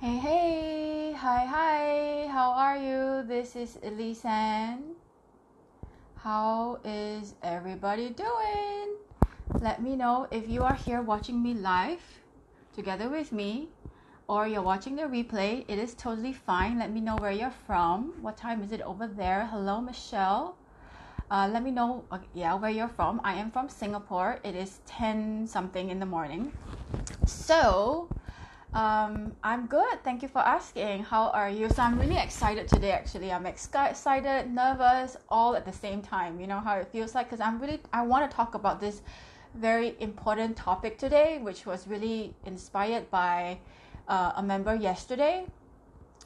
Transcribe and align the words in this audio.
Hey, 0.00 0.16
hey, 0.16 1.12
hi, 1.12 1.44
hi, 1.44 2.26
how 2.32 2.52
are 2.52 2.78
you? 2.78 3.22
This 3.28 3.54
is 3.54 3.76
Elisan. 3.84 4.94
How 6.24 6.80
is 6.86 7.34
everybody 7.42 8.08
doing? 8.08 8.96
Let 9.60 9.82
me 9.82 9.96
know 9.96 10.26
if 10.30 10.48
you 10.48 10.62
are 10.62 10.74
here 10.74 11.02
watching 11.02 11.42
me 11.42 11.52
live 11.52 12.00
together 12.74 13.10
with 13.10 13.30
me 13.30 13.68
or 14.26 14.48
you're 14.48 14.62
watching 14.62 14.96
the 14.96 15.02
replay. 15.02 15.66
It 15.68 15.78
is 15.78 15.92
totally 15.92 16.32
fine. 16.32 16.78
Let 16.78 16.90
me 16.90 17.02
know 17.02 17.18
where 17.18 17.30
you're 17.30 17.58
from. 17.66 18.14
What 18.22 18.38
time 18.38 18.62
is 18.62 18.72
it 18.72 18.80
over 18.80 19.06
there? 19.06 19.48
Hello, 19.52 19.82
Michelle. 19.82 20.56
Uh, 21.30 21.46
let 21.52 21.62
me 21.62 21.70
know, 21.70 22.06
uh, 22.10 22.20
yeah, 22.32 22.54
where 22.54 22.70
you're 22.70 22.88
from. 22.88 23.20
I 23.22 23.34
am 23.34 23.50
from 23.50 23.68
Singapore. 23.68 24.38
It 24.44 24.54
is 24.54 24.80
10 24.86 25.46
something 25.46 25.90
in 25.90 26.00
the 26.00 26.06
morning. 26.06 26.54
So, 27.26 28.08
um, 28.72 29.32
I'm 29.42 29.66
good. 29.66 30.04
Thank 30.04 30.22
you 30.22 30.28
for 30.28 30.38
asking. 30.38 31.02
How 31.02 31.30
are 31.30 31.50
you? 31.50 31.68
So 31.70 31.82
I'm 31.82 31.98
really 31.98 32.18
excited 32.18 32.68
today. 32.68 32.92
Actually, 32.92 33.32
I'm 33.32 33.46
excited, 33.46 34.52
nervous, 34.52 35.16
all 35.28 35.56
at 35.56 35.64
the 35.64 35.72
same 35.72 36.02
time. 36.02 36.40
You 36.40 36.46
know 36.46 36.60
how 36.60 36.76
it 36.76 36.86
feels 36.88 37.14
like 37.14 37.28
because 37.28 37.40
I'm 37.40 37.60
really 37.60 37.80
I 37.92 38.02
want 38.02 38.30
to 38.30 38.36
talk 38.36 38.54
about 38.54 38.80
this 38.80 39.02
very 39.54 39.96
important 39.98 40.56
topic 40.56 40.98
today, 40.98 41.38
which 41.38 41.66
was 41.66 41.88
really 41.88 42.34
inspired 42.46 43.10
by 43.10 43.58
uh, 44.06 44.32
a 44.36 44.42
member 44.42 44.74
yesterday. 44.76 45.46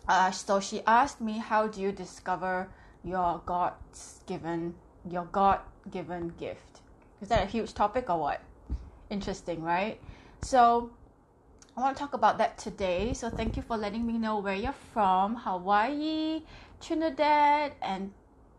Uh, 0.06 0.30
so 0.30 0.60
she 0.60 0.82
asked 0.86 1.22
me, 1.22 1.38
"How 1.38 1.66
do 1.66 1.80
you 1.80 1.92
discover 1.92 2.68
your 3.02 3.40
God's 3.46 4.20
given 4.26 4.74
your 5.10 5.24
God 5.32 5.60
given 5.90 6.34
gift?" 6.38 6.80
Is 7.22 7.28
that 7.28 7.42
a 7.42 7.46
huge 7.46 7.72
topic 7.72 8.10
or 8.10 8.20
what? 8.20 8.42
Interesting, 9.08 9.62
right? 9.62 9.98
So 10.42 10.90
I 11.76 11.80
want 11.80 11.96
to 11.96 12.00
talk 12.00 12.14
about 12.14 12.38
that 12.38 12.56
today. 12.56 13.12
So 13.14 13.28
thank 13.28 13.56
you 13.56 13.62
for 13.62 13.76
letting 13.76 14.06
me 14.06 14.16
know 14.16 14.38
where 14.38 14.54
you're 14.54 14.78
from. 14.92 15.34
Hawaii, 15.34 16.42
Trinidad, 16.80 17.72
and 17.82 18.12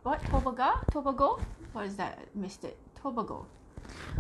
what? 0.03 0.19
Tobago? 0.25 0.83
Tobago? 0.91 1.39
What 1.71 1.86
is 1.86 1.95
that? 1.95 2.19
Missed 2.36 2.66
it. 2.66 2.77
Tobago. 3.02 3.47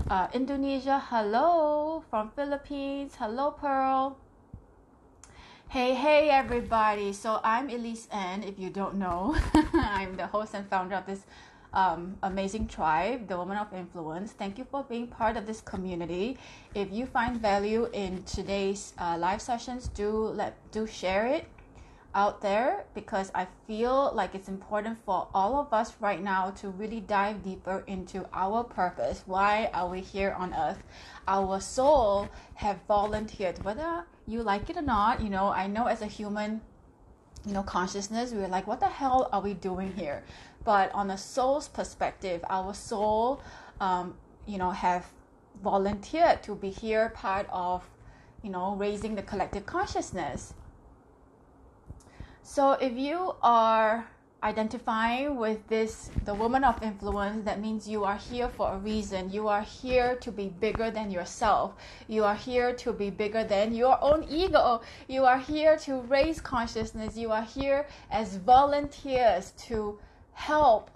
Uh, 0.09 0.27
Indonesia, 0.33 1.03
hello. 1.09 2.05
From 2.09 2.31
Philippines, 2.37 3.15
hello, 3.19 3.51
Pearl. 3.51 4.15
Hey, 5.67 5.93
hey, 5.93 6.29
everybody. 6.29 7.11
So 7.11 7.41
I'm 7.43 7.69
Elise 7.69 8.07
N, 8.13 8.43
if 8.43 8.57
you 8.57 8.69
don't 8.69 8.95
know. 8.95 9.35
I'm 9.73 10.15
the 10.15 10.27
host 10.27 10.53
and 10.53 10.69
founder 10.69 10.95
of 10.95 11.05
this 11.05 11.25
um, 11.75 12.17
amazing 12.23 12.67
tribe, 12.67 13.27
the 13.27 13.37
Woman 13.37 13.57
of 13.57 13.71
Influence. 13.73 14.31
Thank 14.31 14.57
you 14.57 14.65
for 14.71 14.83
being 14.83 15.07
part 15.07 15.37
of 15.37 15.45
this 15.45 15.61
community. 15.61 16.37
If 16.73 16.91
you 16.91 17.05
find 17.05 17.39
value 17.39 17.89
in 17.93 18.23
today's 18.23 18.93
uh, 18.97 19.17
live 19.19 19.41
sessions, 19.41 19.89
do 19.89 20.09
let 20.09 20.55
do 20.71 20.87
share 20.87 21.27
it 21.27 21.45
out 22.15 22.41
there 22.41 22.85
because 22.93 23.29
I 23.35 23.45
feel 23.67 24.11
like 24.15 24.33
it's 24.33 24.47
important 24.47 24.97
for 25.05 25.27
all 25.33 25.59
of 25.59 25.73
us 25.73 25.93
right 25.99 26.23
now 26.23 26.51
to 26.61 26.69
really 26.69 27.01
dive 27.01 27.43
deeper 27.43 27.83
into 27.87 28.25
our 28.33 28.63
purpose. 28.63 29.23
Why 29.25 29.69
are 29.73 29.89
we 29.89 29.99
here 29.99 30.33
on 30.39 30.53
earth? 30.53 30.81
Our 31.27 31.59
soul 31.59 32.29
have 32.55 32.79
volunteered, 32.87 33.61
whether 33.65 34.05
you 34.25 34.43
like 34.43 34.69
it 34.69 34.77
or 34.77 34.81
not. 34.81 35.21
You 35.21 35.29
know, 35.29 35.49
I 35.49 35.67
know 35.67 35.87
as 35.87 36.01
a 36.01 36.07
human, 36.07 36.61
you 37.45 37.51
know, 37.51 37.63
consciousness, 37.63 38.31
we're 38.31 38.47
like, 38.47 38.65
what 38.65 38.79
the 38.79 38.87
hell 38.87 39.27
are 39.33 39.41
we 39.41 39.53
doing 39.53 39.91
here? 39.91 40.23
But 40.65 40.91
on 40.93 41.11
a 41.11 41.17
soul's 41.17 41.69
perspective, 41.69 42.43
our 42.49 42.73
soul, 42.73 43.39
um, 43.79 44.15
you 44.47 44.57
know, 44.57 44.71
have 44.71 45.05
volunteered 45.63 46.43
to 46.43 46.55
be 46.55 46.69
here, 46.69 47.09
part 47.09 47.47
of, 47.51 47.87
you 48.41 48.49
know, 48.49 48.75
raising 48.75 49.15
the 49.15 49.21
collective 49.21 49.65
consciousness. 49.65 50.53
So 52.41 52.73
if 52.73 52.97
you 52.97 53.35
are 53.41 54.07
identifying 54.43 55.37
with 55.37 55.67
this, 55.67 56.11
the 56.25 56.33
woman 56.33 56.63
of 56.63 56.81
influence, 56.83 57.45
that 57.45 57.59
means 57.59 57.87
you 57.87 58.03
are 58.03 58.17
here 58.17 58.49
for 58.49 58.73
a 58.73 58.77
reason. 58.77 59.31
You 59.31 59.47
are 59.47 59.61
here 59.61 60.15
to 60.17 60.31
be 60.31 60.49
bigger 60.49 60.91
than 60.91 61.09
yourself. 61.09 61.73
You 62.07 62.23
are 62.23 62.35
here 62.35 62.73
to 62.73 62.93
be 62.93 63.09
bigger 63.09 63.43
than 63.43 63.73
your 63.73 63.97
own 64.03 64.25
ego. 64.29 64.81
You 65.07 65.25
are 65.25 65.39
here 65.39 65.77
to 65.77 66.01
raise 66.01 66.41
consciousness. 66.41 67.17
You 67.17 67.31
are 67.31 67.43
here 67.43 67.87
as 68.11 68.37
volunteers 68.37 69.51
to 69.67 69.99
help 70.35 70.91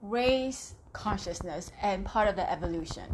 raise 0.00 0.74
consciousness 0.92 1.72
and 1.82 2.04
part 2.04 2.28
of 2.28 2.36
the 2.36 2.50
evolution. 2.50 3.04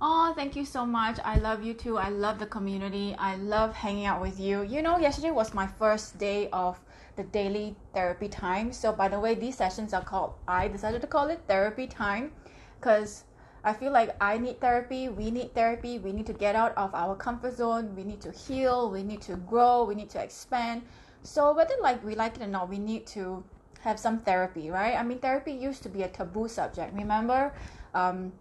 Oh, 0.00 0.32
thank 0.36 0.54
you 0.54 0.64
so 0.64 0.86
much. 0.86 1.18
I 1.24 1.38
love 1.38 1.64
you 1.64 1.74
too. 1.74 1.98
I 1.98 2.08
love 2.08 2.38
the 2.38 2.46
community. 2.46 3.16
I 3.18 3.36
love 3.36 3.74
hanging 3.74 4.06
out 4.06 4.20
with 4.20 4.38
you. 4.38 4.62
You 4.62 4.82
know, 4.82 4.98
yesterday 4.98 5.30
was 5.30 5.54
my 5.54 5.66
first 5.66 6.18
day 6.18 6.48
of 6.52 6.78
the 7.16 7.24
daily 7.24 7.74
therapy 7.94 8.28
time. 8.28 8.72
So, 8.72 8.92
by 8.92 9.08
the 9.08 9.18
way, 9.18 9.34
these 9.34 9.56
sessions 9.56 9.92
are 9.92 10.04
called, 10.04 10.34
I 10.46 10.68
decided 10.68 11.00
to 11.00 11.08
call 11.08 11.28
it 11.28 11.40
therapy 11.48 11.88
time 11.88 12.32
because 12.78 13.24
I 13.64 13.72
feel 13.72 13.90
like 13.90 14.14
I 14.20 14.38
need 14.38 14.60
therapy. 14.60 15.08
We 15.08 15.32
need 15.32 15.52
therapy. 15.54 15.98
We 15.98 16.12
need 16.12 16.26
to 16.26 16.32
get 16.32 16.54
out 16.54 16.76
of 16.76 16.94
our 16.94 17.16
comfort 17.16 17.56
zone. 17.56 17.96
We 17.96 18.04
need 18.04 18.20
to 18.20 18.30
heal. 18.30 18.90
We 18.90 19.02
need 19.02 19.20
to 19.22 19.36
grow. 19.36 19.84
We 19.84 19.96
need 19.96 20.10
to 20.10 20.22
expand. 20.22 20.82
So, 21.22 21.52
whether 21.54 21.74
like 21.82 22.04
we 22.04 22.14
like 22.14 22.36
it 22.36 22.42
or 22.42 22.46
not, 22.46 22.68
we 22.68 22.78
need 22.78 23.06
to 23.08 23.42
have 23.82 23.98
some 23.98 24.20
therapy, 24.20 24.70
right? 24.70 24.96
I 24.96 25.02
mean, 25.02 25.18
therapy 25.18 25.52
used 25.52 25.82
to 25.84 25.88
be 25.88 26.02
a 26.02 26.08
taboo 26.08 26.48
subject, 26.48 26.94
remember? 26.94 27.52
Um, 27.94 28.32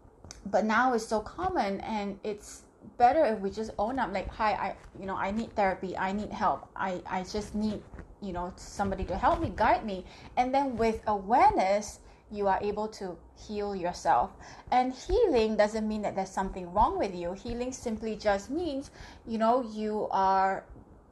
but 0.46 0.66
now 0.66 0.94
it's 0.94 1.06
so 1.06 1.20
common, 1.20 1.82
and 1.82 2.20
it's 2.24 2.64
better 2.98 3.24
if 3.26 3.40
we 3.40 3.50
just 3.50 3.72
own 3.78 4.00
up. 4.00 4.14
Like, 4.14 4.30
hi, 4.30 4.52
I, 4.54 4.76
you 5.00 5.06
know, 5.06 5.16
I 5.16 5.32
need 5.32 5.56
therapy. 5.56 5.98
I 5.98 6.12
need 6.12 6.32
help. 6.32 6.68
I, 6.76 7.02
I 7.10 7.24
just 7.24 7.54
need, 7.54 7.82
you 8.22 8.34
know, 8.34 8.54
somebody 8.56 9.04
to 9.06 9.18
help 9.18 9.42
me, 9.42 9.52
guide 9.56 9.86
me, 9.86 10.06
and 10.36 10.54
then 10.54 10.78
with 10.78 11.02
awareness, 11.08 12.00
you 12.32 12.48
are 12.48 12.60
able 12.62 12.88
to 12.90 13.18
heal 13.48 13.76
yourself. 13.76 14.32
And 14.72 14.94
healing 14.94 15.56
doesn't 15.56 15.88
mean 15.88 16.02
that 16.02 16.16
there's 16.16 16.30
something 16.30 16.74
wrong 16.74 16.98
with 16.98 17.16
you. 17.16 17.34
Healing 17.34 17.72
simply 17.72 18.16
just 18.16 18.50
means, 18.50 18.92
you 19.26 19.38
know, 19.38 19.62
you 19.62 20.08
are 20.12 20.64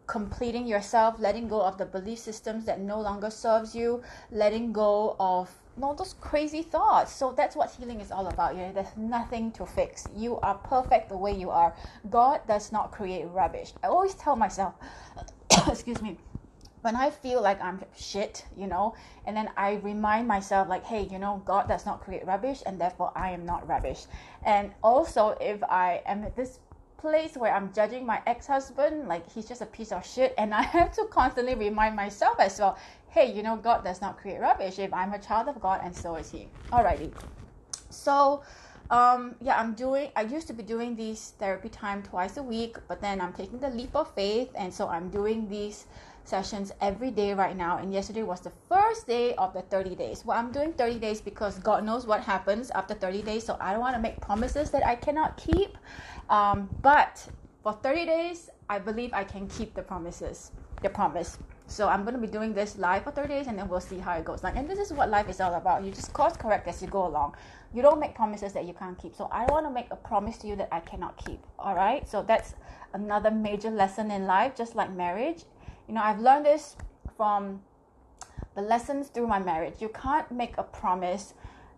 completing 0.07 0.67
yourself, 0.67 1.19
letting 1.19 1.47
go 1.47 1.61
of 1.61 1.77
the 1.77 1.85
belief 1.85 2.19
systems 2.19 2.65
that 2.65 2.79
no 2.79 2.99
longer 2.99 3.29
serves 3.29 3.75
you, 3.75 4.03
letting 4.31 4.71
go 4.73 5.15
of 5.19 5.49
all 5.81 5.95
those 5.95 6.13
crazy 6.13 6.61
thoughts. 6.61 7.11
So 7.11 7.33
that's 7.35 7.55
what 7.55 7.71
healing 7.71 7.99
is 7.99 8.11
all 8.11 8.27
about. 8.27 8.55
Know, 8.55 8.71
there's 8.73 8.95
nothing 8.95 9.51
to 9.53 9.65
fix. 9.65 10.09
You 10.15 10.39
are 10.39 10.55
perfect 10.55 11.09
the 11.09 11.17
way 11.17 11.33
you 11.33 11.49
are. 11.49 11.75
God 12.09 12.41
does 12.47 12.71
not 12.71 12.91
create 12.91 13.25
rubbish. 13.25 13.73
I 13.83 13.87
always 13.87 14.15
tell 14.15 14.35
myself, 14.35 14.75
excuse 15.67 16.01
me, 16.01 16.17
when 16.85 16.95
I 16.95 17.09
feel 17.09 17.41
like 17.41 17.59
I'm 17.61 17.83
shit, 17.97 18.45
you 18.55 18.67
know, 18.67 18.93
and 19.25 19.35
then 19.35 19.49
I 19.57 19.73
remind 19.83 20.27
myself, 20.27 20.69
like, 20.69 20.85
hey, 20.85 21.07
you 21.11 21.17
know, 21.17 21.41
God 21.43 21.67
does 21.67 21.83
not 21.83 22.01
create 22.01 22.23
rubbish, 22.27 22.61
and 22.63 22.79
therefore 22.79 23.11
I 23.15 23.31
am 23.31 23.43
not 23.43 23.67
rubbish. 23.67 24.05
And 24.43 24.71
also, 24.83 25.35
if 25.41 25.63
I 25.63 26.03
am 26.05 26.23
at 26.23 26.35
this 26.35 26.59
place 27.05 27.37
where 27.37 27.53
I'm 27.53 27.71
judging 27.71 28.03
my 28.03 28.19
ex-husband 28.25 29.07
like 29.07 29.31
he's 29.31 29.45
just 29.45 29.61
a 29.61 29.67
piece 29.67 29.91
of 29.91 30.03
shit 30.03 30.33
and 30.39 30.55
I 30.55 30.63
have 30.77 30.91
to 30.93 31.05
constantly 31.11 31.53
remind 31.53 31.95
myself 31.95 32.39
as 32.39 32.57
well, 32.59 32.79
hey, 33.09 33.31
you 33.31 33.43
know, 33.43 33.57
God 33.57 33.83
does 33.83 34.01
not 34.01 34.17
create 34.17 34.41
rubbish 34.41 34.79
if 34.79 34.91
I'm 34.91 35.13
a 35.13 35.19
child 35.19 35.47
of 35.47 35.61
God 35.61 35.81
and 35.83 35.95
so 35.95 36.15
is 36.15 36.31
he. 36.31 36.47
Alrighty. 36.71 37.11
So 37.91 38.41
um, 38.89 39.35
yeah, 39.39 39.59
I'm 39.59 39.73
doing 39.73 40.09
I 40.15 40.23
used 40.23 40.47
to 40.47 40.53
be 40.53 40.63
doing 40.63 40.95
these 40.95 41.33
therapy 41.37 41.69
time 41.69 42.01
twice 42.01 42.37
a 42.37 42.43
week, 42.43 42.77
but 42.87 43.01
then 43.01 43.21
I'm 43.21 43.33
taking 43.33 43.59
the 43.59 43.69
leap 43.69 43.95
of 43.95 44.11
faith 44.15 44.49
and 44.55 44.73
so 44.73 44.87
I'm 44.87 45.09
doing 45.09 45.47
these 45.47 45.85
sessions 46.27 46.71
every 46.81 47.11
day 47.11 47.33
right 47.33 47.55
now 47.55 47.77
and 47.77 47.93
yesterday 47.93 48.23
was 48.23 48.41
the 48.41 48.51
first 48.67 49.07
day 49.07 49.33
of 49.35 49.53
the 49.53 49.61
30 49.61 49.95
days 49.95 50.25
well 50.25 50.37
i'm 50.37 50.51
doing 50.51 50.73
30 50.73 50.99
days 50.99 51.21
because 51.21 51.59
god 51.59 51.83
knows 51.83 52.05
what 52.05 52.21
happens 52.21 52.71
after 52.71 52.93
30 52.93 53.21
days 53.21 53.45
so 53.45 53.57
i 53.61 53.71
don't 53.71 53.81
want 53.81 53.95
to 53.95 54.01
make 54.01 54.19
promises 54.21 54.71
that 54.71 54.85
i 54.85 54.95
cannot 54.95 55.37
keep 55.37 55.77
um, 56.29 56.69
but 56.81 57.27
for 57.65 57.73
30 57.73 58.05
days, 58.05 58.49
I 58.69 58.77
believe 58.79 59.11
I 59.13 59.23
can 59.23 59.47
keep 59.47 59.73
the 59.73 59.81
promises, 59.81 60.51
the 60.81 60.89
promise. 60.89 61.39
So 61.67 61.87
I'm 61.87 62.03
going 62.03 62.13
to 62.13 62.21
be 62.21 62.27
doing 62.27 62.53
this 62.53 62.77
live 62.77 63.05
for 63.05 63.11
30 63.11 63.27
days 63.27 63.47
and 63.47 63.57
then 63.57 63.67
we'll 63.67 63.79
see 63.79 63.97
how 63.97 64.13
it 64.13 64.23
goes. 64.23 64.43
Like, 64.43 64.55
and 64.55 64.69
this 64.69 64.77
is 64.77 64.93
what 64.93 65.09
life 65.09 65.29
is 65.29 65.41
all 65.41 65.55
about. 65.55 65.83
You 65.83 65.91
just 65.91 66.13
course 66.13 66.37
correct 66.37 66.67
as 66.67 66.79
you 66.83 66.87
go 66.87 67.07
along. 67.07 67.35
You 67.73 67.81
don't 67.81 67.99
make 67.99 68.13
promises 68.13 68.53
that 68.53 68.65
you 68.65 68.73
can't 68.73 68.97
keep. 68.99 69.15
So 69.15 69.27
I 69.31 69.47
want 69.47 69.65
to 69.65 69.71
make 69.71 69.87
a 69.89 69.95
promise 69.95 70.37
to 70.39 70.47
you 70.47 70.55
that 70.57 70.69
I 70.71 70.79
cannot 70.79 71.17
keep. 71.17 71.39
All 71.57 71.73
right. 71.73 72.07
So 72.07 72.21
that's 72.21 72.53
another 72.93 73.31
major 73.31 73.71
lesson 73.71 74.11
in 74.11 74.27
life, 74.27 74.55
just 74.55 74.75
like 74.75 74.93
marriage. 74.93 75.45
You 75.87 75.93
know, 75.93 76.01
I've 76.01 76.19
learned 76.19 76.45
this 76.45 76.75
from 77.15 77.61
the 78.55 78.61
lessons 78.61 79.09
through 79.09 79.27
my 79.27 79.39
marriage. 79.39 79.75
You 79.79 79.89
can't 79.89 80.29
make 80.31 80.57
a 80.57 80.63
promise 80.63 81.33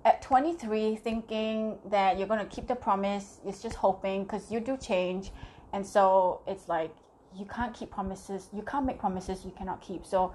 at 0.06 0.22
23 0.22 0.96
thinking 0.96 1.78
that 1.90 2.18
you're 2.18 2.28
going 2.28 2.40
to 2.40 2.46
keep 2.46 2.68
the 2.68 2.76
promise. 2.76 3.40
It's 3.46 3.62
just 3.62 3.76
hoping 3.76 4.24
because 4.24 4.52
you 4.52 4.60
do 4.60 4.78
change. 4.78 5.32
And 5.74 5.86
so 5.86 6.42
it's 6.48 6.70
like 6.70 6.96
you 7.36 7.46
can't 7.46 7.74
keep 7.74 7.92
promises. 7.92 8.48
You 8.54 8.62
can't 8.62 8.86
make 8.86 9.00
promises 9.00 9.44
you 9.44 9.52
cannot 9.58 9.82
keep. 9.82 10.06
So 10.06 10.34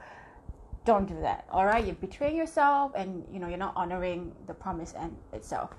don't 0.84 1.06
do 1.06 1.20
that 1.20 1.46
all 1.50 1.64
right 1.64 1.86
you 1.86 1.92
betray 1.92 2.34
yourself 2.34 2.90
and 2.96 3.24
you 3.32 3.38
know 3.38 3.46
you're 3.46 3.56
not 3.56 3.72
honoring 3.76 4.32
the 4.46 4.54
promise 4.54 4.94
and 4.98 5.16
itself. 5.32 5.70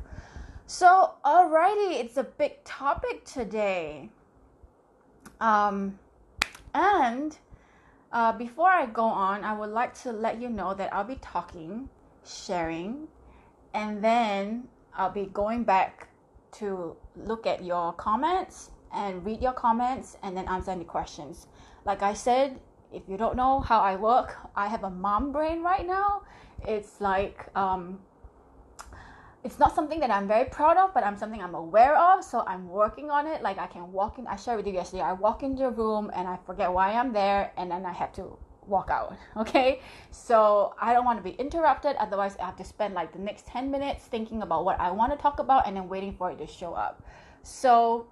So 0.65 1.15
alrighty 1.25 1.99
it's 1.99 2.17
a 2.17 2.23
big 2.23 2.63
topic 2.63 3.25
today. 3.25 4.09
Um 5.39 5.99
and 6.73 7.37
Uh, 8.13 8.31
before 8.31 8.69
I 8.69 8.85
go 8.85 9.05
on, 9.05 9.43
I 9.43 9.57
would 9.57 9.71
like 9.71 9.95
to 10.03 10.11
let 10.11 10.39
you 10.39 10.47
know 10.47 10.75
that 10.75 10.93
I'll 10.93 11.03
be 11.03 11.15
talking, 11.15 11.89
sharing, 12.23 13.07
and 13.73 14.03
then 14.03 14.67
I'll 14.95 15.09
be 15.09 15.25
going 15.25 15.63
back 15.63 16.09
to 16.59 16.95
look 17.15 17.47
at 17.47 17.63
your 17.63 17.91
comments 17.93 18.69
and 18.93 19.25
read 19.25 19.41
your 19.41 19.53
comments 19.53 20.15
and 20.21 20.37
then 20.37 20.47
answer 20.47 20.69
any 20.69 20.83
questions. 20.83 21.47
Like 21.85 22.03
I 22.03 22.13
said, 22.13 22.59
if 22.93 23.01
you 23.07 23.17
don't 23.17 23.35
know 23.35 23.61
how 23.61 23.79
I 23.79 23.95
work, 23.95 24.37
I 24.55 24.67
have 24.67 24.83
a 24.83 24.91
mom 24.91 25.31
brain 25.31 25.63
right 25.63 25.85
now. 25.85 26.21
It's 26.67 27.01
like 27.01 27.47
um, 27.55 27.99
it's 29.43 29.59
not 29.59 29.75
something 29.75 29.99
that 29.99 30.09
I'm 30.09 30.27
very 30.27 30.45
proud 30.45 30.77
of, 30.77 30.93
but 30.93 31.03
I'm 31.03 31.17
something 31.17 31.41
I'm 31.41 31.55
aware 31.55 31.97
of. 31.97 32.23
So 32.23 32.43
I'm 32.47 32.69
working 32.69 33.11
on 33.11 33.27
it. 33.27 33.41
Like 33.41 33.57
I 33.57 33.67
can 33.67 33.91
walk 33.91 34.17
in. 34.17 34.25
I 34.27 34.37
shared 34.37 34.57
with 34.57 34.67
you 34.67 34.73
yesterday. 34.73 35.03
I 35.03 35.13
walk 35.13 35.43
into 35.43 35.65
a 35.65 35.71
room 35.71 36.11
and 36.15 36.27
I 36.27 36.37
forget 36.45 36.71
why 36.71 36.93
I'm 36.93 37.11
there, 37.11 37.51
and 37.57 37.69
then 37.69 37.85
I 37.85 37.91
have 37.91 38.13
to 38.13 38.37
walk 38.67 38.89
out. 38.89 39.17
Okay. 39.37 39.81
So 40.11 40.75
I 40.79 40.93
don't 40.93 41.05
want 41.05 41.19
to 41.19 41.23
be 41.23 41.35
interrupted. 41.37 41.95
Otherwise, 41.97 42.37
I 42.39 42.45
have 42.45 42.55
to 42.57 42.63
spend 42.63 42.93
like 42.93 43.11
the 43.11 43.19
next 43.19 43.45
ten 43.45 43.69
minutes 43.69 44.05
thinking 44.05 44.41
about 44.41 44.63
what 44.63 44.79
I 44.79 44.91
want 44.91 45.11
to 45.11 45.17
talk 45.17 45.39
about 45.39 45.67
and 45.67 45.75
then 45.75 45.89
waiting 45.89 46.13
for 46.13 46.31
it 46.31 46.37
to 46.37 46.47
show 46.47 46.73
up. 46.73 47.03
So, 47.43 48.07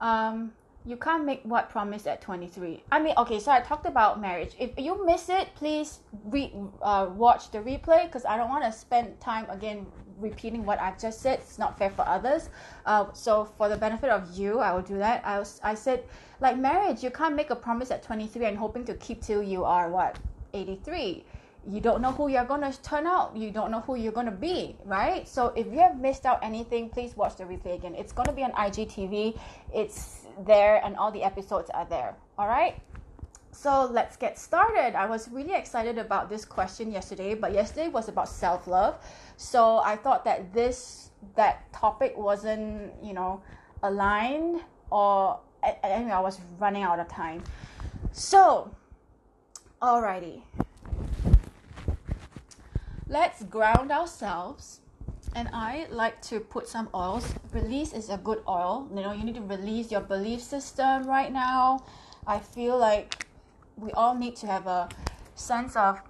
um, 0.00 0.52
you 0.84 0.96
can't 0.96 1.24
make 1.24 1.42
what 1.44 1.68
promise 1.68 2.06
at 2.06 2.22
23 2.22 2.82
i 2.90 2.98
mean 2.98 3.12
okay 3.18 3.38
so 3.38 3.50
i 3.50 3.60
talked 3.60 3.86
about 3.86 4.20
marriage 4.20 4.54
if 4.58 4.70
you 4.78 5.04
miss 5.04 5.28
it 5.28 5.48
please 5.54 6.00
re- 6.24 6.52
uh, 6.80 7.06
watch 7.14 7.50
the 7.50 7.58
replay 7.58 8.06
because 8.06 8.24
i 8.24 8.36
don't 8.36 8.48
want 8.48 8.64
to 8.64 8.72
spend 8.72 9.18
time 9.20 9.46
again 9.50 9.86
repeating 10.20 10.64
what 10.64 10.80
i've 10.80 10.98
just 11.00 11.20
said 11.20 11.38
it's 11.38 11.58
not 11.58 11.78
fair 11.78 11.90
for 11.90 12.06
others 12.06 12.50
uh, 12.86 13.06
so 13.12 13.44
for 13.56 13.68
the 13.68 13.76
benefit 13.76 14.10
of 14.10 14.38
you 14.38 14.58
i 14.58 14.72
will 14.72 14.82
do 14.82 14.98
that 14.98 15.24
I, 15.24 15.38
was, 15.38 15.60
I 15.62 15.74
said 15.74 16.04
like 16.40 16.58
marriage 16.58 17.02
you 17.02 17.10
can't 17.10 17.34
make 17.34 17.50
a 17.50 17.56
promise 17.56 17.90
at 17.90 18.02
23 18.02 18.46
and 18.46 18.58
hoping 18.58 18.84
to 18.84 18.94
keep 18.94 19.22
till 19.22 19.42
you 19.42 19.64
are 19.64 19.88
what 19.90 20.18
83 20.52 21.24
you 21.68 21.80
don't 21.80 22.00
know 22.00 22.12
who 22.12 22.28
you're 22.28 22.44
to 22.62 22.82
turn 22.82 23.06
out. 23.06 23.36
You 23.36 23.50
don't 23.50 23.70
know 23.70 23.80
who 23.80 23.94
you're 23.94 24.12
to 24.26 24.32
be, 24.32 24.76
right? 24.84 25.28
So 25.28 25.48
if 25.48 25.66
you 25.66 25.78
have 25.78 26.00
missed 26.00 26.24
out 26.24 26.38
anything, 26.42 26.88
please 26.88 27.16
watch 27.16 27.36
the 27.36 27.44
replay 27.44 27.74
again. 27.74 27.94
It's 27.94 28.12
to 28.26 28.32
be 28.32 28.42
on 28.42 28.52
IGTV. 28.52 29.38
It's 29.74 30.26
there 30.46 30.82
and 30.84 30.96
all 30.96 31.10
the 31.12 31.22
episodes 31.22 31.70
are 31.70 31.84
there. 31.84 32.14
All 32.38 32.48
right? 32.48 32.80
So 33.60 33.84
let's 33.92 34.16
get 34.16 34.38
started. 34.38 34.96
I 34.96 35.04
was 35.04 35.28
really 35.28 35.52
excited 35.52 35.98
about 35.98 36.30
this 36.30 36.46
question 36.46 36.90
yesterday, 36.90 37.34
but 37.34 37.52
yesterday 37.52 37.88
was 37.88 38.08
about 38.08 38.30
self-love. 38.30 38.96
So 39.36 39.80
I 39.84 39.96
thought 39.96 40.24
that 40.24 40.54
this 40.54 41.10
that 41.36 41.70
topic 41.70 42.16
wasn't, 42.16 42.92
you 43.04 43.12
know, 43.12 43.42
aligned 43.82 44.62
or 44.90 45.40
anyway, 45.84 46.10
I 46.10 46.20
was 46.20 46.40
running 46.58 46.84
out 46.84 47.00
of 47.00 47.08
time. 47.08 47.44
So, 48.12 48.74
alrighty 49.82 50.40
let's 53.10 53.42
ground 53.42 53.90
ourselves 53.90 54.80
and 55.34 55.48
I 55.52 55.86
like 55.90 56.22
to 56.22 56.40
put 56.40 56.66
some 56.66 56.88
oils. 56.94 57.34
Release 57.52 57.92
is 57.92 58.08
a 58.08 58.16
good 58.16 58.42
oil. 58.48 58.88
You 58.94 59.02
know, 59.02 59.12
you 59.12 59.24
need 59.24 59.34
to 59.34 59.42
release 59.42 59.90
your 59.90 60.00
belief 60.00 60.40
system 60.40 61.04
right 61.04 61.30
now. 61.30 61.84
I 62.26 62.38
feel 62.38 62.78
like 62.78 63.26
we 63.80 63.90
all 63.92 64.14
need 64.14 64.36
to 64.36 64.46
have 64.46 64.66
a 64.66 64.88
sense 65.34 65.76
of 65.76 66.00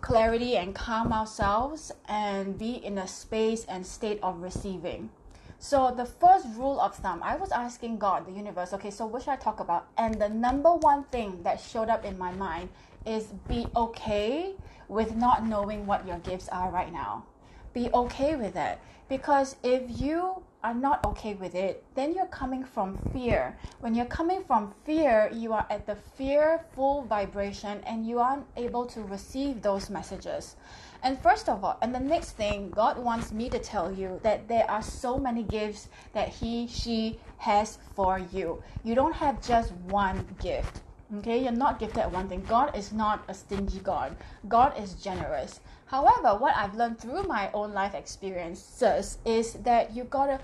clarity 0.00 0.56
and 0.56 0.74
calm 0.74 1.12
ourselves 1.12 1.90
and 2.08 2.58
be 2.58 2.72
in 2.84 2.98
a 2.98 3.08
space 3.08 3.64
and 3.64 3.86
state 3.86 4.20
of 4.22 4.42
receiving. 4.42 5.10
So 5.58 5.92
the 5.96 6.04
first 6.04 6.46
rule 6.54 6.80
of 6.80 6.94
thumb, 6.94 7.22
I 7.22 7.36
was 7.36 7.50
asking 7.50 7.98
God, 7.98 8.26
the 8.26 8.32
universe, 8.32 8.72
okay, 8.74 8.90
so 8.90 9.06
what 9.06 9.22
should 9.22 9.30
I 9.30 9.36
talk 9.36 9.60
about? 9.60 9.88
And 9.96 10.20
the 10.20 10.28
number 10.28 10.74
one 10.74 11.04
thing 11.04 11.42
that 11.42 11.60
showed 11.60 11.88
up 11.88 12.04
in 12.04 12.18
my 12.18 12.32
mind 12.32 12.68
is 13.06 13.24
be 13.48 13.66
okay 13.74 14.54
with 14.88 15.16
not 15.16 15.46
knowing 15.46 15.86
what 15.86 16.06
your 16.06 16.18
gifts 16.18 16.48
are 16.50 16.70
right 16.70 16.92
now. 16.92 17.24
Be 17.72 17.88
okay 17.92 18.36
with 18.36 18.56
it. 18.56 18.78
Because 19.08 19.56
if 19.62 20.00
you 20.00 20.42
are 20.66 20.74
not 20.74 21.06
okay 21.06 21.34
with 21.34 21.54
it, 21.54 21.84
then 21.94 22.12
you're 22.12 22.26
coming 22.26 22.64
from 22.64 22.98
fear. 23.12 23.56
When 23.78 23.94
you're 23.94 24.12
coming 24.18 24.42
from 24.42 24.74
fear, 24.84 25.30
you 25.32 25.52
are 25.52 25.64
at 25.70 25.86
the 25.86 25.94
fearful 25.94 27.02
vibration 27.02 27.80
and 27.86 28.04
you 28.04 28.18
aren't 28.18 28.46
able 28.56 28.84
to 28.86 29.00
receive 29.02 29.62
those 29.62 29.88
messages. 29.90 30.56
And 31.04 31.20
first 31.20 31.48
of 31.48 31.62
all, 31.62 31.78
and 31.82 31.94
the 31.94 32.00
next 32.00 32.32
thing, 32.32 32.70
God 32.70 32.98
wants 32.98 33.30
me 33.30 33.48
to 33.50 33.60
tell 33.60 33.92
you 33.92 34.18
that 34.24 34.48
there 34.48 34.68
are 34.68 34.82
so 34.82 35.16
many 35.18 35.44
gifts 35.44 35.88
that 36.14 36.30
He, 36.30 36.66
she 36.66 37.20
has 37.38 37.78
for 37.94 38.18
you. 38.18 38.60
You 38.82 38.96
don't 38.96 39.14
have 39.14 39.40
just 39.46 39.70
one 39.72 40.26
gift. 40.40 40.80
Okay, 41.18 41.44
you're 41.44 41.52
not 41.52 41.78
gifted 41.78 41.98
at 41.98 42.10
one 42.10 42.28
thing. 42.28 42.42
God 42.48 42.76
is 42.76 42.92
not 42.92 43.22
a 43.28 43.34
stingy 43.34 43.78
God. 43.78 44.16
God 44.48 44.76
is 44.76 44.94
generous. 44.94 45.60
However, 45.86 46.36
what 46.36 46.54
I've 46.56 46.74
learned 46.74 46.98
through 46.98 47.22
my 47.24 47.50
own 47.52 47.72
life 47.72 47.94
experiences 47.94 49.18
is 49.24 49.54
that 49.54 49.94
you 49.94 50.04
gotta 50.04 50.40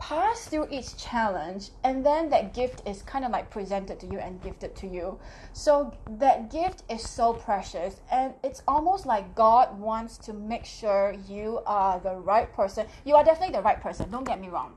pass 0.00 0.46
through 0.46 0.66
each 0.70 0.96
challenge 0.96 1.70
and 1.84 2.04
then 2.04 2.28
that 2.30 2.52
gift 2.52 2.82
is 2.88 3.02
kind 3.02 3.24
of 3.24 3.30
like 3.30 3.48
presented 3.48 4.00
to 4.00 4.06
you 4.06 4.18
and 4.18 4.42
gifted 4.42 4.74
to 4.74 4.88
you. 4.88 5.20
So 5.52 5.94
that 6.18 6.50
gift 6.50 6.82
is 6.90 7.08
so 7.08 7.32
precious 7.32 8.00
and 8.10 8.34
it's 8.42 8.64
almost 8.66 9.06
like 9.06 9.36
God 9.36 9.78
wants 9.78 10.18
to 10.18 10.32
make 10.32 10.64
sure 10.64 11.14
you 11.28 11.60
are 11.64 12.00
the 12.00 12.16
right 12.16 12.52
person. 12.52 12.88
You 13.04 13.14
are 13.14 13.22
definitely 13.22 13.54
the 13.54 13.62
right 13.62 13.80
person, 13.80 14.10
don't 14.10 14.24
get 14.24 14.40
me 14.40 14.48
wrong 14.48 14.76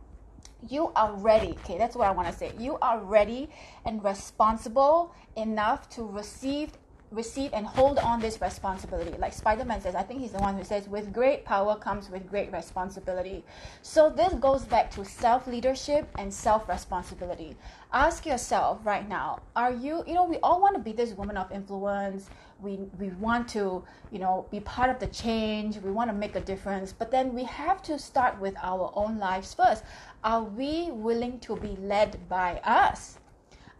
you 0.67 0.91
are 0.95 1.13
ready. 1.13 1.51
Okay, 1.63 1.77
that's 1.77 1.95
what 1.95 2.07
I 2.07 2.11
want 2.11 2.27
to 2.27 2.33
say. 2.33 2.51
You 2.57 2.77
are 2.81 2.99
ready 2.99 3.49
and 3.85 4.03
responsible 4.03 5.13
enough 5.35 5.89
to 5.89 6.03
receive 6.03 6.71
receive 7.11 7.51
and 7.53 7.65
hold 7.65 7.99
on 7.99 8.19
this 8.19 8.41
responsibility. 8.41 9.15
Like 9.17 9.33
Spider-Man 9.33 9.81
says, 9.81 9.95
I 9.95 10.03
think 10.03 10.21
he's 10.21 10.31
the 10.31 10.39
one 10.39 10.57
who 10.57 10.63
says, 10.63 10.87
with 10.87 11.13
great 11.13 11.45
power 11.45 11.75
comes 11.75 12.09
with 12.09 12.29
great 12.29 12.51
responsibility. 12.51 13.43
So 13.81 14.09
this 14.09 14.33
goes 14.33 14.65
back 14.65 14.91
to 14.91 15.05
self-leadership 15.05 16.09
and 16.17 16.33
self-responsibility. 16.33 17.55
Ask 17.93 18.25
yourself 18.25 18.79
right 18.83 19.07
now, 19.07 19.39
are 19.55 19.71
you, 19.71 20.03
you 20.05 20.13
know, 20.13 20.25
we 20.25 20.37
all 20.37 20.61
want 20.61 20.75
to 20.75 20.81
be 20.81 20.91
this 20.91 21.13
woman 21.13 21.37
of 21.37 21.51
influence. 21.51 22.29
We 22.61 22.79
we 22.99 23.09
want 23.09 23.49
to, 23.49 23.83
you 24.11 24.19
know, 24.19 24.45
be 24.49 24.61
part 24.61 24.89
of 24.89 24.99
the 24.99 25.07
change. 25.07 25.77
We 25.77 25.91
want 25.91 26.09
to 26.09 26.15
make 26.15 26.35
a 26.35 26.39
difference. 26.39 26.93
But 26.93 27.11
then 27.11 27.33
we 27.33 27.43
have 27.43 27.81
to 27.83 27.99
start 27.99 28.39
with 28.39 28.55
our 28.63 28.91
own 28.95 29.19
lives 29.19 29.53
first. 29.53 29.83
Are 30.23 30.43
we 30.43 30.89
willing 30.91 31.39
to 31.41 31.57
be 31.57 31.75
led 31.81 32.17
by 32.29 32.61
us? 32.63 33.17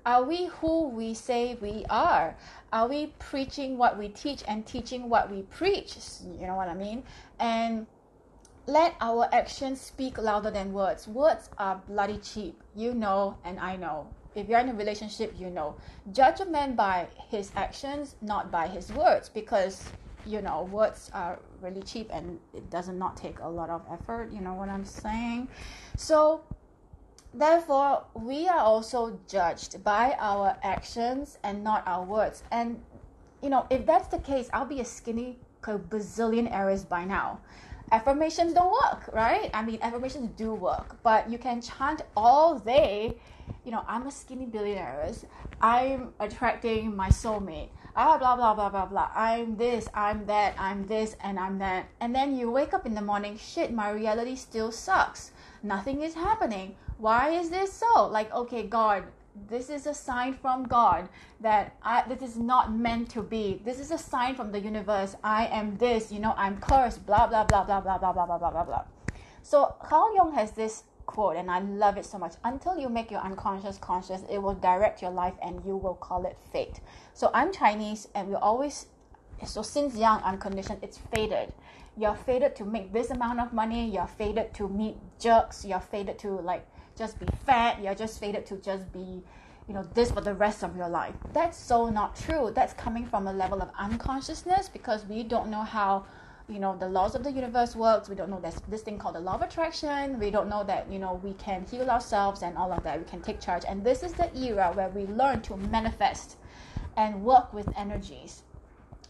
Are 0.06 0.24
we 0.24 0.46
who 0.46 0.90
we 0.90 1.14
say 1.14 1.58
we 1.62 1.84
are? 1.90 2.36
Are 2.72 2.88
we 2.88 3.14
preaching 3.18 3.78
what 3.78 3.98
we 3.98 4.10
teach 4.10 4.44
and 4.48 4.66
teaching 4.66 5.10
what 5.10 5.32
we 5.32 5.42
preach? 5.44 5.98
You 6.40 6.46
know 6.46 6.56
what 6.56 6.68
I 6.68 6.76
mean? 6.76 7.04
And 7.40 7.88
let 8.68 8.96
our 9.02 9.28
actions 9.34 9.82
speak 9.82 10.18
louder 10.18 10.52
than 10.52 10.74
words. 10.74 11.08
Words 11.08 11.50
are 11.58 11.82
bloody 11.88 12.18
cheap. 12.20 12.62
You 12.76 12.94
know, 12.94 13.38
and 13.44 13.60
I 13.60 13.78
know. 13.78 14.08
If 14.36 14.50
you're 14.50 14.60
in 14.60 14.70
a 14.70 14.74
relationship, 14.74 15.34
you 15.40 15.50
know. 15.50 15.76
Judge 16.12 16.40
a 16.42 16.46
man 16.46 16.76
by 16.76 17.08
his 17.30 17.52
actions, 17.56 18.16
not 18.22 18.52
by 18.52 18.68
his 18.68 18.92
words, 18.92 19.30
because 19.30 19.90
you 20.26 20.42
know 20.42 20.64
words 20.72 21.12
are 21.14 21.40
really 21.62 21.84
cheap 21.84 22.10
and 22.12 22.40
it 22.54 22.70
does 22.70 22.90
not 22.90 23.16
take 23.16 23.40
a 23.40 23.48
lot 23.48 23.70
of 23.70 23.82
effort. 23.92 24.32
You 24.32 24.42
know 24.42 24.54
what 24.54 24.70
I'm 24.70 24.86
saying? 24.86 25.48
So 25.98 26.42
Therefore, 27.38 28.06
we 28.14 28.48
are 28.48 28.60
also 28.60 29.20
judged 29.28 29.84
by 29.84 30.16
our 30.20 30.56
actions 30.64 31.38
and 31.44 31.66
not 31.66 31.84
our 31.86 32.02
words. 32.02 32.44
And, 32.50 32.82
you 33.44 33.50
know, 33.50 33.68
if 33.70 33.86
that's 33.86 34.08
the 34.08 34.20
case, 34.20 34.50
I'll 34.54 34.66
be 34.66 34.80
a 34.80 34.86
skinny 34.86 35.38
bazillion 35.62 36.50
errors 36.50 36.86
by 36.86 37.04
now. 37.04 37.42
Affirmations 37.92 38.54
don't 38.54 38.72
work, 38.72 39.10
right? 39.12 39.52
I 39.54 39.66
mean, 39.66 39.80
affirmations 39.82 40.30
do 40.38 40.54
work, 40.54 40.96
but 41.04 41.30
you 41.30 41.38
can 41.38 41.62
chant 41.62 42.04
all 42.16 42.58
day, 42.58 43.18
you 43.66 43.72
know, 43.72 43.84
I'm 43.86 44.08
a 44.08 44.12
skinny 44.12 44.46
billionaire. 44.46 45.12
I'm 45.60 46.14
attracting 46.22 46.96
my 46.96 47.10
soulmate. 47.10 47.68
Ah, 47.98 48.18
blah, 48.18 48.38
blah, 48.38 48.54
blah, 48.54 48.70
blah, 48.70 48.86
blah. 48.86 49.10
I'm 49.14 49.58
this, 49.58 49.90
I'm 49.94 50.26
that, 50.28 50.56
I'm 50.58 50.88
this, 50.88 51.18
and 51.22 51.38
I'm 51.38 51.60
that. 51.60 51.88
And 52.00 52.16
then 52.16 52.38
you 52.38 52.50
wake 52.50 52.74
up 52.74 52.86
in 52.86 52.96
the 52.96 53.02
morning, 53.02 53.38
shit, 53.38 53.74
my 53.74 53.90
reality 53.90 54.38
still 54.38 54.72
sucks. 54.72 55.32
Nothing 55.62 56.02
is 56.02 56.14
happening 56.14 56.78
why 56.98 57.32
is 57.32 57.50
this 57.50 57.74
so? 57.74 58.08
Like, 58.08 58.34
okay, 58.34 58.64
God, 58.64 59.04
this 59.50 59.70
is 59.70 59.86
a 59.86 59.94
sign 59.94 60.34
from 60.34 60.64
God 60.64 61.10
that 61.42 61.76
I, 61.84 62.04
this 62.08 62.22
is 62.22 62.38
not 62.38 62.74
meant 62.74 63.10
to 63.12 63.22
be. 63.22 63.62
This 63.66 63.80
is 63.80 63.92
a 63.92 63.98
sign 63.98 64.36
from 64.36 64.52
the 64.52 64.60
universe. 64.60 65.16
I 65.24 65.48
am 65.48 65.78
this, 65.78 66.12
you 66.12 66.20
know, 66.20 66.34
I'm 66.38 66.58
cursed, 66.58 67.06
blah, 67.06 67.28
blah, 67.28 67.44
blah, 67.44 67.64
blah, 67.64 67.82
blah, 67.82 67.98
blah, 67.98 68.14
blah, 68.14 68.26
blah, 68.26 68.38
blah, 68.38 68.52
blah, 68.52 68.64
blah. 68.64 68.84
So 69.44 69.76
Carl 69.84 70.16
Jung 70.16 70.34
has 70.34 70.52
this 70.52 70.84
quote, 71.06 71.36
and 71.36 71.52
I 71.52 71.60
love 71.60 71.98
it 71.98 72.06
so 72.06 72.18
much. 72.18 72.34
Until 72.44 72.80
you 72.80 72.90
make 72.90 73.12
your 73.12 73.22
unconscious 73.22 73.78
conscious, 73.78 74.22
it 74.30 74.42
will 74.42 74.56
direct 74.56 75.02
your 75.02 75.12
life 75.12 75.36
and 75.44 75.64
you 75.66 75.76
will 75.76 75.96
call 75.96 76.26
it 76.26 76.38
fate. 76.52 76.80
So 77.14 77.30
I'm 77.34 77.52
Chinese, 77.52 78.08
and 78.16 78.30
we 78.30 78.36
always, 78.36 78.88
so 79.46 79.62
since 79.62 79.96
young, 79.96 80.22
I'm 80.24 80.40
it's 80.82 80.98
fated. 81.14 81.54
You're 81.98 82.16
fated 82.16 82.56
to 82.58 82.66
make 82.66 82.92
this 82.92 83.12
amount 83.12 83.40
of 83.40 83.54
money, 83.54 83.90
you're 83.90 84.08
fated 84.08 84.54
to 84.56 84.68
meet 84.68 84.98
jerks, 85.20 85.64
you're 85.64 85.80
fated 85.80 86.20
to 86.20 86.32
like 86.32 86.66
just 86.98 87.20
be 87.20 87.26
fat. 87.46 87.82
You're 87.82 87.96
just 87.96 88.20
fated 88.20 88.46
to 88.48 88.58
just 88.58 88.92
be, 88.92 89.22
you 89.68 89.74
know 89.74 89.84
this 89.94 90.12
for 90.12 90.22
the 90.22 90.34
rest 90.34 90.64
of 90.64 90.76
your 90.76 90.90
life. 90.90 91.16
That's 91.34 91.58
so 91.58 91.90
not 91.90 92.16
true. 92.16 92.52
That's 92.54 92.74
coming 92.74 93.06
from 93.06 93.28
a 93.28 93.34
level 93.34 93.62
of 93.62 93.70
unconsciousness 93.78 94.70
because 94.70 95.06
we 95.06 95.24
don't 95.24 95.50
know 95.50 95.64
how 95.64 96.06
you 96.48 96.60
know 96.60 96.78
the 96.78 96.88
laws 96.88 97.16
of 97.16 97.24
the 97.24 97.32
universe 97.32 97.76
works. 97.76 98.08
We 98.08 98.16
don't 98.16 98.30
know 98.30 98.40
there's 98.40 98.62
this 98.70 98.82
thing 98.82 99.00
called 99.00 99.16
the 99.16 99.20
law 99.20 99.36
of 99.36 99.42
attraction. 99.42 100.20
We 100.20 100.30
don't 100.30 100.48
know 100.48 100.64
that 100.64 100.92
you 100.92 101.00
know 101.00 101.20
we 101.24 101.34
can 101.34 101.66
heal 101.66 101.90
ourselves 101.90 102.44
and 102.44 102.58
all 102.58 102.72
of 102.72 102.84
that. 102.84 103.00
We 103.00 103.06
can 103.06 103.22
take 103.22 103.40
charge. 103.40 103.64
And 103.68 103.84
this 103.84 104.04
is 104.04 104.14
the 104.14 104.30
era 104.38 104.72
where 104.74 104.90
we 104.90 105.08
learn 105.08 105.42
to 105.44 105.58
manifest 105.58 106.38
and 106.96 107.24
work 107.24 107.54
with 107.54 107.68
energies. 107.76 108.44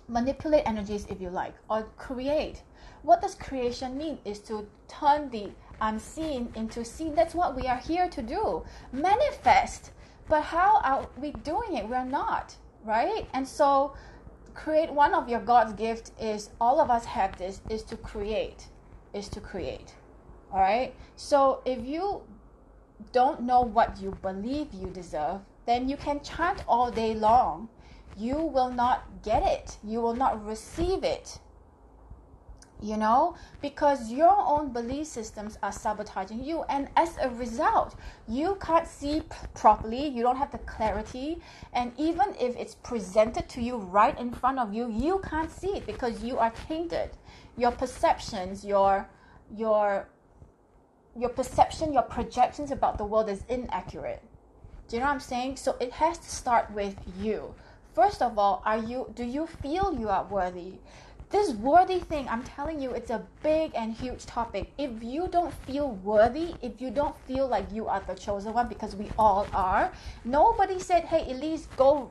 Manipulate 0.07 0.63
energies 0.65 1.05
if 1.09 1.19
you 1.19 1.29
like 1.29 1.53
or 1.69 1.83
create. 1.97 2.61
What 3.01 3.21
does 3.21 3.35
creation 3.35 3.97
mean 3.97 4.19
is 4.23 4.39
to 4.41 4.67
turn 4.87 5.29
the 5.29 5.51
unseen 5.81 6.51
into 6.55 6.83
seen 6.85 7.15
that's 7.15 7.35
what 7.35 7.55
we 7.55 7.67
are 7.67 7.77
here 7.77 8.09
to 8.09 8.21
do. 8.21 8.63
Manifest. 8.91 9.91
But 10.27 10.41
how 10.43 10.81
are 10.81 11.07
we 11.17 11.31
doing 11.31 11.75
it? 11.75 11.87
We're 11.87 12.05
not 12.05 12.55
right? 12.83 13.27
And 13.33 13.47
so 13.47 13.93
create 14.53 14.91
one 14.91 15.13
of 15.13 15.27
your 15.27 15.41
God's 15.41 15.73
gift 15.73 16.11
is 16.21 16.49
all 16.61 16.79
of 16.79 16.89
us 16.89 17.05
have 17.05 17.37
this 17.37 17.61
is 17.69 17.83
to 17.83 17.97
create 17.97 18.67
is 19.13 19.27
to 19.29 19.41
create 19.41 19.93
all 20.51 20.61
right? 20.61 20.93
So 21.15 21.61
if 21.65 21.85
you 21.85 22.21
don't 23.11 23.41
know 23.41 23.61
what 23.61 23.99
you 23.99 24.11
believe 24.21 24.67
you 24.73 24.87
deserve 24.87 25.41
then 25.65 25.89
you 25.89 25.97
can 25.97 26.21
chant 26.21 26.63
all 26.67 26.91
day 26.91 27.15
long. 27.15 27.69
You 28.15 28.37
will 28.37 28.69
not 28.69 29.03
get 29.23 29.43
it. 29.43 29.77
You 29.83 29.99
will 29.99 30.15
not 30.15 30.45
receive 30.45 31.03
it 31.03 31.39
you 32.81 32.97
know? 32.97 33.35
Because 33.61 34.11
your 34.11 34.35
own 34.37 34.71
belief 34.73 35.07
systems 35.07 35.57
are 35.63 35.71
sabotaging 35.71 36.43
you 36.43 36.63
and 36.63 36.89
as 36.95 37.17
a 37.21 37.29
result 37.29 37.95
you 38.27 38.57
can't 38.61 38.87
see 38.87 39.21
p- 39.21 39.47
properly 39.53 40.07
you 40.07 40.23
don't 40.23 40.37
have 40.37 40.51
the 40.51 40.57
clarity 40.59 41.39
and 41.73 41.91
even 41.97 42.35
if 42.39 42.55
it's 42.55 42.75
presented 42.75 43.47
to 43.49 43.61
you 43.61 43.77
right 43.77 44.17
in 44.19 44.31
front 44.31 44.59
of 44.59 44.73
you 44.73 44.89
you 44.89 45.21
can't 45.29 45.51
see 45.51 45.75
it 45.77 45.85
because 45.85 46.23
you 46.23 46.37
are 46.37 46.51
tainted. 46.67 47.11
Your 47.57 47.71
perceptions 47.71 48.65
your 48.65 49.09
your 49.55 50.07
your 51.17 51.29
perception 51.29 51.93
your 51.93 52.03
projections 52.03 52.71
about 52.71 52.97
the 52.97 53.05
world 53.05 53.29
is 53.29 53.43
inaccurate. 53.47 54.21
Do 54.87 54.97
you 54.97 54.99
know 54.99 55.07
what 55.07 55.13
i'm 55.13 55.19
saying? 55.19 55.57
So 55.57 55.75
it 55.79 55.93
has 55.93 56.17
to 56.17 56.29
start 56.29 56.71
with 56.71 56.95
you. 57.19 57.55
First 57.93 58.21
of 58.21 58.37
all 58.37 58.61
are 58.65 58.77
you 58.77 59.11
do 59.15 59.23
you 59.23 59.47
feel 59.47 59.97
you 59.97 60.09
are 60.09 60.25
worthy 60.25 60.79
this 61.35 61.53
worthy 61.55 61.99
thing, 61.99 62.29
I'm 62.29 62.43
telling 62.43 62.79
you, 62.79 62.91
it's 62.91 63.09
a 63.09 63.21
big 63.43 63.71
and 63.75 63.93
huge 63.93 64.25
topic. 64.25 64.71
If 64.77 65.03
you 65.03 65.27
don't 65.27 65.53
feel 65.67 65.91
worthy, 66.11 66.55
if 66.61 66.79
you 66.79 66.89
don't 66.89 67.15
feel 67.27 67.45
like 67.45 67.65
you 67.73 67.87
are 67.87 68.01
the 68.07 68.15
chosen 68.15 68.53
one, 68.53 68.69
because 68.69 68.95
we 68.95 69.09
all 69.19 69.45
are, 69.53 69.91
nobody 70.23 70.79
said, 70.79 71.03
hey, 71.03 71.29
Elise, 71.29 71.67
go 71.75 72.09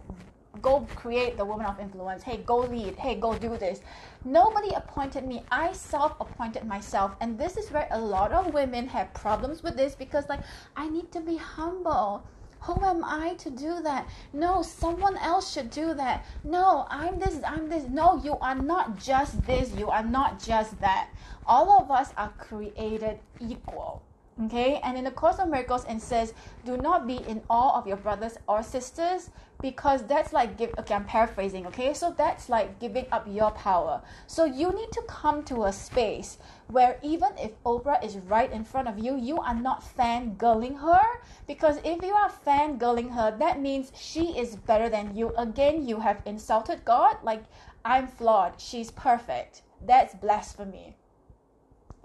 go 0.63 0.87
create 0.95 1.37
the 1.37 1.45
woman 1.45 1.67
of 1.67 1.81
influence. 1.81 2.23
Hey, 2.23 2.37
go 2.47 2.59
lead. 2.59 2.97
Hey, 2.97 3.15
go 3.15 3.35
do 3.35 3.57
this. 3.57 3.81
Nobody 4.25 4.73
appointed 4.75 5.27
me. 5.27 5.43
I 5.51 5.73
self 5.73 6.13
appointed 6.21 6.65
myself. 6.65 7.17
And 7.21 7.39
this 7.39 7.57
is 7.57 7.71
where 7.71 7.89
a 7.91 7.99
lot 7.99 8.31
of 8.31 8.53
women 8.53 8.87
have 8.89 9.13
problems 9.15 9.63
with 9.63 9.77
this 9.77 9.95
because, 9.95 10.29
like, 10.29 10.41
I 10.77 10.89
need 10.89 11.11
to 11.13 11.21
be 11.21 11.37
humble. 11.37 12.23
Who 12.65 12.83
am 12.83 13.05
I 13.05 13.35
to 13.35 13.51
do 13.51 13.83
that? 13.83 14.09
No, 14.33 14.63
someone 14.63 15.19
else 15.19 15.53
should 15.53 15.71
do 15.71 15.93
that. 15.95 16.25
No, 16.43 16.87
I'm 16.89 17.19
this, 17.19 17.43
I'm 17.45 17.69
this. 17.69 17.85
No, 17.89 18.23
you 18.23 18.39
are 18.39 18.55
not 18.55 18.97
just 18.99 19.45
this, 19.45 19.73
you 19.73 19.91
are 19.91 20.03
not 20.03 20.43
just 20.43 20.81
that. 20.81 21.11
All 21.47 21.83
of 21.83 21.91
us 21.91 22.13
are 22.17 22.33
created 22.39 23.19
equal. 23.39 24.01
Okay, 24.43 24.81
and 24.83 24.99
in 24.99 25.05
the 25.05 25.13
Course 25.13 25.39
of 25.39 25.49
Miracles, 25.49 25.85
it 25.89 26.03
says, 26.03 26.35
Do 26.65 26.77
not 26.77 27.07
be 27.07 27.19
in 27.29 27.43
awe 27.49 27.79
of 27.79 27.87
your 27.87 27.97
brothers 27.97 28.37
or 28.49 28.65
sisters 28.65 29.31
because 29.63 30.03
that's 30.07 30.33
like 30.33 30.59
give 30.59 30.75
okay 30.77 30.93
i'm 30.95 31.05
paraphrasing 31.05 31.67
okay? 31.67 31.95
So 31.95 32.13
that's 32.19 32.49
like 32.49 32.81
giving 32.81 33.07
up 33.13 33.29
your 33.31 33.53
power. 33.53 34.03
So 34.27 34.45
you 34.45 34.73
need 34.73 34.91
to 34.91 35.03
come 35.07 35.45
to 35.45 35.65
a 35.65 35.73
space 35.73 36.39
where 36.67 36.99
even 37.03 37.31
if 37.39 37.53
oprah 37.63 38.05
is 38.05 38.17
right 38.19 38.51
in 38.51 38.65
front 38.65 38.89
of 38.89 38.99
you 38.99 39.17
you 39.17 39.39
are 39.39 39.55
not 39.55 39.85
fangirling 39.97 40.81
her 40.81 41.05
because 41.47 41.79
if 41.85 42.03
you 42.03 42.13
are 42.13 42.31
fangirling 42.45 43.15
her 43.15 43.37
that 43.39 43.61
means 43.61 43.93
she 43.95 44.37
is 44.37 44.57
better 44.57 44.89
than 44.89 45.17
you. 45.17 45.33
Again 45.37 45.87
you 45.87 46.01
have 46.01 46.21
insulted 46.27 46.85
god. 46.85 47.19
Like 47.23 47.45
i'm 47.85 48.09
flawed. 48.09 48.61
She's 48.61 48.91
perfect. 48.91 49.63
That's 49.81 50.15
blasphemy 50.17 50.97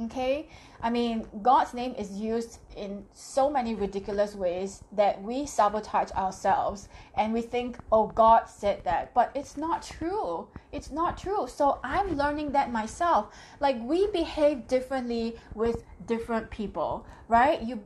okay? 0.02 0.50
I 0.82 0.90
mean 0.90 1.28
god's 1.42 1.74
name 1.74 1.94
is 1.98 2.12
used 2.12 2.60
in 2.76 3.06
so 3.14 3.50
many 3.50 3.76
ridiculous 3.76 4.36
ways 4.36 4.84
that 4.92 5.22
we 5.22 5.46
sabotage 5.46 6.12
ourselves 6.12 6.88
and 7.16 7.34
we 7.34 7.42
think 7.42 7.80
oh 7.92 8.08
god 8.08 8.48
said 8.48 8.84
that. 8.86 9.14
But 9.14 9.32
it's 9.36 9.58
not 9.58 9.84
true. 9.84 10.48
It's 10.72 10.92
not 10.92 11.18
true. 11.18 11.48
So 11.48 11.80
i'm 11.84 12.16
learning 12.18 12.52
that 12.54 12.72
myself. 12.72 13.34
Like 13.60 13.78
we 13.82 14.08
behave 14.08 14.68
differently 14.68 15.38
with 15.54 15.84
different 16.06 16.50
people 16.50 17.06
right? 17.28 17.62
You 17.62 17.82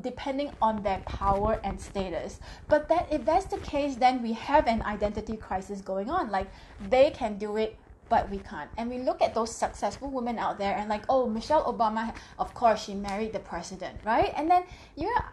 depending 0.00 0.52
on 0.62 0.82
their 0.82 1.02
power 1.06 1.60
and 1.64 1.80
status. 1.80 2.40
But 2.68 2.88
that 2.88 3.08
if 3.10 3.24
that's 3.24 3.46
the 3.46 3.58
case, 3.58 3.96
then 3.96 4.22
we 4.22 4.32
have 4.32 4.66
an 4.66 4.82
identity 4.82 5.36
crisis 5.36 5.80
going 5.80 6.10
on. 6.10 6.30
Like 6.30 6.50
they 6.80 7.10
can 7.10 7.38
do 7.38 7.56
it, 7.56 7.78
but 8.12 8.28
we 8.28 8.36
can't. 8.40 8.68
And 8.76 8.90
we 8.90 8.98
look 8.98 9.22
at 9.22 9.32
those 9.32 9.54
successful 9.54 10.10
women 10.10 10.38
out 10.38 10.58
there 10.58 10.76
and 10.76 10.86
like, 10.90 11.04
oh, 11.08 11.26
Michelle 11.26 11.64
Obama, 11.64 12.14
of 12.38 12.52
course, 12.52 12.84
she 12.84 12.92
married 12.92 13.32
the 13.32 13.38
president, 13.38 13.96
right? 14.04 14.30
And 14.36 14.50
then 14.50 14.64
you're 14.96 15.24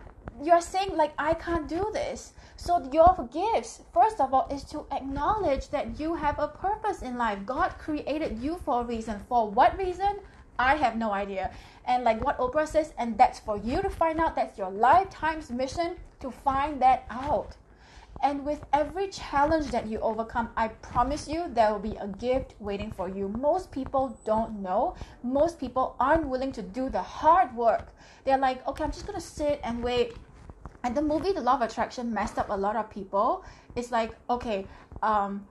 you're 0.41 0.61
saying 0.61 0.95
like, 0.95 1.11
I 1.17 1.33
can't 1.33 1.67
do 1.67 1.89
this. 1.91 2.31
So 2.55 2.89
your 2.93 3.27
gifts, 3.33 3.81
first 3.93 4.21
of 4.21 4.33
all, 4.33 4.47
is 4.49 4.63
to 4.71 4.85
acknowledge 4.93 5.67
that 5.75 5.99
you 5.99 6.15
have 6.15 6.39
a 6.39 6.47
purpose 6.47 7.01
in 7.01 7.17
life. 7.17 7.39
God 7.45 7.77
created 7.77 8.39
you 8.39 8.61
for 8.63 8.79
a 8.79 8.85
reason. 8.85 9.19
For 9.27 9.49
what 9.49 9.77
reason? 9.77 10.19
I 10.57 10.75
have 10.75 10.95
no 10.95 11.11
idea. 11.11 11.51
And 11.83 12.05
like 12.05 12.23
what 12.23 12.37
Oprah 12.37 12.65
says, 12.65 12.93
and 12.97 13.17
that's 13.17 13.39
for 13.39 13.57
you 13.57 13.81
to 13.81 13.89
find 13.89 14.21
out. 14.21 14.37
That's 14.37 14.57
your 14.57 14.71
lifetime's 14.71 15.49
mission 15.51 15.97
to 16.21 16.31
find 16.31 16.81
that 16.81 17.03
out. 17.09 17.57
And 18.21 18.45
with 18.45 18.65
every 18.73 19.07
challenge 19.07 19.71
that 19.71 19.87
you 19.87 19.99
overcome, 19.99 20.49
I 20.57 20.67
promise 20.67 21.27
you 21.27 21.45
there 21.53 21.71
will 21.71 21.79
be 21.79 21.95
a 21.95 22.07
gift 22.07 22.55
waiting 22.59 22.91
for 22.91 23.07
you. 23.07 23.29
Most 23.29 23.71
people 23.71 24.19
don't 24.25 24.61
know. 24.61 24.95
Most 25.23 25.57
people 25.57 25.95
aren't 25.99 26.27
willing 26.27 26.51
to 26.53 26.61
do 26.61 26.89
the 26.89 27.01
hard 27.01 27.55
work. 27.55 27.93
They're 28.25 28.37
like, 28.37 28.67
okay, 28.67 28.83
I'm 28.83 28.91
just 28.91 29.07
going 29.07 29.19
to 29.19 29.25
sit 29.25 29.61
and 29.63 29.81
wait. 29.81 30.17
And 30.83 30.95
the 30.95 31.01
movie 31.01 31.31
The 31.31 31.41
Law 31.41 31.55
of 31.55 31.61
Attraction 31.61 32.13
messed 32.13 32.37
up 32.37 32.49
a 32.49 32.57
lot 32.57 32.75
of 32.75 32.89
people. 32.89 33.45
It's 33.75 33.91
like, 33.91 34.11
okay, 34.29 34.67
um, 35.01 35.47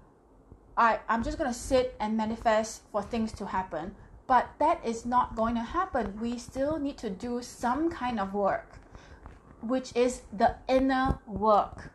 I, 0.77 0.99
I'm 1.09 1.23
just 1.23 1.39
going 1.39 1.51
to 1.51 1.59
sit 1.59 1.97
and 2.01 2.17
manifest 2.19 2.83
for 2.93 3.03
things 3.03 3.33
to 3.33 3.47
happen. 3.47 3.95
But 4.27 4.47
that 4.59 4.85
is 4.85 5.07
not 5.07 5.37
going 5.37 5.55
to 5.55 5.63
happen. 5.63 6.19
We 6.21 6.37
still 6.37 6.79
need 6.79 6.99
to 6.99 7.09
do 7.09 7.41
some 7.41 7.91
kind 7.91 8.21
of 8.21 8.35
work, 8.35 8.79
which 9.63 9.97
is 9.97 10.21
the 10.37 10.57
inner 10.69 11.19
work 11.27 11.93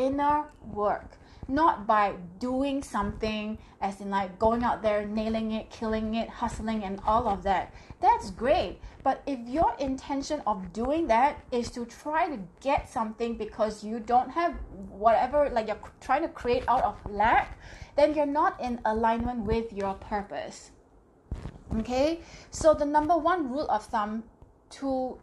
inner 0.00 0.44
work. 0.72 1.16
Not 1.48 1.86
by 1.86 2.14
doing 2.38 2.82
something 2.82 3.58
as 3.80 4.00
in 4.00 4.10
like 4.10 4.38
going 4.38 4.62
out 4.62 4.82
there 4.82 5.04
nailing 5.04 5.50
it 5.52 5.68
killing 5.68 6.14
it 6.14 6.28
hustling 6.28 6.84
and 6.84 7.00
all 7.04 7.26
of 7.28 7.42
that. 7.42 7.74
That's 8.00 8.30
great. 8.30 8.78
But 9.02 9.22
if 9.26 9.40
your 9.48 9.74
intention 9.80 10.42
of 10.46 10.72
doing 10.72 11.08
that 11.08 11.42
is 11.50 11.70
to 11.72 11.86
try 11.86 12.28
to 12.28 12.38
get 12.60 12.88
something 12.88 13.36
because 13.36 13.82
you 13.82 13.98
don't 13.98 14.30
have 14.30 14.54
whatever 14.88 15.50
like 15.50 15.66
you're 15.66 15.84
trying 16.00 16.22
to 16.22 16.28
create 16.28 16.64
out 16.68 16.84
of 16.84 16.96
lack 17.10 17.58
then 17.96 18.14
you're 18.14 18.26
not 18.26 18.60
in 18.60 18.80
alignment 18.84 19.40
with 19.44 19.72
your 19.72 19.94
purpose. 19.94 20.70
Okay? 21.80 22.20
So 22.50 22.74
the 22.74 22.84
number 22.86 23.16
one 23.16 23.50
rule 23.50 23.68
of 23.68 23.84
thumb 23.86 24.24
to 24.70 25.18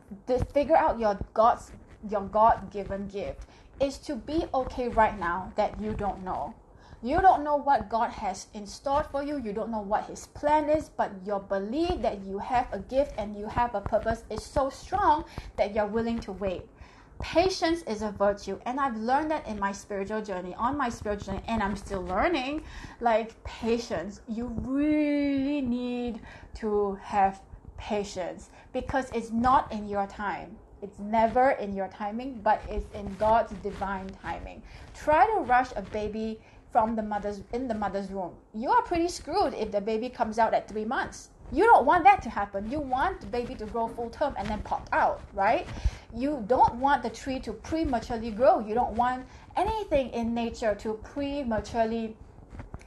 figure 0.54 0.76
out 0.76 1.00
your 1.00 1.18
god's 1.34 1.72
your 2.08 2.22
god-given 2.22 3.08
gift 3.08 3.48
is 3.80 3.98
to 4.00 4.16
be 4.16 4.46
okay 4.54 4.88
right 4.88 5.18
now 5.20 5.54
that 5.56 5.80
you 5.80 5.94
don't 5.94 6.24
know. 6.24 6.56
You 7.02 7.22
don't 7.22 7.44
know 7.44 7.56
what 7.56 7.90
God 7.90 8.10
has 8.10 8.48
in 8.54 8.66
store 8.66 9.04
for 9.04 9.24
you. 9.24 9.38
You 9.38 9.54
don't 9.54 9.70
know 9.70 9.82
what 9.82 10.06
His 10.06 10.26
plan 10.28 10.70
is, 10.70 10.90
but 10.90 11.12
your 11.26 11.40
belief 11.40 12.02
that 12.02 12.24
you 12.24 12.40
have 12.40 12.68
a 12.72 12.80
gift 12.80 13.14
and 13.18 13.36
you 13.36 13.48
have 13.48 13.76
a 13.76 13.82
purpose 13.82 14.24
is 14.32 14.44
so 14.44 14.70
strong 14.70 15.26
that 15.58 15.76
you're 15.76 15.86
willing 15.86 16.20
to 16.22 16.32
wait. 16.32 16.66
Patience 17.22 17.82
is 17.84 18.02
a 18.02 18.12
virtue, 18.12 18.60
and 18.66 18.80
I've 18.80 18.96
learned 18.98 19.32
that 19.32 19.48
in 19.48 19.60
my 19.60 19.72
spiritual 19.72 20.22
journey, 20.22 20.56
on 20.56 20.78
my 20.78 20.90
spiritual 20.90 21.34
journey, 21.34 21.46
and 21.48 21.62
I'm 21.64 21.76
still 21.76 22.04
learning. 22.04 22.64
Like 23.00 23.44
patience, 23.44 24.22
you 24.28 24.48
really 24.48 25.62
need 25.62 26.22
to 26.56 27.00
have 27.04 27.42
patience 27.78 28.50
because 28.74 29.10
it's 29.14 29.32
not 29.32 29.72
in 29.72 29.88
your 29.88 30.08
time 30.08 30.58
it's 30.82 31.00
never 31.00 31.52
in 31.52 31.74
your 31.74 31.88
timing, 31.88 32.40
but 32.44 32.62
it's 32.70 32.86
in 32.94 33.14
God's 33.16 33.54
divine 33.64 34.10
timing. 34.22 34.62
Try 34.94 35.26
to 35.28 35.42
rush 35.42 35.70
a 35.76 35.82
baby 35.82 36.40
from 36.72 36.96
the 36.96 37.02
mother's 37.02 37.42
in 37.54 37.68
the 37.68 37.74
mother's 37.74 38.10
womb. 38.10 38.34
You 38.54 38.70
are 38.72 38.82
pretty 38.84 39.08
screwed 39.08 39.54
if 39.54 39.72
the 39.72 39.82
baby 39.82 40.10
comes 40.10 40.38
out 40.38 40.54
at 40.54 40.68
three 40.68 40.86
months. 40.86 41.30
You 41.52 41.64
don't 41.64 41.86
want 41.86 42.04
that 42.04 42.22
to 42.24 42.30
happen. 42.30 42.70
You 42.70 42.80
want 42.80 43.22
the 43.22 43.28
baby 43.28 43.56
to 43.56 43.66
grow 43.66 43.88
full 43.88 44.10
term 44.10 44.36
and 44.38 44.48
then 44.48 44.62
pop 44.62 44.90
out, 44.92 45.22
right? 45.34 45.66
You 46.14 46.44
don't 46.48 46.76
want 46.76 47.04
the 47.04 47.10
tree 47.10 47.40
to 47.40 47.54
prematurely 47.54 48.32
grow. 48.32 48.60
You 48.60 48.76
don't 48.76 48.94
want 48.94 49.26
anything 49.56 50.10
in 50.10 50.34
nature 50.34 50.76
to 50.76 50.94
prematurely 51.04 52.18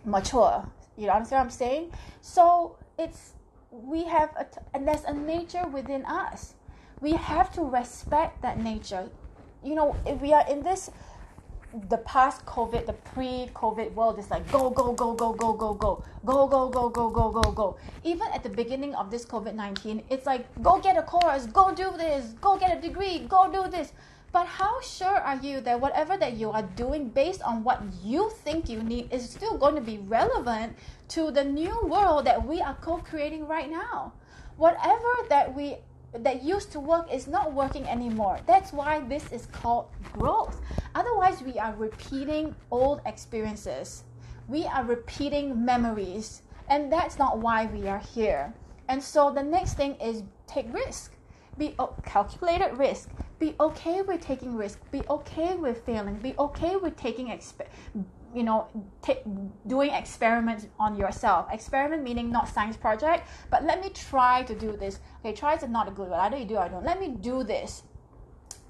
mature. 0.05 0.65
You 0.97 1.09
understand 1.09 1.39
what 1.39 1.45
I'm 1.45 1.51
saying? 1.51 1.93
So 2.21 2.77
it's 2.99 3.33
we 3.71 4.05
have 4.05 4.31
a, 4.37 4.47
and 4.75 4.87
there's 4.87 5.05
a 5.05 5.15
nature 5.15 5.67
within 5.67 6.05
us. 6.05 6.55
We 7.01 7.13
have 7.13 7.53
to 7.55 7.63
respect 7.63 8.43
that 8.43 8.59
nature. 8.59 9.09
You 9.65 9.75
know, 9.75 9.97
if 10.07 10.21
we 10.21 10.33
are 10.33 10.47
in 10.49 10.63
this 10.63 10.91
the 11.89 11.99
past 11.99 12.45
COVID, 12.47 12.87
the 12.87 12.93
pre-COVID 12.93 13.95
world 13.95 14.19
is 14.19 14.29
like 14.29 14.51
go, 14.51 14.71
go, 14.71 14.93
go, 14.93 15.15
go, 15.15 15.33
go, 15.33 15.53
go, 15.53 15.73
go, 15.73 16.05
go, 16.25 16.49
go, 16.49 16.69
go, 16.69 16.89
go, 16.89 17.11
go, 17.11 17.31
go, 17.31 17.53
go. 17.53 17.77
Even 18.03 18.27
at 18.35 18.43
the 18.43 18.49
beginning 18.49 18.95
of 18.97 19.11
this 19.11 19.25
COVID 19.25 19.55
nineteen, 19.55 20.03
it's 20.11 20.27
like 20.27 20.45
go 20.63 20.81
get 20.81 20.97
a 20.97 21.03
course, 21.03 21.47
go 21.47 21.73
do 21.75 21.93
this, 21.97 22.35
go 22.41 22.59
get 22.59 22.77
a 22.77 22.81
degree, 22.81 23.21
go 23.21 23.51
do 23.51 23.71
this. 23.71 23.93
But 24.33 24.47
how 24.47 24.81
sure 24.81 25.19
are 25.19 25.37
you 25.37 25.61
that 25.63 25.81
whatever 25.81 26.17
that 26.17 26.35
you 26.35 26.51
are 26.51 26.63
doing 26.63 27.09
based 27.09 27.43
on 27.43 27.65
what 27.65 27.83
you 28.03 28.31
think 28.45 28.69
you 28.69 28.83
need 28.83 29.13
is 29.13 29.29
still 29.29 29.57
going 29.59 29.75
to 29.75 29.81
be 29.81 29.99
relevant 29.99 30.77
to 31.09 31.31
the 31.31 31.45
new 31.45 31.77
world 31.87 32.27
that 32.27 32.47
we 32.47 32.61
are 32.61 32.75
co-creating 32.75 33.47
right 33.47 33.71
now? 33.71 34.13
Whatever 34.57 35.13
that 35.31 35.55
we 35.55 35.79
that 36.13 36.43
used 36.43 36.73
to 36.73 36.81
work 36.81 37.13
is 37.13 37.27
not 37.27 37.53
working 37.53 37.87
anymore. 37.87 38.39
That's 38.47 38.73
why 38.73 39.01
this 39.01 39.31
is 39.33 39.47
called 39.47 39.89
growth. 40.13 40.61
Otherwise, 40.95 41.43
we 41.43 41.59
are 41.59 41.75
repeating 41.75 42.55
old 42.71 43.01
experiences. 43.07 44.05
We 44.49 44.65
are 44.67 44.85
repeating 44.85 45.65
memories. 45.65 46.43
And 46.69 46.93
that's 46.93 47.19
not 47.19 47.39
why 47.39 47.67
we 47.67 47.89
are 47.89 47.99
here. 47.99 48.53
And 48.89 49.03
so 49.03 49.31
the 49.33 49.43
next 49.43 49.75
thing 49.75 49.95
is 49.97 50.23
take 50.47 50.73
risk. 50.73 51.13
Be 51.59 51.75
oh, 51.79 51.95
calculated 52.05 52.77
risk. 52.79 53.11
Be 53.39 53.55
okay 53.61 54.03
with 54.03 54.21
taking 54.21 54.57
risk. 54.57 54.79
Be 54.91 55.03
okay 55.11 55.57
with 55.57 55.85
failing. 55.85 56.17
Be 56.17 56.35
okay 56.39 56.77
with 56.77 56.97
taking 56.97 57.27
exp- 57.27 57.67
you 58.35 58.43
know, 58.43 58.69
t- 59.03 59.19
doing 59.67 59.91
experiments 59.91 60.67
on 60.79 60.97
yourself. 60.97 61.47
Experiment 61.53 62.03
meaning 62.03 62.31
not 62.31 62.49
science 62.49 62.77
project, 62.77 63.29
but 63.51 63.65
let 63.65 63.81
me 63.81 63.91
try 63.91 64.43
to 64.45 64.55
do 64.55 64.77
this. 64.77 65.01
Okay, 65.21 65.35
try 65.35 65.55
is 65.55 65.69
not 65.69 65.89
a 65.89 65.91
good 65.91 66.09
word. 66.09 66.19
Either 66.19 66.39
you 66.39 66.45
do 66.45 66.57
or 66.57 66.61
I 66.61 66.69
don't. 66.69 66.85
Let 66.85 67.01
me 67.01 67.09
do 67.09 67.43
this. 67.45 67.83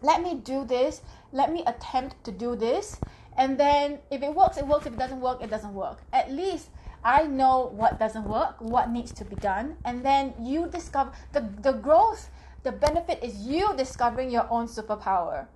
Let 0.02 0.22
me 0.22 0.36
do 0.36 0.64
this. 0.64 1.02
Let 1.32 1.52
me 1.52 1.62
attempt 1.66 2.22
to 2.24 2.32
do 2.32 2.56
this. 2.56 2.98
And 3.36 3.58
then 3.58 3.98
if 4.10 4.22
it 4.22 4.34
works, 4.34 4.56
it 4.56 4.66
works. 4.66 4.86
If 4.86 4.94
it 4.94 4.98
doesn't 4.98 5.20
work, 5.20 5.42
it 5.42 5.50
doesn't 5.50 5.74
work. 5.74 6.02
At 6.12 6.32
least 6.32 6.70
I 7.04 7.26
know 7.26 7.70
what 7.74 7.98
doesn't 7.98 8.24
work, 8.28 8.60
what 8.60 8.90
needs 8.90 9.12
to 9.12 9.24
be 9.24 9.36
done, 9.36 9.76
and 9.84 10.04
then 10.04 10.34
you 10.40 10.68
discover 10.68 11.12
the, 11.32 11.48
the 11.62 11.72
growth, 11.72 12.30
the 12.62 12.72
benefit 12.72 13.22
is 13.22 13.46
you 13.46 13.74
discovering 13.76 14.30
your 14.30 14.46
own 14.50 14.66
superpower 14.66 15.46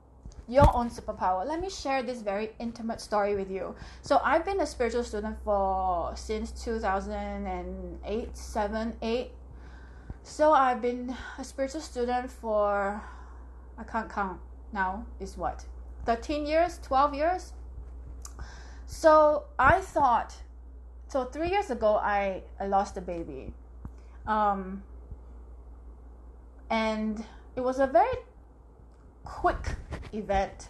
your 0.49 0.71
own 0.77 0.91
superpower. 0.91 1.47
Let 1.47 1.61
me 1.61 1.71
share 1.71 2.03
this 2.03 2.21
very 2.21 2.51
intimate 2.59 3.01
story 3.01 3.35
with 3.35 3.51
you. 3.51 3.75
So 4.03 4.21
I've 4.23 4.45
been 4.45 4.61
a 4.61 4.67
spiritual 4.67 5.05
student 5.05 5.39
for 5.45 6.13
since 6.17 6.51
2008, 6.65 8.37
7, 8.37 8.97
8. 9.01 9.31
So 10.23 10.53
I've 10.53 10.83
been 10.83 11.17
a 11.39 11.45
spiritual 11.45 11.81
student 11.81 12.31
for 12.31 13.03
I 13.77 13.85
can't 13.85 14.11
count 14.11 14.41
now 14.73 15.07
is 15.21 15.37
what? 15.37 15.65
13 16.07 16.47
years, 16.47 16.79
12 16.83 17.15
years. 17.15 17.53
So 18.87 19.45
I 19.59 19.81
thought 19.81 20.35
so 21.09 21.25
3 21.25 21.49
years 21.49 21.71
ago 21.71 21.97
I, 21.97 22.43
I 22.61 22.67
lost 22.67 22.97
a 22.97 23.01
baby. 23.01 23.55
Um 24.27 24.83
and 26.71 27.25
it 27.57 27.61
was 27.61 27.79
a 27.79 27.87
very 27.87 28.17
quick 29.25 29.77
event. 30.13 30.69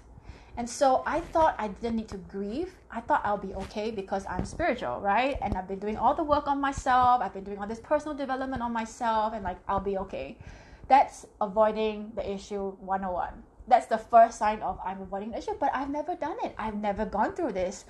And 0.56 0.70
so 0.70 1.02
I 1.04 1.20
thought 1.20 1.56
I 1.58 1.68
didn't 1.68 1.96
need 1.96 2.08
to 2.08 2.16
grieve. 2.16 2.74
I 2.90 3.00
thought 3.00 3.22
I'll 3.24 3.38
be 3.38 3.54
okay 3.54 3.90
because 3.90 4.24
I'm 4.28 4.44
spiritual, 4.44 5.00
right? 5.00 5.36
And 5.42 5.54
I've 5.54 5.66
been 5.66 5.80
doing 5.80 5.96
all 5.96 6.14
the 6.14 6.22
work 6.22 6.46
on 6.46 6.60
myself. 6.60 7.20
I've 7.22 7.34
been 7.34 7.42
doing 7.42 7.58
all 7.58 7.66
this 7.66 7.80
personal 7.80 8.16
development 8.16 8.62
on 8.62 8.72
myself, 8.72 9.34
and 9.34 9.42
like, 9.42 9.58
I'll 9.66 9.80
be 9.80 9.98
okay. 9.98 10.38
That's 10.86 11.26
avoiding 11.40 12.12
the 12.14 12.30
issue 12.30 12.70
101. 12.80 13.42
That's 13.66 13.86
the 13.86 13.98
first 13.98 14.38
sign 14.38 14.60
of 14.60 14.78
I'm 14.84 15.00
avoiding 15.02 15.32
the 15.32 15.38
issue, 15.38 15.56
but 15.58 15.70
I've 15.74 15.90
never 15.90 16.14
done 16.14 16.36
it. 16.44 16.54
I've 16.56 16.76
never 16.76 17.04
gone 17.04 17.34
through 17.34 17.52
this. 17.52 17.84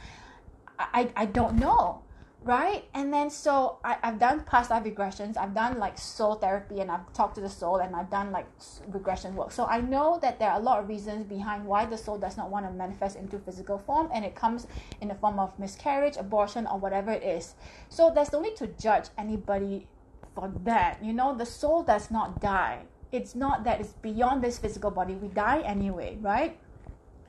I, 0.79 1.11
I 1.16 1.27
don't 1.27 1.57
know 1.57 2.03
right? 2.44 2.85
And 2.92 3.12
then 3.12 3.30
so 3.30 3.78
I, 3.83 3.96
i've 4.02 4.18
done 4.18 4.40
past 4.44 4.70
life 4.70 4.85
regressions. 4.85 5.37
I've 5.37 5.54
done 5.54 5.78
like 5.78 5.98
soul 5.98 6.35
therapy 6.35 6.80
and 6.80 6.90
i've 6.90 7.11
talked 7.12 7.35
to 7.37 7.40
the 7.40 7.48
soul 7.48 7.76
and 7.76 7.96
i've 7.96 8.11
done 8.11 8.30
like 8.33 8.46
regression 8.88 9.35
work. 9.35 9.50
So 9.52 9.64
i 9.64 9.80
know 9.80 10.18
that 10.20 10.38
there 10.38 10.50
are 10.50 10.59
a 10.59 10.62
lot 10.62 10.78
of 10.80 10.88
reasons 10.88 11.24
behind 11.24 11.64
why 11.64 11.87
the 11.87 11.96
soul 11.96 12.18
does 12.18 12.37
not 12.37 12.50
want 12.50 12.66
to 12.66 12.72
manifest 12.72 13.16
into 13.16 13.38
physical 13.38 13.78
form 13.78 14.09
and 14.12 14.24
it 14.24 14.35
comes 14.35 14.66
in 15.00 15.09
the 15.09 15.14
form 15.14 15.38
of 15.38 15.59
miscarriage 15.59 16.16
abortion 16.16 16.66
or 16.66 16.78
whatever 16.78 17.11
it 17.11 17.22
is. 17.22 17.54
So 17.88 18.12
there's 18.14 18.33
no 18.33 18.40
need 18.40 18.57
to 18.57 18.66
judge 18.66 19.07
anybody 19.16 19.87
for 20.35 20.52
that. 20.64 21.02
You 21.02 21.12
know 21.12 21.35
the 21.35 21.46
soul 21.46 21.83
does 21.83 22.11
not 22.11 22.40
die. 22.40 22.83
It's 23.11 23.35
not 23.35 23.64
that 23.64 23.80
it's 23.80 23.92
beyond 23.92 24.42
this 24.42 24.59
physical 24.59 24.90
body. 24.90 25.14
We 25.14 25.28
die 25.28 25.61
anyway 25.61 26.18
right? 26.20 26.59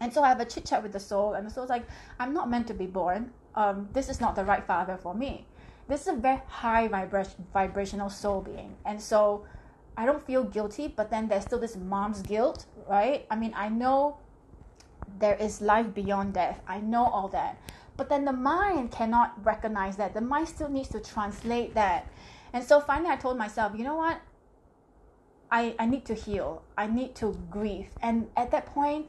And 0.02 0.14
so 0.14 0.22
I 0.24 0.28
have 0.28 0.42
a 0.42 0.46
chit 0.46 0.66
chat 0.66 0.84
with 0.84 0.92
the 0.92 1.00
soul, 1.00 1.36
and 1.36 1.48
the 1.48 1.50
soul's 1.50 1.70
like, 1.70 1.86
I'm 2.20 2.34
not 2.34 2.50
meant 2.50 2.68
to 2.68 2.74
be 2.74 2.86
born 2.86 3.32
um, 3.56 3.90
this 3.94 4.10
is 4.10 4.22
not 4.22 4.36
the 4.36 4.44
right 4.44 4.66
father 4.66 4.98
for 4.98 5.14
me. 5.14 5.46
This 5.88 6.02
is 6.02 6.08
a 6.08 6.14
very 6.14 6.42
high 6.48 6.88
vibration, 6.88 7.46
vibrational 7.54 8.10
soul 8.10 8.42
being. 8.42 8.76
And 8.86 9.02
so 9.02 9.46
I 9.98 10.06
don't 10.06 10.26
feel 10.26 10.44
guilty, 10.44 10.88
but 10.88 11.10
then 11.10 11.28
there's 11.28 11.44
still 11.44 11.60
this 11.60 11.76
mom's 11.76 12.22
guilt, 12.22 12.66
right? 12.90 13.26
I 13.30 13.36
mean, 13.36 13.54
I 13.56 13.70
know 13.70 14.18
there 15.20 15.36
is 15.36 15.62
life 15.62 15.94
beyond 15.94 16.34
death. 16.34 16.60
I 16.68 16.80
know 16.80 17.06
all 17.06 17.28
that. 17.30 17.58
But 17.98 18.10
then 18.10 18.26
the 18.26 18.34
mind 18.34 18.92
cannot 18.92 19.34
recognize 19.46 19.96
that. 19.98 20.14
The 20.14 20.22
mind 20.22 20.50
still 20.50 20.70
needs 20.70 20.90
to 20.90 21.00
translate 21.00 21.76
that. 21.76 22.08
And 22.52 22.64
so 22.64 22.82
finally, 22.82 23.10
I 23.10 23.16
told 23.16 23.38
myself, 23.38 23.74
you 23.78 23.84
know 23.84 23.96
what? 23.96 24.20
I, 25.52 25.76
I 25.80 25.86
need 25.86 26.06
to 26.06 26.14
heal. 26.14 26.64
I 26.78 26.88
need 26.88 27.16
to 27.16 27.38
grieve. 27.50 27.88
And 28.02 28.28
at 28.36 28.52
that 28.52 28.66
point, 28.66 29.08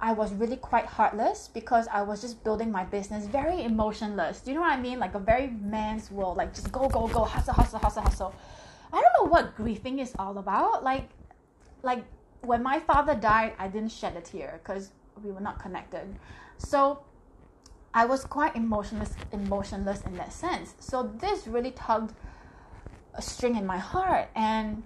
I 0.00 0.12
was 0.12 0.32
really 0.32 0.56
quite 0.56 0.86
heartless 0.86 1.48
because 1.52 1.88
I 1.88 2.02
was 2.02 2.20
just 2.20 2.44
building 2.44 2.70
my 2.70 2.84
business 2.84 3.26
very 3.26 3.64
emotionless. 3.64 4.40
Do 4.40 4.50
you 4.50 4.54
know 4.54 4.62
what 4.62 4.72
I 4.72 4.80
mean? 4.80 5.00
Like 5.00 5.14
a 5.14 5.18
very 5.18 5.48
man's 5.48 6.10
world, 6.10 6.36
like 6.36 6.54
just 6.54 6.70
go, 6.70 6.88
go, 6.88 7.08
go, 7.08 7.24
hustle, 7.24 7.54
hustle, 7.54 7.80
hustle, 7.80 8.02
hustle. 8.02 8.34
I 8.92 9.00
don't 9.00 9.12
know 9.18 9.30
what 9.30 9.56
grieving 9.56 9.98
is 9.98 10.14
all 10.18 10.38
about. 10.38 10.84
Like, 10.84 11.08
like 11.82 12.04
when 12.42 12.62
my 12.62 12.78
father 12.78 13.14
died, 13.14 13.54
I 13.58 13.66
didn't 13.66 13.90
shed 13.90 14.16
a 14.16 14.20
tear 14.20 14.60
because 14.62 14.92
we 15.22 15.32
were 15.32 15.40
not 15.40 15.58
connected. 15.58 16.16
So 16.58 17.02
I 17.92 18.04
was 18.04 18.24
quite 18.24 18.54
emotionless, 18.54 19.14
emotionless 19.32 20.02
in 20.02 20.14
that 20.16 20.32
sense. 20.32 20.74
So 20.78 21.12
this 21.18 21.48
really 21.48 21.72
tugged 21.72 22.14
a 23.14 23.22
string 23.22 23.56
in 23.56 23.66
my 23.66 23.78
heart, 23.78 24.28
and 24.36 24.84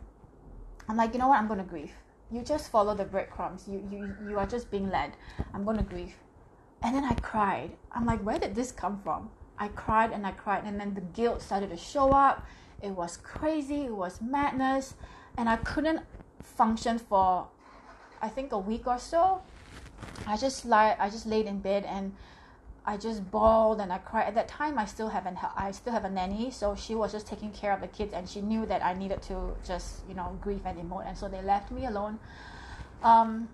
I'm 0.88 0.96
like, 0.96 1.12
you 1.12 1.18
know 1.18 1.28
what? 1.28 1.38
I'm 1.38 1.48
gonna 1.48 1.64
grieve 1.64 1.92
you 2.32 2.42
just 2.42 2.70
follow 2.70 2.94
the 2.94 3.04
breadcrumbs. 3.04 3.68
You 3.68 3.86
you 3.90 4.14
you 4.28 4.38
are 4.38 4.46
just 4.46 4.70
being 4.70 4.90
led. 4.90 5.12
I'm 5.52 5.64
gonna 5.64 5.82
grieve. 5.82 6.14
And 6.82 6.96
then 6.96 7.04
I 7.04 7.14
cried. 7.14 7.76
I'm 7.92 8.06
like, 8.06 8.20
where 8.20 8.38
did 8.38 8.54
this 8.54 8.72
come 8.72 9.00
from? 9.04 9.30
I 9.58 9.68
cried 9.68 10.10
and 10.10 10.26
I 10.26 10.32
cried, 10.32 10.64
and 10.64 10.80
then 10.80 10.94
the 10.94 11.00
guilt 11.00 11.42
started 11.42 11.70
to 11.70 11.76
show 11.76 12.10
up. 12.10 12.44
It 12.80 12.90
was 12.90 13.16
crazy. 13.18 13.84
It 13.84 13.94
was 13.94 14.20
madness, 14.20 14.94
and 15.36 15.48
I 15.48 15.56
couldn't 15.56 16.00
function 16.42 16.98
for, 16.98 17.46
I 18.20 18.28
think, 18.28 18.52
a 18.52 18.58
week 18.58 18.86
or 18.86 18.98
so. 18.98 19.42
I 20.26 20.36
just 20.36 20.64
lie. 20.64 20.96
I 20.98 21.10
just 21.10 21.26
laid 21.26 21.46
in 21.46 21.60
bed 21.60 21.84
and 21.84 22.14
I 22.84 22.96
just 22.96 23.30
bawled 23.30 23.80
and 23.80 23.92
I 23.92 23.98
cried. 23.98 24.26
At 24.26 24.34
that 24.34 24.48
time, 24.48 24.78
I 24.78 24.86
still 24.86 25.08
haven't. 25.08 25.38
I 25.56 25.70
still 25.70 25.92
have 25.92 26.04
a 26.04 26.10
nanny, 26.10 26.50
so 26.50 26.74
she 26.74 26.94
was 26.94 27.12
just 27.12 27.26
taking 27.26 27.52
care 27.52 27.72
of 27.72 27.80
the 27.80 27.86
kids, 27.86 28.12
and 28.12 28.28
she 28.28 28.40
knew 28.40 28.66
that 28.66 28.84
I 28.84 28.92
needed 28.94 29.22
to 29.22 29.54
just 29.64 30.00
you 30.08 30.14
know 30.14 30.36
grieve 30.40 30.66
and 30.66 30.78
emote, 30.78 31.06
and 31.06 31.16
so 31.16 31.28
they 31.28 31.42
left 31.42 31.70
me 31.70 31.86
alone. 31.86 32.18
Um, 33.02 33.48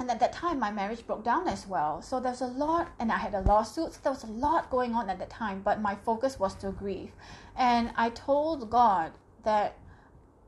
and 0.00 0.10
at 0.10 0.20
that 0.20 0.32
time, 0.32 0.58
my 0.60 0.70
marriage 0.70 1.06
broke 1.06 1.24
down 1.24 1.48
as 1.48 1.66
well. 1.66 2.00
So 2.00 2.20
there's 2.20 2.40
a 2.40 2.46
lot, 2.46 2.88
and 2.98 3.12
I 3.12 3.18
had 3.18 3.34
a 3.34 3.40
lawsuit. 3.40 3.94
So 3.94 4.00
there 4.02 4.12
was 4.12 4.24
a 4.24 4.28
lot 4.28 4.70
going 4.70 4.94
on 4.94 5.10
at 5.10 5.18
that 5.18 5.30
time, 5.30 5.60
but 5.62 5.80
my 5.80 5.96
focus 5.96 6.38
was 6.38 6.54
to 6.56 6.70
grieve, 6.70 7.12
and 7.56 7.90
I 7.96 8.10
told 8.10 8.70
God 8.70 9.12
that 9.44 9.76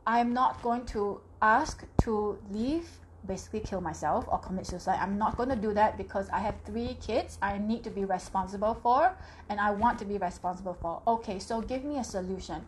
I'm 0.06 0.32
not 0.32 0.62
going 0.62 0.86
to 0.86 1.20
ask 1.42 1.84
to 2.02 2.38
leave 2.50 2.88
basically 3.26 3.60
kill 3.60 3.80
myself 3.80 4.24
or 4.28 4.38
commit 4.38 4.66
suicide. 4.66 4.98
I'm 5.00 5.18
not 5.18 5.36
going 5.36 5.48
to 5.50 5.56
do 5.56 5.74
that 5.74 5.96
because 5.96 6.28
I 6.30 6.40
have 6.40 6.56
three 6.64 6.94
kids 6.94 7.38
I 7.42 7.58
need 7.58 7.84
to 7.84 7.90
be 7.90 8.04
responsible 8.04 8.74
for 8.74 9.16
and 9.48 9.60
I 9.60 9.70
want 9.70 9.98
to 10.00 10.04
be 10.04 10.18
responsible 10.18 10.74
for. 10.80 11.02
Okay, 11.06 11.38
so 11.38 11.60
give 11.60 11.84
me 11.84 11.98
a 11.98 12.04
solution. 12.04 12.64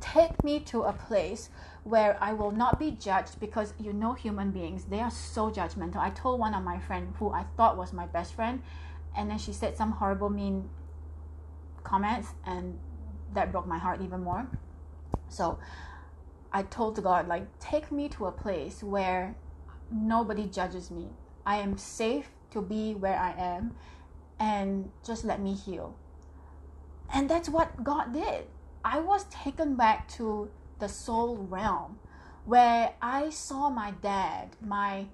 Take 0.00 0.42
me 0.42 0.60
to 0.60 0.82
a 0.82 0.92
place 0.92 1.50
where 1.84 2.16
I 2.22 2.32
will 2.32 2.50
not 2.50 2.78
be 2.78 2.92
judged 2.92 3.38
because 3.38 3.74
you 3.78 3.92
know 3.92 4.14
human 4.14 4.50
beings, 4.50 4.84
they 4.86 5.00
are 5.00 5.10
so 5.10 5.50
judgmental. 5.50 5.96
I 5.96 6.10
told 6.10 6.40
one 6.40 6.54
of 6.54 6.62
my 6.62 6.78
friends 6.78 7.14
who 7.18 7.30
I 7.30 7.44
thought 7.56 7.76
was 7.76 7.92
my 7.92 8.06
best 8.06 8.34
friend 8.34 8.62
and 9.14 9.30
then 9.30 9.38
she 9.38 9.52
said 9.52 9.76
some 9.76 9.92
horrible 9.92 10.30
mean 10.30 10.70
comments 11.82 12.28
and 12.46 12.78
that 13.34 13.52
broke 13.52 13.66
my 13.66 13.78
heart 13.78 14.00
even 14.00 14.22
more. 14.22 14.46
So 15.28 15.58
I 16.52 16.62
told 16.62 17.02
God, 17.02 17.28
like, 17.28 17.46
take 17.58 17.92
me 17.92 18.08
to 18.10 18.26
a 18.26 18.32
place 18.32 18.82
where 18.82 19.36
nobody 19.90 20.46
judges 20.46 20.90
me. 20.90 21.08
I 21.44 21.56
am 21.56 21.78
safe 21.78 22.30
to 22.52 22.62
be 22.62 22.94
where 22.94 23.18
I 23.18 23.32
am 23.32 23.76
and 24.38 24.90
just 25.04 25.24
let 25.24 25.40
me 25.40 25.54
heal. 25.54 25.94
And 27.12 27.28
that's 27.28 27.48
what 27.48 27.82
God 27.82 28.12
did. 28.12 28.46
I 28.84 29.00
was 29.00 29.24
taken 29.24 29.76
back 29.76 30.08
to 30.16 30.50
the 30.78 30.88
soul 30.88 31.36
realm 31.36 31.98
where 32.44 32.94
I 33.02 33.30
saw 33.30 33.68
my 33.68 33.90
dad, 33.90 34.56
my 34.64 35.06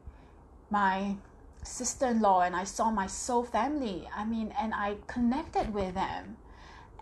my 0.71 1.17
sister-in-law 1.63 2.43
and 2.43 2.55
I 2.55 2.65
saw 2.65 2.91
my 2.91 3.07
soul 3.07 3.45
family. 3.45 4.09
I 4.15 4.25
mean, 4.25 4.55
and 4.59 4.73
I 4.75 4.97
connected 5.07 5.75
with 5.75 5.95
them. 5.95 6.37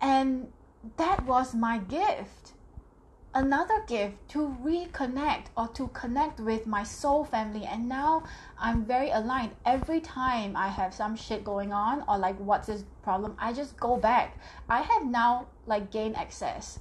And 0.00 0.52
that 0.96 1.24
was 1.24 1.54
my 1.54 1.78
gift 1.78 2.53
another 3.35 3.83
gift 3.87 4.29
to 4.29 4.57
reconnect 4.62 5.47
or 5.57 5.66
to 5.68 5.88
connect 5.88 6.38
with 6.38 6.66
my 6.66 6.85
soul 6.85 7.25
family. 7.25 7.64
And 7.64 7.88
now 7.88 8.25
i'm 8.59 8.85
very 8.85 9.11
aligned. 9.11 9.53
Every 9.66 10.01
time 10.01 10.57
i 10.57 10.68
have 10.68 10.94
some 10.94 11.16
shit 11.16 11.44
going 11.44 11.73
on 11.73 12.05
or 12.09 12.16
like 12.18 12.38
what's 12.38 12.68
this 12.68 12.85
problem 13.03 13.37
i 13.38 13.53
just 13.53 13.77
go 13.79 13.97
back. 13.97 14.38
I 14.68 14.83
have 14.83 15.05
now 15.05 15.49
like 15.66 15.90
gained 15.90 16.16
access. 16.16 16.79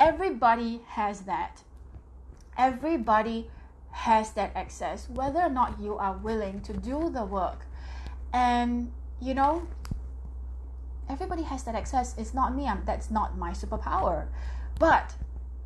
Everybody 0.00 0.80
has 0.88 1.22
that. 1.22 1.62
Everybody 2.56 3.50
has 3.90 4.32
that 4.32 4.52
access 4.56 5.08
whether 5.10 5.40
or 5.40 5.50
not 5.50 5.78
you 5.78 5.96
are 5.96 6.14
willing 6.16 6.62
to 6.62 6.72
do 6.72 7.10
the 7.10 7.24
work. 7.24 7.66
And 8.32 8.92
you 9.20 9.34
know 9.34 9.66
everybody 11.08 11.42
has 11.42 11.62
that 11.64 11.74
access. 11.74 12.14
It's 12.16 12.32
not 12.32 12.54
me. 12.54 12.66
I'm, 12.66 12.82
that's 12.86 13.10
not 13.10 13.36
my 13.36 13.50
superpower. 13.50 14.28
But 14.78 15.14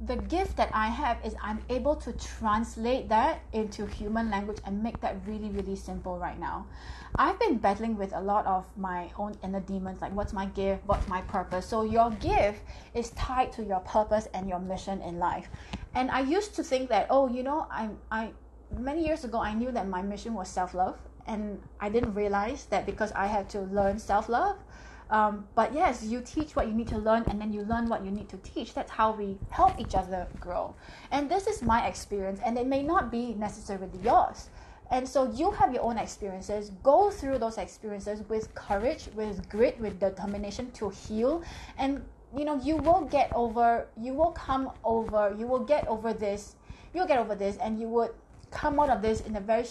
the 0.05 0.17
gift 0.17 0.57
that 0.59 0.71
I 0.75 0.89
have 0.89 1.19
is 1.25 1.35
I'm 1.43 1.61
able 1.71 1.97
to 1.97 2.13
translate 2.13 3.09
that 3.09 3.41
into 3.53 3.87
human 3.87 4.31
language 4.31 4.59
and 4.67 4.83
make 4.83 5.01
that 5.01 5.17
really, 5.27 5.49
really 5.49 5.77
simple 5.77 6.19
right 6.19 6.39
now. 6.39 6.67
I've 7.15 7.39
been 7.41 7.57
battling 7.57 7.97
with 7.97 8.13
a 8.13 8.21
lot 8.21 8.47
of 8.47 8.67
my 8.77 9.11
own 9.17 9.39
inner 9.43 9.61
demons, 9.61 10.03
like 10.03 10.13
what's 10.13 10.35
my 10.35 10.47
gift, 10.47 10.83
what's 10.87 11.09
my 11.09 11.23
purpose. 11.23 11.65
So 11.65 11.83
your 11.83 12.11
gift 12.11 12.61
is 12.95 13.11
tied 13.11 13.53
to 13.53 13.65
your 13.65 13.81
purpose 13.81 14.29
and 14.35 14.49
your 14.49 14.59
mission 14.59 15.01
in 15.01 15.19
life. 15.19 15.49
And 15.95 16.11
I 16.11 16.21
used 16.21 16.55
to 16.57 16.63
think 16.63 16.91
that, 16.91 17.07
oh, 17.09 17.29
you 17.29 17.43
know, 17.43 17.67
I'm 17.71 17.97
I 18.11 18.33
many 18.79 19.07
years 19.07 19.25
ago 19.25 19.39
I 19.41 19.55
knew 19.55 19.71
that 19.73 19.89
my 19.89 20.03
mission 20.03 20.35
was 20.35 20.49
self-love 20.49 20.99
and 21.27 21.63
I 21.81 21.89
didn't 21.89 22.15
realize 22.15 22.67
that 22.67 22.85
because 22.85 23.13
I 23.13 23.27
had 23.27 23.49
to 23.51 23.61
learn 23.63 23.99
self-love 23.99 24.57
um, 25.11 25.47
but 25.55 25.73
yes, 25.73 26.03
you 26.03 26.21
teach 26.21 26.57
what 26.57 26.67
you 26.67 26.75
need 26.75 26.89
to 26.89 26.99
learn 26.99 27.25
and 27.29 27.41
then 27.41 27.53
you 27.53 27.63
learn 27.63 27.89
what 27.89 28.05
you 28.05 28.11
need 28.11 28.29
to 28.31 28.37
teach. 28.39 28.75
That's 28.75 28.91
how 28.91 29.13
we 29.13 29.39
help 29.51 29.79
each 29.81 29.95
other 29.95 30.27
grow. 30.41 30.75
And 31.11 31.31
this 31.31 31.47
is 31.47 31.63
my 31.63 31.87
experience, 31.87 32.41
and 32.45 32.59
it 32.59 32.67
may 32.67 32.83
not 32.83 33.11
be 33.11 33.35
necessarily 33.35 33.99
yours. 34.03 34.51
And 34.91 35.09
so 35.09 35.31
you 35.33 35.51
have 35.53 35.73
your 35.73 35.83
own 35.83 35.99
experiences. 35.99 36.71
Go 36.83 37.11
through 37.11 37.39
those 37.39 37.59
experiences 37.59 38.23
with 38.29 38.55
courage, 38.55 39.09
with 39.15 39.49
grit, 39.49 39.81
with 39.81 39.99
determination 39.99 40.71
to 40.73 40.91
heal. 40.91 41.43
And 41.77 42.05
you 42.37 42.45
know, 42.45 42.61
you 42.63 42.77
will 42.77 43.03
get 43.03 43.33
over, 43.35 43.89
you 44.01 44.13
will 44.13 44.33
come 44.33 44.71
over, 44.85 45.35
you 45.39 45.47
will 45.47 45.65
get 45.65 45.87
over 45.87 46.13
this, 46.13 46.57
you'll 46.93 47.07
get 47.07 47.19
over 47.19 47.35
this, 47.35 47.57
and 47.59 47.81
you 47.81 47.89
would 47.89 48.11
come 48.51 48.79
out 48.79 48.91
of 48.91 49.03
this 49.03 49.21
in 49.21 49.37
a 49.37 49.41
very 49.41 49.65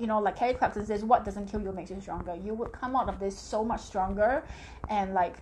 you 0.00 0.06
know, 0.06 0.18
like 0.18 0.38
Harry 0.38 0.54
Clapton 0.54 0.86
says, 0.86 1.04
what 1.04 1.24
doesn't 1.24 1.46
kill 1.46 1.60
you 1.60 1.72
makes 1.72 1.90
you 1.90 2.00
stronger. 2.00 2.34
You 2.34 2.54
would 2.54 2.72
come 2.72 2.96
out 2.96 3.08
of 3.08 3.20
this 3.20 3.38
so 3.38 3.62
much 3.62 3.82
stronger 3.82 4.42
and 4.88 5.12
like 5.12 5.36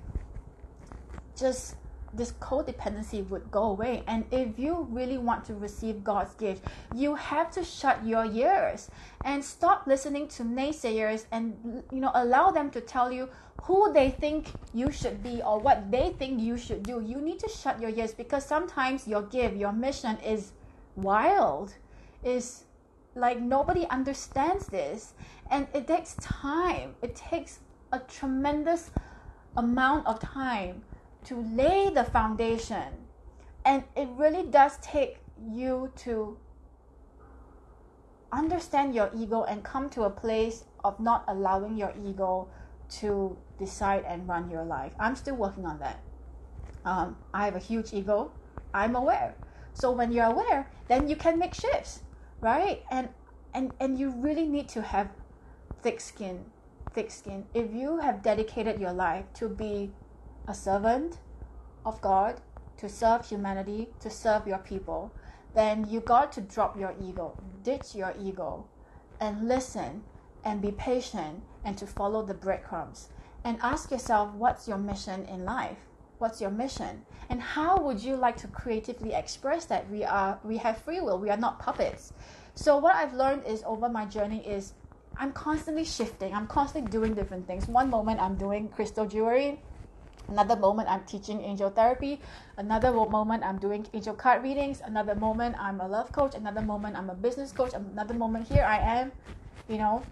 just 1.38 1.76
this 2.12 2.32
codependency 2.32 3.26
would 3.28 3.50
go 3.50 3.64
away. 3.64 4.02
And 4.06 4.24
if 4.32 4.58
you 4.58 4.86
really 4.90 5.18
want 5.18 5.44
to 5.44 5.54
receive 5.54 6.02
God's 6.02 6.34
gift, 6.34 6.64
you 6.92 7.14
have 7.14 7.50
to 7.52 7.62
shut 7.62 8.04
your 8.04 8.24
ears 8.24 8.90
and 9.22 9.44
stop 9.44 9.86
listening 9.86 10.26
to 10.28 10.42
naysayers 10.42 11.26
and 11.30 11.84
you 11.92 12.00
know 12.00 12.10
allow 12.14 12.50
them 12.50 12.70
to 12.70 12.80
tell 12.80 13.12
you 13.12 13.28
who 13.62 13.92
they 13.92 14.10
think 14.10 14.54
you 14.72 14.90
should 14.90 15.22
be 15.22 15.42
or 15.42 15.60
what 15.60 15.90
they 15.90 16.10
think 16.10 16.40
you 16.40 16.56
should 16.56 16.82
do. 16.82 17.00
You 17.00 17.20
need 17.20 17.38
to 17.40 17.48
shut 17.48 17.80
your 17.80 17.90
ears 17.90 18.12
because 18.12 18.44
sometimes 18.44 19.06
your 19.06 19.22
gift, 19.22 19.56
your 19.56 19.72
mission 19.72 20.16
is 20.18 20.52
wild, 20.96 21.74
is 22.24 22.64
like 23.18 23.40
nobody 23.40 23.86
understands 23.90 24.68
this, 24.68 25.14
and 25.50 25.66
it 25.74 25.86
takes 25.86 26.14
time. 26.20 26.94
It 27.02 27.16
takes 27.16 27.60
a 27.92 27.98
tremendous 27.98 28.90
amount 29.56 30.06
of 30.06 30.20
time 30.20 30.82
to 31.24 31.36
lay 31.36 31.90
the 31.90 32.04
foundation. 32.04 33.06
And 33.64 33.84
it 33.96 34.08
really 34.16 34.44
does 34.44 34.78
take 34.78 35.18
you 35.52 35.92
to 35.96 36.38
understand 38.32 38.94
your 38.94 39.10
ego 39.14 39.44
and 39.44 39.64
come 39.64 39.90
to 39.90 40.02
a 40.02 40.10
place 40.10 40.64
of 40.84 41.00
not 41.00 41.24
allowing 41.28 41.76
your 41.76 41.92
ego 42.04 42.48
to 43.00 43.36
decide 43.58 44.04
and 44.06 44.28
run 44.28 44.50
your 44.50 44.64
life. 44.64 44.92
I'm 44.98 45.16
still 45.16 45.34
working 45.34 45.66
on 45.66 45.78
that. 45.80 46.00
Um, 46.84 47.16
I 47.34 47.44
have 47.44 47.56
a 47.56 47.58
huge 47.58 47.92
ego. 47.92 48.30
I'm 48.72 48.94
aware. 48.94 49.34
So 49.74 49.90
when 49.90 50.12
you're 50.12 50.26
aware, 50.26 50.70
then 50.88 51.08
you 51.08 51.16
can 51.16 51.38
make 51.38 51.54
shifts 51.54 52.02
right? 52.40 52.84
And 52.90 53.08
and 53.54 53.72
and 53.80 53.98
you 53.98 54.10
really 54.10 54.46
need 54.46 54.68
to 54.70 54.82
have 54.82 55.10
thick 55.82 56.00
skin 56.00 56.44
thick 56.94 57.10
skin. 57.10 57.46
If 57.54 57.72
you 57.72 57.98
have 57.98 58.22
dedicated 58.22 58.80
your 58.80 58.92
life 58.92 59.24
to 59.34 59.48
be 59.48 59.92
a 60.46 60.54
servant 60.54 61.18
of 61.84 62.00
god 62.00 62.40
to 62.78 62.88
serve 62.88 63.26
humanity 63.26 63.88
to 64.00 64.10
serve 64.10 64.46
your 64.46 64.58
people 64.58 65.12
then 65.54 65.86
you 65.88 66.00
got 66.00 66.32
to 66.32 66.40
drop 66.40 66.78
your 66.78 66.94
ego 67.00 67.36
ditch 67.62 67.94
your 67.94 68.14
ego 68.18 68.64
and 69.20 69.48
listen 69.48 70.02
and 70.44 70.62
be 70.62 70.70
patient 70.72 71.42
and 71.64 71.76
to 71.78 71.86
follow 71.86 72.22
the 72.22 72.34
breadcrumbs. 72.34 73.08
And 73.44 73.58
ask 73.62 73.90
yourself 73.90 74.32
what's 74.34 74.68
your 74.68 74.78
mission 74.78 75.24
in 75.26 75.44
life? 75.44 75.78
What's 76.18 76.40
your 76.40 76.50
mission 76.50 77.06
and 77.30 77.40
how 77.40 77.78
would 77.78 78.02
you 78.02 78.16
like 78.16 78.36
to 78.36 78.48
creatively 78.48 79.12
express 79.12 79.64
that 79.66 79.88
we 79.90 80.04
are 80.04 80.38
we 80.44 80.56
have 80.56 80.78
free 80.78 81.00
will 81.00 81.18
we 81.18 81.30
are 81.30 81.36
not 81.36 81.58
puppets 81.58 82.12
so 82.54 82.76
what 82.76 82.96
I've 82.96 83.14
learned 83.14 83.44
is 83.46 83.62
over 83.64 83.88
my 83.88 84.04
journey 84.04 84.44
is 84.44 84.72
I'm 85.16 85.32
constantly 85.32 85.84
shifting. 85.84 86.34
I'm 86.34 86.46
constantly 86.46 86.90
doing 86.90 87.14
different 87.14 87.46
things. 87.46 87.66
One 87.66 87.90
moment 87.90 88.20
I'm 88.20 88.36
doing 88.36 88.68
crystal 88.68 89.06
jewelry. 89.06 89.60
Another 90.28 90.56
moment 90.56 90.88
I'm 90.88 91.04
teaching 91.04 91.40
angel 91.40 91.70
therapy. 91.70 92.20
Another 92.56 92.92
moment 92.92 93.42
I'm 93.44 93.58
doing 93.58 93.86
angel 93.94 94.14
card 94.14 94.42
readings. 94.42 94.80
Another 94.84 95.14
moment 95.14 95.56
I'm 95.58 95.80
a 95.80 95.88
love 95.88 96.12
coach. 96.12 96.34
Another 96.34 96.60
moment 96.60 96.96
I'm 96.96 97.10
a 97.10 97.14
business 97.14 97.50
coach. 97.50 97.74
Another 97.74 98.14
moment 98.14 98.46
here 98.46 98.64
I 98.64 98.78
am, 98.78 99.12
you 99.68 99.78
know, 99.78 100.02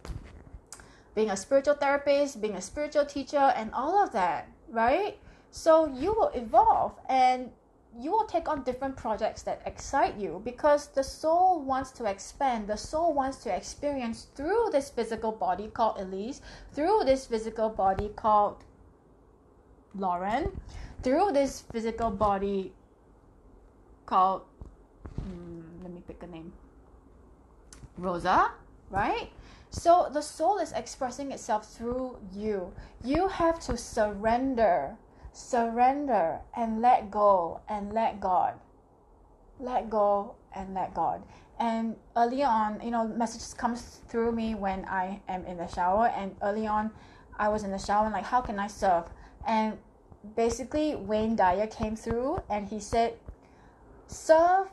being 1.15 1.31
a 1.31 1.37
spiritual 1.37 1.75
therapist, 1.75 2.41
being 2.41 2.55
a 2.55 2.63
spiritual 2.63 3.07
teacher, 3.07 3.53
and 3.57 3.73
all 3.73 4.03
of 4.03 4.13
that, 4.13 4.49
right? 4.71 5.19
So 5.57 5.87
you 5.87 6.13
will 6.13 6.29
evolve 6.35 6.93
and 7.09 7.51
you 7.99 8.11
will 8.11 8.27
take 8.27 8.47
on 8.47 8.63
different 8.63 8.95
projects 8.95 9.41
that 9.45 9.63
excite 9.65 10.15
you 10.19 10.43
because 10.45 10.89
the 10.89 11.03
soul 11.03 11.63
wants 11.63 11.91
to 11.93 12.05
expand. 12.05 12.69
The 12.69 12.77
soul 12.77 13.15
wants 13.15 13.39
to 13.45 13.57
experience 13.57 14.27
through 14.35 14.69
this 14.71 14.91
physical 14.91 15.33
body 15.33 15.69
called 15.69 15.99
Elise, 15.99 16.43
through 16.75 17.05
this 17.07 17.25
physical 17.25 17.71
body 17.71 18.11
called 18.15 18.65
Lauren, 19.95 20.61
through 21.03 21.33
this 21.33 21.63
physical 21.73 22.11
body 22.11 22.75
called, 24.05 24.43
hmm, 25.19 25.63
let 25.83 25.91
me 25.91 26.03
pick 26.07 26.23
a 26.23 26.27
name, 26.27 26.53
Rosa, 27.97 28.53
right? 28.91 29.31
So 29.71 30.11
the 30.13 30.21
soul 30.21 30.59
is 30.59 30.73
expressing 30.73 31.33
itself 31.33 31.67
through 31.67 32.19
you. 32.31 32.75
You 33.03 33.29
have 33.29 33.59
to 33.61 33.79
surrender 33.79 34.99
surrender 35.37 36.41
and 36.57 36.81
let 36.81 37.11
go 37.11 37.61
and 37.69 37.93
let 37.93 38.21
God. 38.21 38.55
Let 39.61 39.91
go 39.91 40.35
and 40.55 40.73
let 40.75 40.95
God. 40.95 41.23
And 41.59 41.97
early 42.17 42.43
on, 42.43 42.81
you 42.83 42.91
know, 42.91 43.07
messages 43.07 43.53
comes 43.53 44.01
through 44.09 44.33
me 44.33 44.55
when 44.55 44.87
I 44.87 45.21
am 45.29 45.45
in 45.45 45.59
the 45.59 45.67
shower. 45.67 46.09
And 46.09 46.35
early 46.43 46.67
on, 46.67 46.91
I 47.39 47.49
was 47.49 47.65
in 47.65 47.71
the 47.71 47.79
shower 47.79 48.05
and 48.05 48.15
like, 48.15 48.25
how 48.25 48.41
can 48.41 48.59
I 48.59 48.67
serve? 48.67 49.05
And 49.47 49.77
basically, 50.37 50.97
Wayne 50.97 51.37
Dyer 51.37 51.67
came 51.67 51.97
through 51.97 52.43
and 52.49 52.67
he 52.67 52.81
said, 52.81 53.15
serve. 54.07 54.69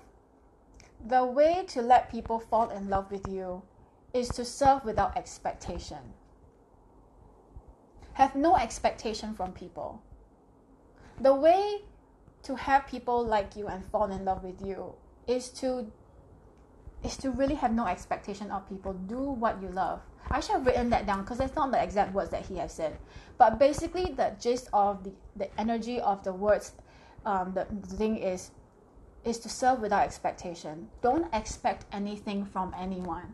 The 1.06 1.26
way 1.26 1.66
to 1.68 1.82
let 1.82 2.10
people 2.10 2.40
fall 2.40 2.70
in 2.70 2.90
love 2.90 3.12
with 3.12 3.28
you 3.28 3.64
is 4.14 4.30
to 4.30 4.46
serve 4.46 4.86
without 4.86 5.18
expectation. 5.18 5.98
Have 8.14 8.36
no 8.36 8.56
expectation 8.56 9.34
from 9.34 9.52
people 9.52 10.02
the 11.24 11.34
way 11.34 11.82
to 12.44 12.56
have 12.56 12.86
people 12.86 13.26
like 13.26 13.56
you 13.56 13.68
and 13.68 13.84
fall 13.86 14.12
in 14.12 14.26
love 14.26 14.44
with 14.44 14.62
you 14.62 14.94
is 15.28 15.50
to 15.50 15.92
is 17.04 17.18
to 17.18 17.32
really 17.32 17.56
have 17.56 17.74
no 17.74 17.86
expectation 17.86 18.52
of 18.52 18.68
people. 18.70 18.94
Do 18.94 19.20
what 19.20 19.62
you 19.62 19.70
love. 19.70 20.02
I 20.30 20.40
should 20.40 20.54
have 20.54 20.66
written 20.66 20.90
that 20.92 21.06
down 21.06 21.22
because 21.24 21.38
that's 21.38 21.56
not 21.56 21.72
the 21.72 21.82
exact 21.84 22.14
words 22.14 22.30
that 22.32 22.46
he 22.46 22.58
has 22.58 22.74
said. 22.74 22.98
But 23.38 23.60
basically, 23.60 24.14
the 24.16 24.34
gist 24.40 24.70
of 24.72 25.04
the, 25.04 25.12
the 25.36 25.60
energy 25.60 26.00
of 26.00 26.24
the 26.24 26.32
words, 26.32 26.72
um, 27.26 27.54
the, 27.54 27.68
the 27.70 27.96
thing 27.96 28.18
is 28.18 28.52
is 29.26 29.40
to 29.40 29.50
serve 29.50 29.80
without 29.80 30.04
expectation. 30.04 30.90
Don't 31.02 31.34
expect 31.34 31.86
anything 31.94 32.46
from 32.46 32.74
anyone. 32.78 33.34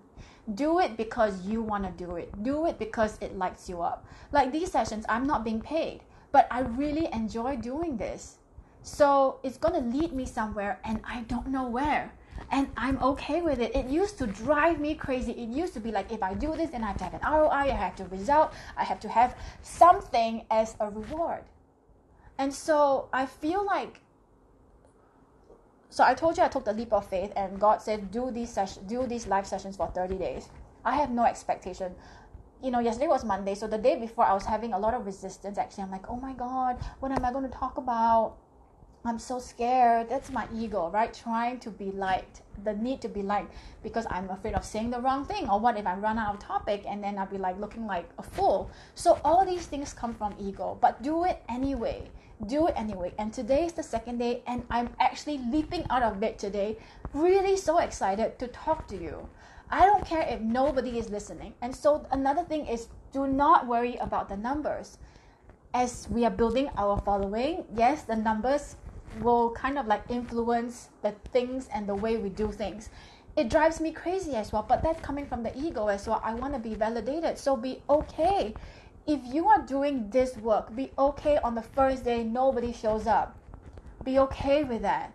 Do 0.54 0.80
it 0.80 0.98
because 0.98 1.42
you 1.42 1.62
want 1.64 1.84
to 1.86 2.06
do 2.06 2.16
it. 2.16 2.44
Do 2.44 2.68
it 2.68 2.78
because 2.78 3.18
it 3.22 3.38
lights 3.38 3.68
you 3.68 3.82
up. 3.82 4.06
Like 4.32 4.52
these 4.52 4.72
sessions, 4.72 5.06
I'm 5.10 5.26
not 5.26 5.44
being 5.44 5.62
paid, 5.62 6.02
but 6.32 6.48
I 6.52 6.62
really 6.62 7.08
enjoy 7.12 7.58
doing 7.58 7.98
this. 7.98 8.38
So 8.82 9.40
it's 9.44 9.58
going 9.58 9.74
to 9.74 9.98
lead 9.98 10.14
me 10.14 10.26
somewhere 10.26 10.80
and 10.84 11.02
I 11.06 11.22
don't 11.22 11.48
know 11.48 11.68
where. 11.68 12.14
And 12.52 12.70
I'm 12.78 12.98
okay 13.04 13.42
with 13.42 13.60
it. 13.60 13.76
It 13.76 13.88
used 13.88 14.18
to 14.20 14.28
drive 14.28 14.80
me 14.80 14.96
crazy. 14.96 15.34
It 15.34 15.50
used 15.50 15.74
to 15.74 15.80
be 15.80 15.92
like 15.92 16.12
if 16.12 16.24
I 16.24 16.34
do 16.34 16.56
this, 16.56 16.70
then 16.72 16.84
I 16.84 16.88
have 16.88 16.98
to 16.98 17.04
have 17.04 17.14
an 17.14 17.22
ROI, 17.22 17.50
I 17.50 17.68
have 17.72 17.96
to 17.98 18.06
result, 18.06 18.54
I 18.78 18.84
have 18.84 19.00
to 19.02 19.10
have 19.10 19.36
something 19.62 20.46
as 20.50 20.76
a 20.80 20.90
reward. 20.90 21.44
And 22.38 22.54
so 22.54 23.10
I 23.12 23.26
feel 23.26 23.66
like 23.66 24.02
so 25.92 26.04
I 26.04 26.14
told 26.14 26.38
you 26.38 26.44
I 26.44 26.48
took 26.48 26.66
the 26.66 26.74
leap 26.74 26.94
of 26.94 27.08
faith 27.08 27.34
and 27.36 27.60
God 27.60 27.82
said 27.82 28.12
do 28.12 28.32
these 28.32 28.50
sessions 28.50 28.86
do 28.88 29.06
these 29.06 29.28
live 29.28 29.46
sessions 29.46 29.76
for 29.76 29.88
30 29.88 30.16
days. 30.16 30.50
I 30.86 30.96
have 30.96 31.12
no 31.12 31.26
expectation. 31.26 31.94
You 32.62 32.72
know, 32.72 32.80
yesterday 32.80 33.08
was 33.08 33.24
Monday, 33.24 33.56
so 33.56 33.68
the 33.68 33.78
day 33.78 33.98
before 33.98 34.26
I 34.26 34.34
was 34.34 34.46
having 34.46 34.74
a 34.74 34.80
lot 34.80 34.94
of 34.94 35.06
resistance 35.06 35.58
actually. 35.58 35.84
I'm 35.84 35.92
like, 35.92 36.10
oh 36.10 36.18
my 36.18 36.34
god, 36.34 36.78
what 37.00 37.12
am 37.12 37.24
I 37.24 37.32
going 37.32 37.50
to 37.50 37.58
talk 37.58 37.78
about? 37.78 38.36
I'm 39.06 39.18
so 39.18 39.40
scared. 39.40 40.10
That's 40.10 40.30
my 40.30 40.46
ego, 40.54 40.90
right? 40.90 41.14
Trying 41.14 41.62
to 41.62 41.70
be 41.70 41.92
liked, 41.92 42.42
the 42.66 42.74
need 42.74 43.00
to 43.02 43.08
be 43.08 43.22
liked 43.22 43.54
because 43.82 44.06
I'm 44.10 44.30
afraid 44.30 44.56
of 44.56 44.66
saying 44.66 44.90
the 44.90 45.00
wrong 45.00 45.24
thing. 45.24 45.50
Or 45.50 45.58
what 45.58 45.78
if 45.78 45.88
I 45.88 45.96
run 45.96 46.18
out 46.18 46.34
of 46.34 46.40
topic 46.42 46.84
and 46.86 47.02
then 47.02 47.18
I'll 47.18 47.28
be 47.28 47.38
like 47.38 47.58
looking 47.62 47.88
like 47.88 48.10
a 48.18 48.24
fool? 48.24 48.70
So 48.94 49.22
all 49.24 49.46
these 49.46 49.66
things 49.66 49.94
come 49.94 50.14
from 50.14 50.36
ego, 50.38 50.78
but 50.82 51.02
do 51.02 51.24
it 51.24 51.42
anyway 51.48 52.12
do 52.46 52.68
it 52.68 52.74
anyway. 52.78 53.14
And 53.18 53.34
today 53.34 53.66
is 53.66 53.74
the 53.74 53.84
second 53.84 54.20
day, 54.20 54.42
and 54.48 54.64
I'm 54.70 54.90
actually 55.00 55.40
leaping 55.52 55.86
out 55.90 56.04
of 56.04 56.20
bed 56.20 56.40
today, 56.40 56.78
really 57.14 57.58
so 57.58 57.80
excited 57.80 58.40
to 58.40 58.48
talk 58.48 58.88
to 58.88 58.96
you. 58.96 59.28
I 59.72 59.86
don't 59.86 60.06
care 60.06 60.22
if 60.22 60.42
nobody 60.42 60.98
is 60.98 61.10
listening. 61.10 61.54
And 61.62 61.76
so, 61.76 62.06
another 62.12 62.44
thing 62.44 62.66
is 62.66 62.88
do 63.14 63.28
not 63.28 63.68
worry 63.68 63.96
about 63.98 64.30
the 64.30 64.38
numbers. 64.38 64.98
As 65.74 66.08
we 66.10 66.26
are 66.26 66.32
building 66.32 66.70
our 66.78 67.00
following, 67.02 67.66
yes, 67.76 68.04
the 68.04 68.16
numbers 68.16 68.76
will 69.22 69.52
kind 69.52 69.78
of 69.78 69.88
like 69.88 70.04
influence 70.10 70.90
the 71.02 71.12
things 71.32 71.68
and 71.74 71.88
the 71.88 71.96
way 71.96 72.18
we 72.18 72.30
do 72.30 72.52
things. 72.52 72.90
It 73.36 73.50
drives 73.50 73.80
me 73.80 73.92
crazy 73.92 74.36
as 74.36 74.52
well, 74.52 74.66
but 74.68 74.82
that's 74.82 75.02
coming 75.02 75.26
from 75.28 75.44
the 75.44 75.56
ego 75.58 75.88
as 75.88 76.08
well. 76.08 76.22
I 76.24 76.34
want 76.34 76.54
to 76.54 76.60
be 76.60 76.74
validated. 76.74 77.38
So 77.38 77.56
be 77.56 77.82
okay 77.90 78.54
if 79.10 79.22
you 79.26 79.48
are 79.48 79.62
doing 79.64 80.08
this 80.12 80.38
work, 80.38 80.76
be 80.76 80.92
okay 81.00 81.38
on 81.40 81.56
the 81.56 81.64
first 81.64 82.04
day 82.04 82.24
nobody 82.24 82.72
shows 82.72 83.08
up. 83.08 83.36
Be 84.04 84.20
okay 84.20 84.64
with 84.64 84.84
that. 84.84 85.14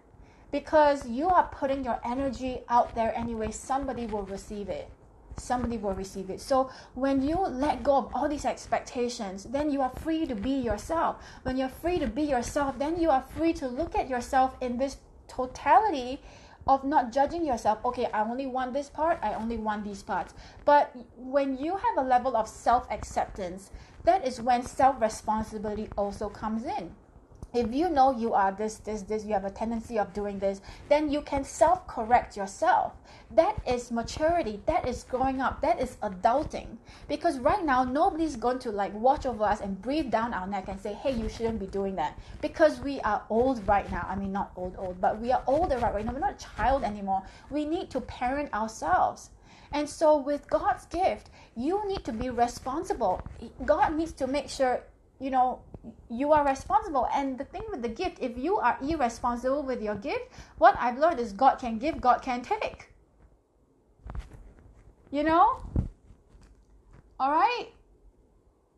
Because 0.55 1.05
you 1.09 1.27
are 1.29 1.49
putting 1.51 1.85
your 1.85 1.99
energy 2.05 2.61
out 2.69 2.95
there 2.95 3.13
anyway, 3.17 3.51
somebody 3.51 4.07
will 4.07 4.23
receive 4.23 4.69
it. 4.69 4.89
Somebody 5.37 5.79
will 5.79 5.95
receive 5.95 6.31
it. 6.31 6.41
So 6.41 6.71
when 6.95 7.23
you 7.23 7.35
let 7.35 7.83
go 7.83 7.97
of 7.97 8.15
all 8.15 8.29
these 8.29 8.45
expectations, 8.45 9.43
then 9.43 9.69
you 9.69 9.81
are 9.83 9.91
free 9.91 10.27
to 10.27 10.37
be 10.37 10.53
yourself. 10.53 11.17
When 11.43 11.57
you're 11.57 11.77
free 11.83 11.99
to 11.99 12.07
be 12.07 12.23
yourself, 12.23 12.79
then 12.79 13.01
you 13.01 13.11
are 13.11 13.25
free 13.37 13.53
to 13.55 13.67
look 13.67 13.97
at 13.97 14.09
yourself 14.09 14.57
in 14.61 14.79
this 14.79 14.99
totality 15.27 16.21
of 16.69 16.85
not 16.85 17.13
judging 17.13 17.45
yourself 17.45 17.79
okay 17.85 18.07
i 18.15 18.23
only 18.23 18.47
want 18.47 18.73
this 18.73 18.89
part 18.89 19.19
i 19.23 19.35
only 19.35 19.59
want 19.59 19.85
these 19.85 20.03
parts 20.03 20.33
but 20.65 20.97
when 21.19 21.59
you 21.59 21.77
have 21.77 21.99
a 21.99 22.09
level 22.09 22.35
of 22.39 22.49
self 22.49 22.91
acceptance 22.91 23.71
that 24.05 24.27
is 24.27 24.41
when 24.41 24.63
self 24.63 24.99
responsibility 24.99 25.91
also 25.99 26.31
comes 26.31 26.65
in 26.65 26.91
if 27.55 27.73
you 27.73 27.89
know 27.89 28.17
you 28.17 28.35
are 28.35 28.51
this, 28.51 28.77
this, 28.79 29.03
this, 29.03 29.25
you 29.25 29.33
have 29.33 29.45
a 29.45 29.51
tendency 29.51 29.97
of 29.97 30.13
doing 30.13 30.41
this, 30.41 30.61
then 30.89 31.11
you 31.11 31.23
can 31.23 31.45
self 31.45 31.87
correct 31.87 32.37
yourself. 32.37 32.93
That 33.31 33.57
is 33.67 33.93
maturity. 33.93 34.61
That 34.67 34.89
is 34.89 35.05
growing 35.05 35.41
up. 35.41 35.61
That 35.61 35.81
is 35.81 35.97
adulting. 36.03 36.67
Because 37.09 37.39
right 37.39 37.65
now, 37.65 37.85
nobody's 37.85 38.35
going 38.35 38.59
to 38.61 38.71
like 38.73 38.93
watch 38.95 39.25
over 39.25 39.45
us 39.45 39.61
and 39.61 39.81
breathe 39.81 40.11
down 40.11 40.35
our 40.35 40.47
neck 40.49 40.65
and 40.69 40.81
say, 40.81 40.95
hey, 40.95 41.13
you 41.13 41.29
shouldn't 41.29 41.61
be 41.61 41.67
doing 41.67 41.95
that. 41.95 42.19
Because 42.41 42.81
we 42.81 43.01
are 43.01 43.23
old 43.31 43.67
right 43.69 43.89
now. 43.91 44.05
I 44.11 44.17
mean, 44.17 44.33
not 44.33 44.51
old, 44.57 44.75
old, 44.77 45.01
but 45.01 45.21
we 45.21 45.31
are 45.31 45.43
older 45.47 45.79
right 45.79 46.05
now. 46.05 46.13
We're 46.13 46.19
not 46.19 46.43
a 46.43 46.47
child 46.57 46.83
anymore. 46.83 47.23
We 47.51 47.65
need 47.65 47.89
to 47.91 48.01
parent 48.01 48.53
ourselves. 48.53 49.31
And 49.73 49.89
so, 49.89 50.17
with 50.17 50.49
God's 50.49 50.87
gift, 50.87 51.31
you 51.57 51.87
need 51.89 52.05
to 52.05 52.13
be 52.13 52.31
responsible. 52.31 53.23
God 53.65 53.95
needs 53.95 54.13
to 54.13 54.27
make 54.27 54.49
sure, 54.49 54.83
you 55.19 55.31
know, 55.31 55.61
you 56.09 56.33
are 56.33 56.47
responsible. 56.47 57.09
And 57.15 57.39
the 57.39 57.45
thing 57.45 57.63
with 57.71 57.83
the 57.83 57.89
gift, 57.89 58.19
if 58.21 58.37
you 58.39 58.57
are 58.57 58.79
irresponsible 58.83 59.63
with 59.63 59.83
your 59.83 59.95
gift, 59.95 60.29
what 60.59 60.77
I've 60.79 60.99
learned 60.99 61.21
is 61.21 61.33
God 61.33 61.57
can 61.57 61.79
give, 61.79 62.01
God 62.01 62.23
can 62.23 62.43
take. 62.43 62.89
You 65.11 65.23
know? 65.23 65.61
All 67.21 67.31
right? 67.31 67.69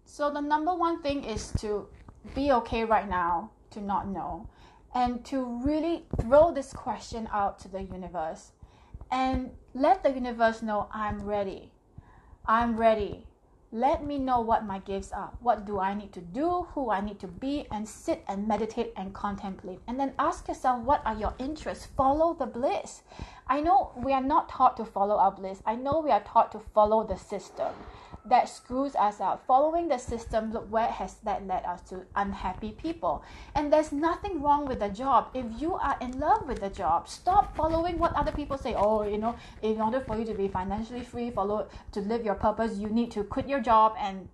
So 0.05 0.31
the 0.31 0.41
number 0.41 0.75
one 0.75 1.03
thing 1.03 1.25
is 1.25 1.53
to 1.61 1.89
be 2.35 2.53
okay 2.53 2.85
right 2.85 3.09
now, 3.09 3.51
to 3.71 3.81
not 3.81 4.09
know, 4.09 4.49
and 4.95 5.25
to 5.27 5.45
really 5.63 6.05
throw 6.21 6.53
this 6.53 6.73
question 6.73 7.29
out 7.33 7.59
to 7.61 7.69
the 7.69 7.83
universe 7.83 8.53
and 9.11 9.51
let 9.75 10.03
the 10.03 10.11
universe 10.11 10.63
know 10.63 10.89
I'm 10.93 11.23
ready. 11.23 11.73
I'm 12.47 12.77
ready. 12.77 13.27
Let 13.73 14.07
me 14.07 14.19
know 14.19 14.41
what 14.41 14.65
my 14.65 14.79
gifts 14.79 15.11
are. 15.13 15.33
What 15.41 15.67
do 15.67 15.81
I 15.81 15.93
need 15.93 16.13
to 16.13 16.21
do? 16.21 16.69
Who 16.75 16.91
I 16.91 17.01
need 17.01 17.19
to 17.21 17.27
be? 17.27 17.67
And 17.73 17.89
sit 17.89 18.25
and 18.29 18.47
meditate 18.47 18.93
and 18.97 19.13
contemplate. 19.13 19.81
And 19.89 19.99
then 19.99 20.13
ask 20.19 20.47
yourself, 20.47 20.85
what 20.85 21.03
are 21.05 21.17
your 21.17 21.35
interests? 21.39 21.87
Follow 21.97 22.35
the 22.35 22.47
bliss. 22.47 23.03
I 23.49 23.61
know 23.61 23.93
we 23.97 24.13
are 24.13 24.23
not 24.23 24.49
taught 24.49 24.77
to 24.77 24.85
follow 24.85 25.17
our 25.17 25.33
bliss. 25.33 25.63
I 25.67 25.75
know 25.75 26.01
we 26.01 26.11
are 26.11 26.23
taught 26.23 26.53
to 26.53 26.61
follow 26.75 27.05
the 27.05 27.17
system 27.17 27.73
that 28.29 28.49
screws 28.49 28.95
us 28.97 29.21
out. 29.21 29.47
Following 29.47 29.89
the 29.89 29.99
system, 29.99 30.53
where 30.71 30.87
has 30.87 31.15
that 31.25 31.47
led 31.47 31.65
us 31.65 31.81
to 31.91 32.03
unhappy 32.15 32.73
people. 32.73 33.23
And 33.55 33.73
there's 33.73 33.93
nothing 33.93 34.43
wrong 34.43 34.67
with 34.67 34.81
the 34.81 34.89
job. 34.89 35.31
If 35.35 35.47
you 35.61 35.75
are 35.75 35.97
in 36.01 36.19
love 36.19 36.47
with 36.47 36.61
the 36.61 36.71
job, 36.71 37.09
stop 37.09 37.57
following 37.57 37.99
what 37.99 38.15
other 38.15 38.33
people 38.33 38.59
say. 38.59 38.75
Oh, 38.77 39.03
you 39.03 39.19
know, 39.19 39.37
in 39.63 39.81
order 39.81 40.01
for 40.01 40.19
you 40.19 40.25
to 40.27 40.35
be 40.35 40.49
financially 40.49 41.03
free, 41.03 41.31
follow 41.31 41.69
to 41.93 42.01
live 42.01 42.25
your 42.25 42.35
purpose, 42.35 42.79
you 42.79 42.89
need 42.89 43.11
to 43.13 43.25
quit 43.25 43.49
your 43.49 43.61
job 43.61 43.95
and 43.99 44.29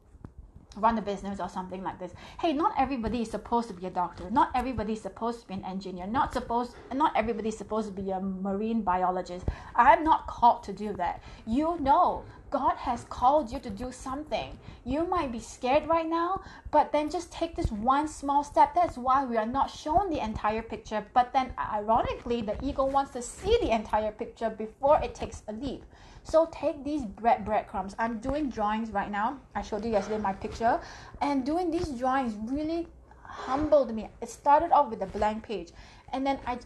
run 0.76 0.96
a 0.98 1.02
business 1.02 1.40
or 1.40 1.48
something 1.48 1.82
like 1.82 1.98
this. 1.98 2.12
Hey, 2.40 2.52
not 2.52 2.74
everybody 2.78 3.22
is 3.22 3.30
supposed 3.30 3.68
to 3.68 3.74
be 3.74 3.86
a 3.86 3.90
doctor. 3.90 4.30
Not 4.30 4.50
everybody 4.54 4.94
is 4.94 5.02
supposed 5.02 5.42
to 5.42 5.48
be 5.48 5.54
an 5.54 5.64
engineer. 5.64 6.06
Not 6.06 6.32
supposed 6.32 6.74
not 6.92 7.12
everybody 7.16 7.50
is 7.50 7.58
supposed 7.58 7.94
to 7.94 8.02
be 8.02 8.10
a 8.10 8.20
marine 8.20 8.82
biologist. 8.82 9.46
I'm 9.74 10.04
not 10.04 10.26
called 10.26 10.62
to 10.64 10.72
do 10.72 10.92
that. 10.94 11.22
You 11.46 11.78
know, 11.80 12.24
God 12.52 12.76
has 12.76 13.04
called 13.04 13.50
you 13.50 13.58
to 13.60 13.70
do 13.70 13.90
something. 13.90 14.58
You 14.84 15.06
might 15.06 15.32
be 15.32 15.40
scared 15.40 15.88
right 15.88 16.06
now, 16.06 16.42
but 16.70 16.92
then 16.92 17.08
just 17.08 17.32
take 17.32 17.56
this 17.56 17.72
one 17.72 18.06
small 18.06 18.44
step. 18.44 18.74
That's 18.74 18.98
why 18.98 19.24
we 19.24 19.38
are 19.38 19.46
not 19.46 19.70
shown 19.70 20.10
the 20.10 20.22
entire 20.22 20.60
picture. 20.60 21.04
But 21.14 21.32
then 21.32 21.54
ironically, 21.58 22.42
the 22.42 22.62
ego 22.62 22.84
wants 22.84 23.12
to 23.12 23.22
see 23.22 23.56
the 23.62 23.74
entire 23.74 24.12
picture 24.12 24.50
before 24.50 25.00
it 25.02 25.14
takes 25.14 25.42
a 25.48 25.52
leap. 25.52 25.82
So 26.24 26.48
take 26.52 26.84
these 26.84 27.04
bread 27.04 27.44
breadcrumbs. 27.44 27.96
I'm 27.98 28.18
doing 28.18 28.50
drawings 28.50 28.90
right 28.90 29.10
now. 29.10 29.40
I 29.54 29.62
showed 29.62 29.84
you 29.84 29.90
yesterday 29.90 30.22
my 30.22 30.34
picture. 30.34 30.78
And 31.22 31.46
doing 31.46 31.70
these 31.70 31.88
drawings 31.88 32.34
really 32.52 32.86
humbled 33.24 33.94
me. 33.94 34.08
It 34.20 34.28
started 34.28 34.72
off 34.72 34.90
with 34.90 35.02
a 35.02 35.06
blank 35.06 35.44
page. 35.44 35.70
And 36.12 36.26
then 36.26 36.38
I 36.46 36.58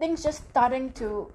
things 0.00 0.22
just 0.24 0.48
starting 0.50 0.90
to 0.92 1.30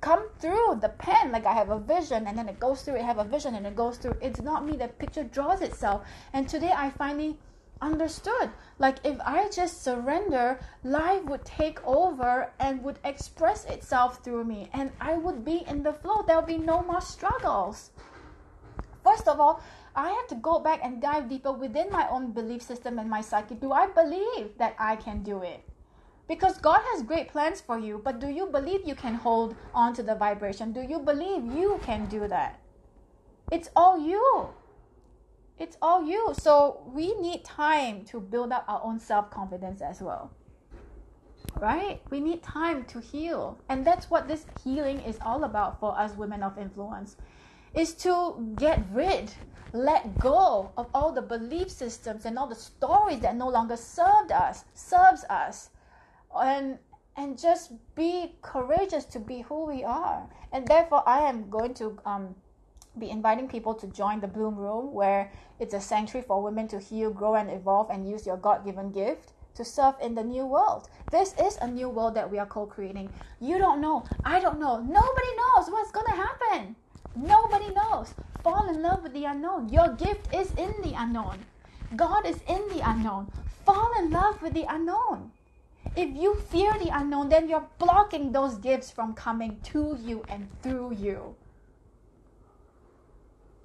come 0.00 0.28
through 0.38 0.78
the 0.80 0.88
pen 0.88 1.32
like 1.32 1.46
i 1.46 1.52
have 1.52 1.70
a 1.70 1.78
vision 1.78 2.26
and 2.26 2.36
then 2.38 2.48
it 2.48 2.58
goes 2.58 2.82
through 2.82 2.94
it 2.94 3.02
have 3.02 3.18
a 3.18 3.24
vision 3.24 3.54
and 3.54 3.66
it 3.66 3.76
goes 3.76 3.96
through 3.98 4.16
it's 4.20 4.40
not 4.40 4.64
me 4.64 4.76
the 4.76 4.88
picture 4.88 5.24
draws 5.24 5.60
itself 5.60 6.02
and 6.32 6.48
today 6.48 6.72
i 6.76 6.90
finally 6.90 7.38
understood. 7.80 8.50
Like 8.78 8.98
if 9.04 9.18
I 9.20 9.48
just 9.50 9.82
surrender, 9.82 10.58
life 10.82 11.24
would 11.24 11.44
take 11.44 11.84
over 11.86 12.50
and 12.58 12.82
would 12.82 12.98
express 13.04 13.64
itself 13.66 14.24
through 14.24 14.44
me, 14.44 14.68
and 14.72 14.92
I 15.00 15.14
would 15.14 15.44
be 15.44 15.64
in 15.66 15.82
the 15.82 15.92
flow. 15.92 16.22
There'll 16.26 16.42
be 16.42 16.58
no 16.58 16.82
more 16.82 17.00
struggles. 17.00 17.90
First 19.04 19.28
of 19.28 19.40
all, 19.40 19.60
I 19.94 20.10
have 20.10 20.26
to 20.28 20.34
go 20.34 20.58
back 20.58 20.80
and 20.82 21.00
dive 21.00 21.28
deeper 21.28 21.52
within 21.52 21.90
my 21.90 22.08
own 22.08 22.32
belief 22.32 22.62
system 22.62 22.98
and 22.98 23.08
my 23.08 23.20
psyche. 23.20 23.54
Do 23.54 23.72
I 23.72 23.86
believe 23.86 24.58
that 24.58 24.74
I 24.78 24.96
can 24.96 25.22
do 25.22 25.42
it? 25.42 25.62
Because 26.28 26.58
God 26.58 26.80
has 26.92 27.02
great 27.02 27.28
plans 27.28 27.60
for 27.60 27.78
you, 27.78 28.00
but 28.04 28.18
do 28.18 28.28
you 28.28 28.46
believe 28.46 28.86
you 28.86 28.94
can 28.94 29.14
hold 29.14 29.54
on 29.74 29.94
to 29.94 30.02
the 30.02 30.14
vibration? 30.14 30.72
Do 30.72 30.82
you 30.82 30.98
believe 30.98 31.44
you 31.44 31.80
can 31.82 32.06
do 32.06 32.26
that? 32.28 32.60
It's 33.52 33.70
all 33.76 33.98
you 33.98 34.48
it's 35.58 35.78
all 35.80 36.04
you. 36.04 36.34
So 36.38 36.82
we 36.86 37.14
need 37.14 37.44
time 37.44 38.04
to 38.06 38.20
build 38.20 38.52
up 38.52 38.64
our 38.68 38.80
own 38.84 39.00
self 39.00 39.30
confidence 39.30 39.80
as 39.80 40.00
well. 40.02 40.30
Right? 41.58 42.02
We 42.10 42.20
need 42.20 42.42
time 42.42 42.84
to 42.84 43.00
heal. 43.00 43.58
And 43.68 43.84
that's 43.84 44.10
what 44.10 44.28
this 44.28 44.44
healing 44.62 45.00
is 45.00 45.18
all 45.24 45.44
about 45.44 45.80
for 45.80 45.98
us 45.98 46.14
women 46.14 46.42
of 46.42 46.58
influence. 46.58 47.16
Is 47.72 47.94
to 47.94 48.54
get 48.56 48.84
rid, 48.92 49.32
let 49.72 50.18
go 50.18 50.72
of 50.76 50.88
all 50.94 51.12
the 51.12 51.22
belief 51.22 51.70
systems 51.70 52.24
and 52.26 52.38
all 52.38 52.46
the 52.46 52.54
stories 52.54 53.20
that 53.20 53.36
no 53.36 53.48
longer 53.48 53.76
served 53.76 54.32
us, 54.32 54.64
serves 54.74 55.24
us. 55.24 55.70
And 56.34 56.78
and 57.16 57.38
just 57.38 57.72
be 57.94 58.34
courageous 58.42 59.04
to 59.06 59.18
be 59.18 59.42
who 59.42 59.66
we 59.66 59.82
are. 59.82 60.28
And 60.52 60.68
therefore, 60.68 61.02
I 61.08 61.20
am 61.20 61.48
going 61.48 61.74
to 61.74 61.98
um, 62.04 62.34
be 62.98 63.10
inviting 63.10 63.48
people 63.48 63.74
to 63.74 63.86
join 63.86 64.20
the 64.20 64.28
Bloom 64.28 64.56
Room, 64.56 64.92
where 64.92 65.32
it's 65.58 65.74
a 65.74 65.80
sanctuary 65.80 66.24
for 66.26 66.42
women 66.42 66.68
to 66.68 66.78
heal, 66.78 67.10
grow, 67.10 67.34
and 67.34 67.50
evolve 67.50 67.90
and 67.90 68.08
use 68.08 68.26
your 68.26 68.36
God 68.36 68.64
given 68.64 68.92
gift 68.92 69.32
to 69.54 69.64
serve 69.64 69.94
in 70.02 70.14
the 70.14 70.22
new 70.22 70.46
world. 70.46 70.88
This 71.10 71.34
is 71.40 71.56
a 71.60 71.66
new 71.68 71.88
world 71.88 72.14
that 72.14 72.30
we 72.30 72.38
are 72.38 72.46
co 72.46 72.66
creating. 72.66 73.12
You 73.40 73.58
don't 73.58 73.80
know. 73.80 74.04
I 74.24 74.40
don't 74.40 74.60
know. 74.60 74.76
Nobody 74.78 75.32
knows 75.36 75.70
what's 75.70 75.92
going 75.92 76.06
to 76.10 76.16
happen. 76.22 76.76
Nobody 77.14 77.70
knows. 77.72 78.14
Fall 78.42 78.68
in 78.68 78.82
love 78.82 79.02
with 79.02 79.14
the 79.14 79.24
unknown. 79.24 79.70
Your 79.70 79.94
gift 79.96 80.28
is 80.34 80.52
in 80.52 80.70
the 80.82 80.94
unknown. 80.96 81.46
God 81.96 82.26
is 82.26 82.42
in 82.46 82.68
the 82.68 82.82
unknown. 82.84 83.28
Fall 83.64 83.90
in 83.98 84.12
love 84.12 84.42
with 84.42 84.54
the 84.54 84.66
unknown. 84.68 85.32
If 85.96 86.14
you 86.14 86.34
fear 86.34 86.74
the 86.78 86.90
unknown, 86.92 87.30
then 87.30 87.48
you're 87.48 87.66
blocking 87.78 88.32
those 88.32 88.58
gifts 88.58 88.90
from 88.90 89.14
coming 89.14 89.58
to 89.64 89.98
you 89.98 90.22
and 90.28 90.48
through 90.62 90.94
you. 90.94 91.34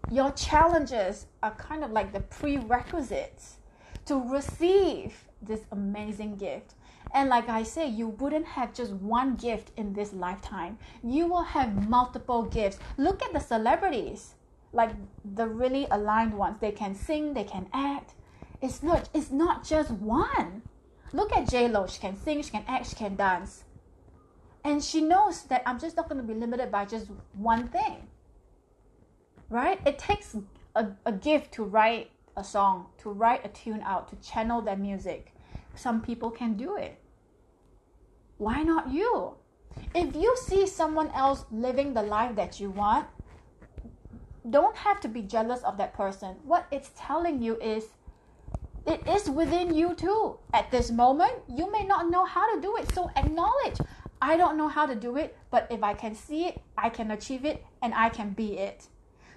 Your 0.09 0.31
challenges 0.31 1.27
are 1.43 1.51
kind 1.55 1.83
of 1.83 1.91
like 1.91 2.13
the 2.13 2.21
prerequisites 2.21 3.57
to 4.05 4.15
receive 4.15 5.27
this 5.41 5.61
amazing 5.71 6.37
gift. 6.37 6.75
And 7.13 7.27
like 7.27 7.49
I 7.49 7.63
say, 7.63 7.87
you 7.87 8.07
wouldn't 8.07 8.45
have 8.45 8.73
just 8.73 8.93
one 8.93 9.35
gift 9.35 9.71
in 9.75 9.93
this 9.93 10.13
lifetime. 10.13 10.77
You 11.03 11.27
will 11.27 11.43
have 11.43 11.89
multiple 11.89 12.43
gifts. 12.43 12.79
Look 12.97 13.21
at 13.21 13.33
the 13.33 13.39
celebrities, 13.39 14.35
like 14.71 14.91
the 15.35 15.47
really 15.47 15.85
aligned 15.91 16.33
ones. 16.33 16.57
They 16.61 16.71
can 16.71 16.95
sing, 16.95 17.33
they 17.33 17.43
can 17.43 17.67
act. 17.73 18.13
It's 18.61 18.81
not 18.81 19.09
it's 19.13 19.31
not 19.31 19.65
just 19.65 19.91
one. 19.91 20.61
Look 21.13 21.33
at 21.33 21.49
J 21.49 21.67
Lo. 21.67 21.87
She 21.87 21.99
can 21.99 22.15
sing, 22.15 22.41
she 22.41 22.51
can 22.51 22.63
act, 22.67 22.89
she 22.89 22.95
can 22.95 23.15
dance. 23.15 23.63
And 24.63 24.83
she 24.83 25.01
knows 25.01 25.43
that 25.43 25.63
I'm 25.65 25.79
just 25.79 25.97
not 25.97 26.07
going 26.07 26.21
to 26.21 26.27
be 26.27 26.33
limited 26.33 26.71
by 26.71 26.85
just 26.85 27.07
one 27.33 27.67
thing. 27.69 28.07
Right? 29.49 29.79
It 29.85 29.97
takes 29.97 30.35
a, 30.75 30.87
a 31.05 31.11
gift 31.11 31.51
to 31.53 31.63
write 31.63 32.11
a 32.37 32.43
song, 32.43 32.87
to 32.99 33.09
write 33.09 33.45
a 33.45 33.49
tune 33.49 33.81
out, 33.83 34.07
to 34.09 34.15
channel 34.27 34.61
that 34.61 34.79
music. 34.79 35.33
Some 35.75 36.01
people 36.01 36.31
can 36.31 36.53
do 36.55 36.75
it. 36.77 36.97
Why 38.37 38.63
not 38.63 38.91
you? 38.91 39.35
If 39.93 40.15
you 40.15 40.35
see 40.37 40.65
someone 40.67 41.11
else 41.11 41.45
living 41.51 41.93
the 41.93 42.03
life 42.03 42.35
that 42.35 42.59
you 42.59 42.69
want, 42.69 43.07
don't 44.49 44.75
have 44.75 44.99
to 45.01 45.07
be 45.07 45.21
jealous 45.21 45.61
of 45.63 45.77
that 45.77 45.93
person. 45.93 46.35
What 46.43 46.67
it's 46.71 46.91
telling 46.97 47.41
you 47.41 47.57
is 47.57 47.89
it 48.85 49.07
is 49.07 49.29
within 49.29 49.73
you 49.73 49.93
too. 49.95 50.37
At 50.53 50.71
this 50.71 50.91
moment, 50.91 51.33
you 51.47 51.71
may 51.71 51.85
not 51.85 52.09
know 52.09 52.25
how 52.25 52.53
to 52.55 52.61
do 52.61 52.77
it. 52.77 52.91
So 52.93 53.09
acknowledge, 53.15 53.77
I 54.21 54.37
don't 54.37 54.57
know 54.57 54.67
how 54.67 54.85
to 54.85 54.95
do 54.95 55.17
it, 55.17 55.37
but 55.49 55.67
if 55.69 55.83
I 55.83 55.93
can 55.93 56.15
see 56.15 56.45
it, 56.45 56.61
I 56.77 56.89
can 56.89 57.11
achieve 57.11 57.45
it, 57.45 57.65
and 57.81 57.93
I 57.93 58.09
can 58.09 58.31
be 58.31 58.57
it. 58.57 58.87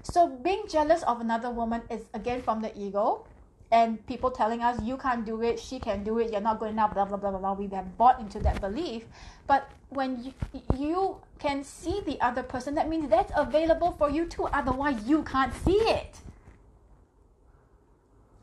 So 0.03 0.29
being 0.29 0.65
jealous 0.69 1.03
of 1.05 1.21
another 1.21 1.51
woman 1.51 1.83
is 1.91 2.03
again 2.13 2.43
from 2.43 2.61
the 2.61 2.77
ego 2.79 3.27
and 3.73 4.07
people 4.07 4.31
telling 4.31 4.63
us 4.63 4.81
you 4.83 4.97
can't 4.99 5.25
do 5.25 5.43
it, 5.43 5.59
she 5.59 5.79
can 5.79 6.05
do 6.05 6.19
it, 6.19 6.31
you're 6.31 6.41
not 6.41 6.61
good 6.61 6.71
enough, 6.71 6.93
blah 6.93 7.07
blah 7.07 7.17
blah 7.17 7.31
blah 7.31 7.41
blah. 7.41 7.53
We 7.55 7.67
have 7.69 7.97
bought 7.97 8.21
into 8.21 8.39
that 8.41 8.61
belief. 8.61 9.05
But 9.47 9.69
when 9.89 10.23
you, 10.23 10.35
you 10.77 11.17
can 11.39 11.65
see 11.65 12.03
the 12.05 12.21
other 12.21 12.43
person, 12.43 12.75
that 12.75 12.89
means 12.89 13.09
that's 13.09 13.33
available 13.35 13.93
for 13.93 14.11
you 14.11 14.27
too. 14.27 14.45
Otherwise, 14.45 15.03
you 15.07 15.23
can't 15.23 15.53
see 15.65 15.73
it. 15.73 16.19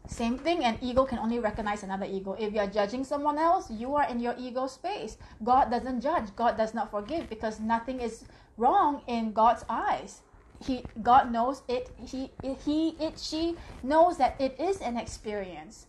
Same 0.06 0.38
thing, 0.38 0.64
an 0.64 0.78
ego 0.82 1.06
can 1.06 1.20
only 1.20 1.40
recognize 1.40 1.84
another 1.84 2.06
ego. 2.06 2.36
If 2.38 2.54
you're 2.54 2.68
judging 2.68 3.04
someone 3.04 3.38
else, 3.38 3.72
you 3.72 3.96
are 3.96 4.08
in 4.08 4.20
your 4.20 4.36
ego 4.38 4.68
space. 4.68 5.18
God 5.44 5.72
doesn't 5.72 6.02
judge, 6.02 6.36
God 6.36 6.58
does 6.58 6.74
not 6.74 6.92
forgive 6.92 7.30
because 7.30 7.60
nothing 7.60 8.02
is 8.02 8.26
wrong 8.58 9.02
in 9.08 9.32
God's 9.32 9.64
eyes. 9.70 10.22
He 10.60 10.90
god 11.02 11.32
knows 11.32 11.64
it 11.68 11.90
he 11.98 12.30
he 12.44 12.90
it 13.00 13.18
she 13.18 13.58
knows 13.82 14.18
that 14.18 14.36
it 14.40 14.60
is 14.60 14.80
an 14.82 14.96
experience. 14.98 15.88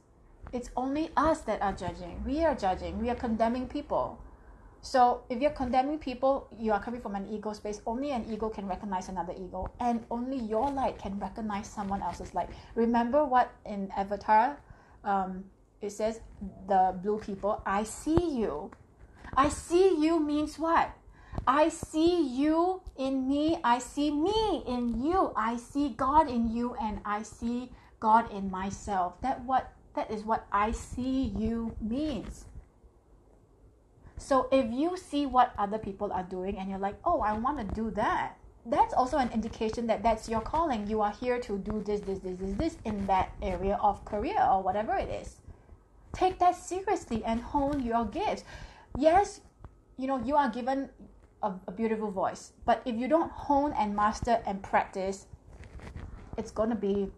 It's 0.51 0.71
only 0.77 1.11
us 1.17 1.41
that 1.43 1.61
are 1.61 1.73
judging. 1.73 2.23
We 2.25 2.45
are 2.45 2.55
judging. 2.55 2.99
We 2.99 3.11
are 3.11 3.15
condemning 3.15 3.69
people 3.69 4.22
so 4.83 5.23
if 5.31 5.41
you're 5.41 5.51
condemning 5.53 5.99
people 5.99 6.49
you 6.59 6.73
are 6.73 6.83
coming 6.83 7.01
from 7.01 7.15
an 7.15 7.27
ego 7.31 7.53
space 7.53 7.81
only 7.87 8.11
an 8.11 8.25
ego 8.29 8.49
can 8.49 8.67
recognize 8.67 9.09
another 9.09 9.33
ego 9.33 9.71
and 9.81 10.05
only 10.11 10.37
your 10.37 10.71
light 10.71 10.99
can 10.99 11.19
recognize 11.21 11.69
someone 11.69 12.03
else's 12.03 12.35
light 12.35 12.51
remember 12.75 13.25
what 13.25 13.53
in 13.65 13.91
avatar 13.97 14.59
um, 15.05 15.45
it 15.81 15.91
says 15.91 16.21
the 16.69 16.95
blue 17.03 17.19
people 17.19 17.63
i 17.65 17.83
see 17.85 18.37
you 18.39 18.73
i 19.37 19.49
see 19.49 19.97
you 20.03 20.21
means 20.21 20.59
what 20.59 20.93
I 21.47 21.71
see 21.71 22.23
you 22.23 22.83
in 22.97 23.29
me. 23.29 23.59
I 23.65 23.79
see 23.81 24.11
me 24.13 24.63
in 24.67 25.03
you. 25.03 25.33
I 25.37 25.57
see 25.57 25.91
God 25.91 26.31
in 26.31 26.49
you 26.55 26.75
and 26.81 27.01
I 27.05 27.23
see 27.23 27.73
God 27.99 28.31
in 28.33 28.51
myself. 28.51 29.21
That 29.23 29.45
what 29.45 29.73
that 29.95 30.11
is 30.11 30.25
what 30.25 30.47
I 30.53 30.71
see 30.73 31.25
you 31.25 31.77
means. 31.81 32.47
So 34.23 34.49
if 34.53 34.71
you 34.71 34.97
see 34.97 35.27
what 35.27 35.53
other 35.59 35.79
people 35.79 36.13
are 36.13 36.23
doing 36.23 36.57
and 36.57 36.71
you're 36.71 36.79
like, 36.79 36.95
"Oh, 37.05 37.21
I 37.21 37.33
want 37.33 37.59
to 37.59 37.67
do 37.75 37.91
that." 37.99 38.39
That's 38.65 38.95
also 38.95 39.19
an 39.19 39.33
indication 39.33 39.89
that 39.89 40.05
that's 40.05 40.29
your 40.29 40.41
calling. 40.41 40.87
You 40.87 41.03
are 41.03 41.11
here 41.11 41.41
to 41.41 41.59
do 41.59 41.83
this 41.83 42.01
this 42.03 42.21
this 42.21 42.39
this 42.39 42.55
this 42.55 42.77
in 42.85 43.07
that 43.09 43.35
area 43.43 43.81
of 43.83 44.05
career 44.05 44.39
or 44.39 44.63
whatever 44.63 44.95
it 44.95 45.11
is. 45.11 45.43
Take 46.13 46.39
that 46.39 46.55
seriously 46.55 47.25
and 47.25 47.41
hone 47.41 47.83
your 47.83 48.05
gifts. 48.05 48.45
Yes, 48.97 49.41
you 49.99 50.07
know, 50.07 50.23
you 50.23 50.37
are 50.37 50.49
given 50.51 50.91
a, 51.43 51.53
a 51.67 51.73
beautiful 51.73 52.13
voice. 52.13 52.53
But 52.65 52.83
if 52.85 52.95
you 52.95 53.09
don't 53.09 53.33
hone 53.33 53.73
and 53.73 53.97
master 53.97 54.41
and 54.47 54.63
practice, 54.63 55.27
it's 56.39 56.53
going 56.53 56.71
to 56.71 56.79
be 56.79 57.11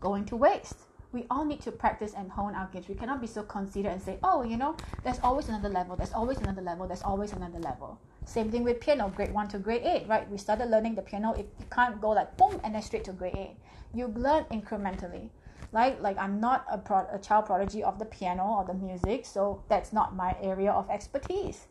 going 0.00 0.26
to 0.26 0.36
waste. 0.36 0.85
We 1.16 1.24
all 1.30 1.46
need 1.46 1.62
to 1.62 1.72
practice 1.72 2.12
and 2.12 2.30
hone 2.30 2.54
our 2.54 2.68
gifts. 2.70 2.88
We 2.88 2.94
cannot 2.94 3.22
be 3.22 3.26
so 3.26 3.42
conceited 3.42 3.90
and 3.90 4.02
say, 4.02 4.18
oh, 4.22 4.42
you 4.42 4.58
know, 4.58 4.76
there's 5.02 5.18
always 5.22 5.48
another 5.48 5.70
level, 5.70 5.96
there's 5.96 6.12
always 6.12 6.42
another 6.42 6.60
level, 6.60 6.86
there's 6.86 7.00
always 7.00 7.32
another 7.32 7.58
level. 7.58 7.98
Same 8.26 8.50
thing 8.50 8.64
with 8.64 8.80
piano, 8.80 9.08
grade 9.16 9.32
1 9.32 9.48
to 9.48 9.58
grade 9.58 9.80
8, 9.82 10.08
right? 10.08 10.30
We 10.30 10.36
started 10.36 10.66
learning 10.68 10.94
the 10.94 11.00
piano. 11.00 11.34
You 11.38 11.46
can't 11.70 12.02
go 12.02 12.10
like 12.10 12.36
boom 12.36 12.60
and 12.62 12.74
then 12.74 12.82
straight 12.82 13.04
to 13.04 13.12
grade 13.12 13.34
8. 13.34 13.56
You 13.94 14.08
learn 14.08 14.44
incrementally. 14.52 15.30
Like, 15.72 16.02
like 16.02 16.18
I'm 16.18 16.38
not 16.38 16.66
a, 16.70 16.76
pro- 16.76 17.08
a 17.10 17.18
child 17.18 17.46
prodigy 17.46 17.82
of 17.82 17.98
the 17.98 18.04
piano 18.04 18.44
or 18.44 18.64
the 18.66 18.74
music, 18.74 19.24
so 19.24 19.62
that's 19.70 19.94
not 19.94 20.14
my 20.14 20.36
area 20.42 20.70
of 20.70 20.90
expertise 20.90 21.68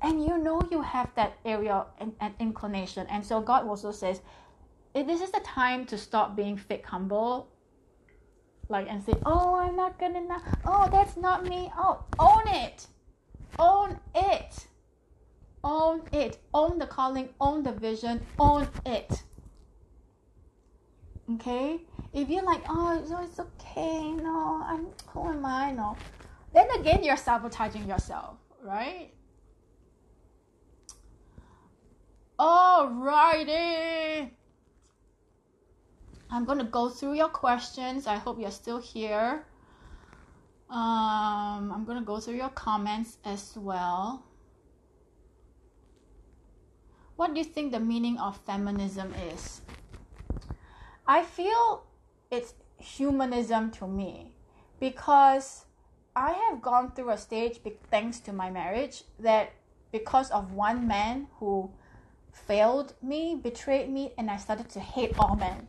and 0.00 0.24
you 0.24 0.36
know 0.36 0.66
you 0.70 0.82
have 0.82 1.08
that 1.14 1.34
area 1.44 1.84
and, 2.00 2.12
and 2.20 2.34
inclination 2.40 3.06
and 3.08 3.24
so 3.24 3.40
god 3.40 3.66
also 3.66 3.92
says 3.92 4.20
this 4.94 5.20
is 5.20 5.30
the 5.30 5.40
time 5.40 5.86
to 5.86 5.96
stop 5.96 6.34
being 6.34 6.56
fake 6.56 6.84
humble 6.86 7.48
like 8.68 8.86
and 8.88 9.02
say 9.04 9.12
oh 9.26 9.56
i'm 9.56 9.76
not 9.76 9.98
good 9.98 10.14
enough 10.16 10.42
oh 10.64 10.88
that's 10.90 11.16
not 11.16 11.44
me 11.44 11.70
oh 11.76 12.02
own 12.18 12.42
it 12.48 12.86
own 13.58 13.98
it 14.14 14.66
own 15.64 16.02
it 16.12 16.38
own 16.54 16.78
the 16.78 16.86
calling 16.86 17.28
own 17.40 17.62
the 17.62 17.72
vision 17.72 18.20
own 18.38 18.68
it. 18.84 19.22
Okay? 21.34 21.80
If 22.12 22.28
you're 22.28 22.42
like 22.42 22.62
oh 22.68 22.98
it's, 22.98 23.10
it's 23.10 23.40
okay 23.40 24.12
no 24.12 24.62
i'm 24.64 24.86
who 25.08 25.28
am 25.28 25.44
i 25.46 25.70
no? 25.72 25.96
Then 26.52 26.66
again 26.78 27.02
you're 27.04 27.16
sabotaging 27.16 27.88
yourself 27.88 28.36
right? 28.62 29.10
Alrighty. 32.38 34.30
I'm 36.32 36.46
going 36.46 36.58
to 36.58 36.64
go 36.64 36.88
through 36.88 37.12
your 37.12 37.28
questions. 37.28 38.06
I 38.06 38.16
hope 38.16 38.40
you're 38.40 38.50
still 38.50 38.78
here. 38.78 39.44
Um, 40.70 41.70
I'm 41.70 41.84
going 41.84 41.98
to 41.98 42.04
go 42.04 42.20
through 42.20 42.36
your 42.36 42.48
comments 42.48 43.18
as 43.22 43.52
well. 43.54 44.24
What 47.16 47.34
do 47.34 47.38
you 47.38 47.44
think 47.44 47.70
the 47.70 47.80
meaning 47.80 48.18
of 48.18 48.38
feminism 48.46 49.12
is? 49.34 49.60
I 51.06 51.22
feel 51.22 51.84
it's 52.30 52.54
humanism 52.78 53.70
to 53.72 53.86
me 53.86 54.32
because 54.80 55.66
I 56.16 56.32
have 56.32 56.62
gone 56.62 56.92
through 56.92 57.10
a 57.10 57.18
stage, 57.18 57.60
thanks 57.90 58.20
to 58.20 58.32
my 58.32 58.50
marriage, 58.50 59.04
that 59.18 59.52
because 59.92 60.30
of 60.30 60.52
one 60.52 60.88
man 60.88 61.26
who 61.34 61.70
failed 62.32 62.94
me, 63.02 63.38
betrayed 63.40 63.90
me, 63.90 64.14
and 64.16 64.30
I 64.30 64.38
started 64.38 64.70
to 64.70 64.80
hate 64.80 65.12
all 65.18 65.36
men. 65.36 65.68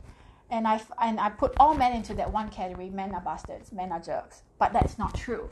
And 0.54 0.68
I, 0.68 0.80
and 1.02 1.20
I 1.20 1.30
put 1.30 1.56
all 1.60 1.74
men 1.74 1.94
into 1.94 2.14
that 2.14 2.32
one 2.32 2.48
category 2.50 2.92
men 2.92 3.12
are 3.16 3.22
bastards, 3.22 3.72
men 3.72 3.92
are 3.92 4.00
jerks. 4.00 4.44
But 4.60 4.72
that's 4.72 5.00
not 5.00 5.16
true. 5.16 5.50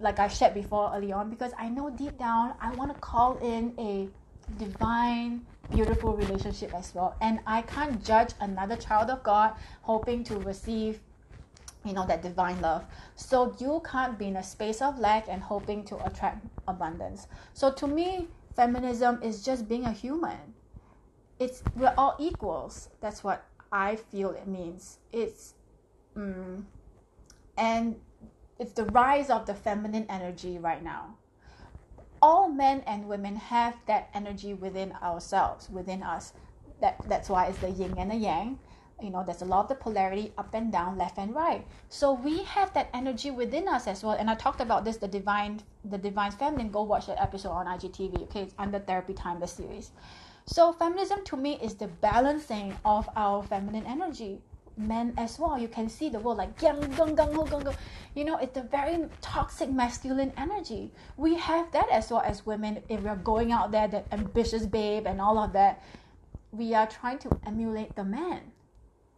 Like 0.00 0.20
I 0.20 0.28
shared 0.28 0.54
before 0.54 0.92
early 0.94 1.12
on, 1.12 1.28
because 1.28 1.52
I 1.58 1.68
know 1.68 1.90
deep 1.90 2.16
down 2.18 2.54
I 2.60 2.70
want 2.74 2.94
to 2.94 3.00
call 3.00 3.36
in 3.38 3.74
a 3.78 4.08
divine, 4.56 5.44
beautiful 5.72 6.14
relationship 6.14 6.72
as 6.72 6.94
well. 6.94 7.16
And 7.20 7.40
I 7.48 7.62
can't 7.62 8.02
judge 8.04 8.30
another 8.40 8.76
child 8.76 9.10
of 9.10 9.24
God 9.24 9.54
hoping 9.82 10.22
to 10.24 10.38
receive 10.38 11.00
you 11.84 11.92
know 11.92 12.06
that 12.06 12.22
divine 12.22 12.58
love 12.62 12.82
so 13.14 13.54
you 13.58 13.82
can't 13.84 14.18
be 14.18 14.28
in 14.28 14.36
a 14.36 14.42
space 14.42 14.80
of 14.80 14.98
lack 14.98 15.28
and 15.28 15.42
hoping 15.42 15.84
to 15.84 16.02
attract 16.06 16.42
abundance 16.66 17.26
so 17.52 17.70
to 17.70 17.86
me 17.86 18.26
feminism 18.56 19.22
is 19.22 19.44
just 19.44 19.68
being 19.68 19.84
a 19.84 19.92
human 19.92 20.38
it's 21.38 21.62
we're 21.76 21.92
all 21.98 22.16
equals 22.18 22.88
that's 23.02 23.22
what 23.22 23.44
i 23.74 23.96
feel 23.96 24.30
it 24.30 24.46
means. 24.46 24.98
It's 25.12 25.54
um, 26.16 26.66
and 27.58 27.96
it's 28.58 28.72
the 28.72 28.84
rise 28.86 29.28
of 29.30 29.46
the 29.46 29.54
feminine 29.54 30.06
energy 30.08 30.58
right 30.58 30.82
now 30.82 31.16
all 32.24 32.48
men 32.48 32.82
and 32.86 33.06
women 33.06 33.36
have 33.36 33.74
that 33.86 34.08
energy 34.14 34.54
within 34.54 34.92
ourselves 35.02 35.68
within 35.68 36.02
us. 36.02 36.32
That 36.80 36.96
that's 37.06 37.28
why 37.28 37.46
it's 37.48 37.58
the 37.58 37.70
yin 37.70 37.98
and 37.98 38.10
the 38.10 38.16
yang. 38.16 38.58
You 39.02 39.10
know 39.10 39.22
there's 39.26 39.42
a 39.42 39.44
lot 39.44 39.64
of 39.64 39.68
the 39.68 39.74
polarity 39.74 40.32
up 40.38 40.54
and 40.54 40.72
down 40.72 40.96
left 40.96 41.18
and 41.18 41.34
right. 41.34 41.66
So 41.90 42.14
we 42.14 42.44
have 42.44 42.72
that 42.72 42.88
energy 42.94 43.30
within 43.30 43.68
us 43.68 43.86
as 43.86 44.02
well. 44.02 44.16
And 44.18 44.30
i 44.30 44.34
talked 44.34 44.62
about 44.62 44.86
this 44.86 44.96
the 44.96 45.08
divine 45.08 45.60
the 45.84 45.98
divine 45.98 46.30
feminine. 46.30 46.70
Go 46.70 46.82
watch 46.82 47.06
that 47.08 47.20
episode 47.20 47.50
on 47.50 47.66
igtv 47.66 48.22
okay? 48.22 48.42
It's 48.42 48.54
under 48.58 48.78
therapy 48.78 49.12
time 49.12 49.40
the 49.40 49.46
series 49.46 49.90
so 50.46 50.72
feminism 50.72 51.24
to 51.24 51.36
me 51.36 51.58
is 51.62 51.74
the 51.74 51.88
balancing 51.88 52.76
of 52.84 53.08
our 53.16 53.42
feminine 53.42 53.86
energy. 53.86 54.40
Men 54.76 55.14
as 55.16 55.38
well 55.38 55.58
you 55.58 55.68
can 55.68 55.88
see 55.88 56.08
the 56.08 56.18
word 56.18 56.36
like 56.38 56.58
gang, 56.58 56.80
gang, 56.96 57.14
gang, 57.14 57.32
gang, 57.32 57.46
gang. 57.48 57.74
you 58.14 58.24
know 58.24 58.36
it's 58.38 58.56
a 58.56 58.62
very 58.62 59.06
toxic 59.20 59.70
masculine 59.70 60.32
energy. 60.36 60.92
We 61.16 61.36
have 61.36 61.70
that 61.72 61.88
as 61.90 62.10
well 62.10 62.22
as 62.22 62.44
women 62.44 62.82
if 62.88 63.00
we're 63.02 63.16
going 63.16 63.52
out 63.52 63.70
there 63.70 63.88
that 63.88 64.06
ambitious 64.12 64.66
babe 64.66 65.06
and 65.06 65.20
all 65.20 65.38
of 65.38 65.52
that. 65.52 65.82
We 66.50 66.74
are 66.74 66.86
trying 66.86 67.18
to 67.20 67.38
emulate 67.46 67.94
the 67.96 68.04
man. 68.04 68.40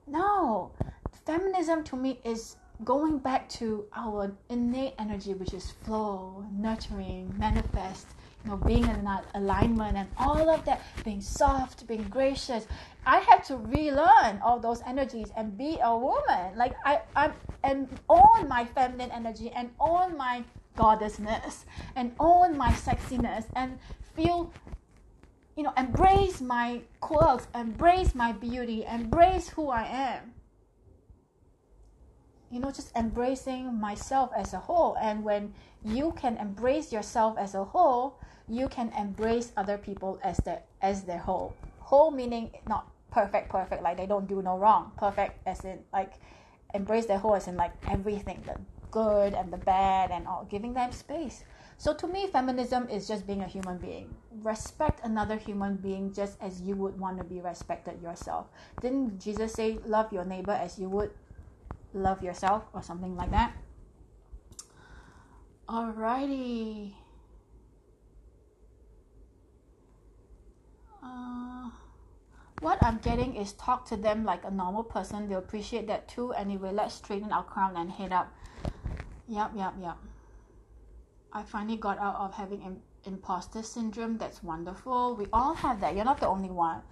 No, 0.07 0.71
feminism 1.25 1.83
to 1.85 1.97
me 1.97 2.21
is 2.25 2.57
going 2.85 3.19
back 3.19 3.49
to 3.49 3.87
our 3.95 4.33
innate 4.49 4.95
energy, 4.99 5.35
which 5.35 5.55
is 5.55 5.73
flow, 5.85 6.45
nurturing, 6.53 7.35
manifest, 7.39 8.07
know, 8.47 8.57
being 8.57 8.85
in 8.85 9.09
alignment 9.35 9.97
and 9.97 10.09
all 10.19 10.49
of 10.51 10.65
that, 10.65 10.83
being 11.05 11.21
soft, 11.21 11.87
being 11.87 12.05
gracious. 12.05 12.67
I 13.05 13.19
had 13.19 13.45
to 13.45 13.57
relearn 13.57 14.41
all 14.43 14.59
those 14.59 14.81
energies 14.87 15.31
and 15.37 15.57
be 15.57 15.79
a 15.83 15.97
woman. 15.97 16.57
Like 16.57 16.75
I, 16.85 17.01
I'm 17.15 17.33
and 17.63 17.89
own 18.09 18.49
my 18.49 18.65
feminine 18.65 19.11
energy 19.11 19.51
and 19.51 19.71
own 19.81 20.17
my 20.17 20.45
goddessness 20.77 21.65
and 21.95 22.15
own 22.21 22.57
my 22.57 22.71
sexiness 22.71 23.47
and 23.55 23.79
feel 24.15 24.53
you 25.57 25.63
know, 25.63 25.73
embrace 25.79 26.41
my 26.43 26.83
quirks, 27.01 27.49
embrace 27.55 28.15
my 28.15 28.33
beauty, 28.33 28.85
embrace 28.85 29.49
who 29.49 29.71
I 29.71 29.85
am. 29.85 30.36
You 32.57 32.63
know, 32.63 32.73
just 32.73 32.97
embracing 32.97 33.79
myself 33.79 34.31
as 34.35 34.55
a 34.55 34.59
whole. 34.59 34.97
And 34.97 35.23
when 35.23 35.53
you 35.85 36.15
can 36.17 36.39
embrace 36.39 36.91
yourself 36.91 37.37
as 37.37 37.55
a 37.55 37.65
whole, 37.65 38.19
you 38.49 38.67
can 38.67 38.91
embrace 38.99 39.53
other 39.59 39.77
people 39.77 40.19
as 40.25 40.41
their 40.41 40.63
as 40.81 41.05
their 41.05 41.19
whole. 41.19 41.59
Whole 41.81 42.11
meaning 42.11 42.53
not 42.67 42.89
perfect, 43.11 43.51
perfect, 43.51 43.83
like 43.83 43.99
they 43.99 44.07
don't 44.07 44.27
do 44.27 44.41
no 44.41 44.57
wrong. 44.57 44.93
Perfect 44.97 45.47
as 45.47 45.67
in 45.67 45.81
like 45.93 46.15
embrace 46.73 47.05
their 47.05 47.19
whole 47.19 47.35
as 47.35 47.47
in 47.47 47.59
like 47.59 47.75
everything, 47.87 48.45
the 48.47 48.57
good 48.91 49.35
and 49.35 49.53
the 49.53 49.59
bad 49.59 50.11
and 50.11 50.27
all, 50.27 50.47
giving 50.49 50.73
them 50.73 50.93
space 50.93 51.45
so 51.79 51.93
to 51.95 52.09
me, 52.09 52.27
feminism 52.27 52.89
is 52.89 53.07
just 53.07 53.27
being 53.27 53.43
a 53.43 53.47
human 53.47 53.77
being. 53.77 54.09
Respect 54.43 55.01
another 55.05 55.37
human 55.37 55.77
being 55.77 56.13
just 56.13 56.41
as 56.41 56.63
you 56.63 56.75
would 56.77 56.99
want 56.99 57.19
to 57.19 57.25
be 57.25 57.41
respected 57.41 58.01
yourself. 58.01 58.47
Didn't 58.81 59.21
Jesus 59.21 59.55
say, 59.55 59.81
love 59.85 60.11
your 60.11 60.25
neighbor 60.25 60.53
as 60.53 60.79
you 60.79 60.89
would 60.89 61.11
love 61.97 62.23
yourself 62.23 62.65
or 62.73 62.83
something 62.83 63.17
like 63.17 63.31
that? 63.31 63.53
Alrighty. 65.69 66.95
Uh, 71.03 71.71
what 72.61 72.79
I'm 72.83 72.99
getting 72.99 73.37
is 73.37 73.53
talk 73.55 73.85
to 73.89 73.97
them 73.97 74.25
like 74.25 74.45
a 74.45 74.51
normal 74.51 74.85
person. 74.85 75.29
They'll 75.29 75.39
appreciate 75.39 75.87
that 75.89 76.09
too. 76.09 76.33
Anyway, 76.33 76.71
let's 76.73 76.95
straighten 76.95 77.33
our 77.33 77.45
crown 77.45 77.77
and 77.77 77.91
head 77.91 78.13
up. 78.13 78.33
Yep, 79.29 79.53
yep, 79.57 79.75
yep. 79.81 79.97
I 81.33 81.43
finally 81.43 81.77
got 81.77 81.99
out 81.99 82.17
of 82.17 82.35
having 82.35 82.63
Im- 82.63 82.83
imposter 83.05 83.63
syndrome. 83.63 84.19
That's 84.19 84.43
wonderful. 84.43 85.17
We 85.17 85.27
all 85.33 85.55
have 85.55 85.81
that. 85.81 85.97
You're 85.97 86.05
not 86.05 86.21
the 86.21 86.29
only 86.29 86.51
one. 86.51 86.83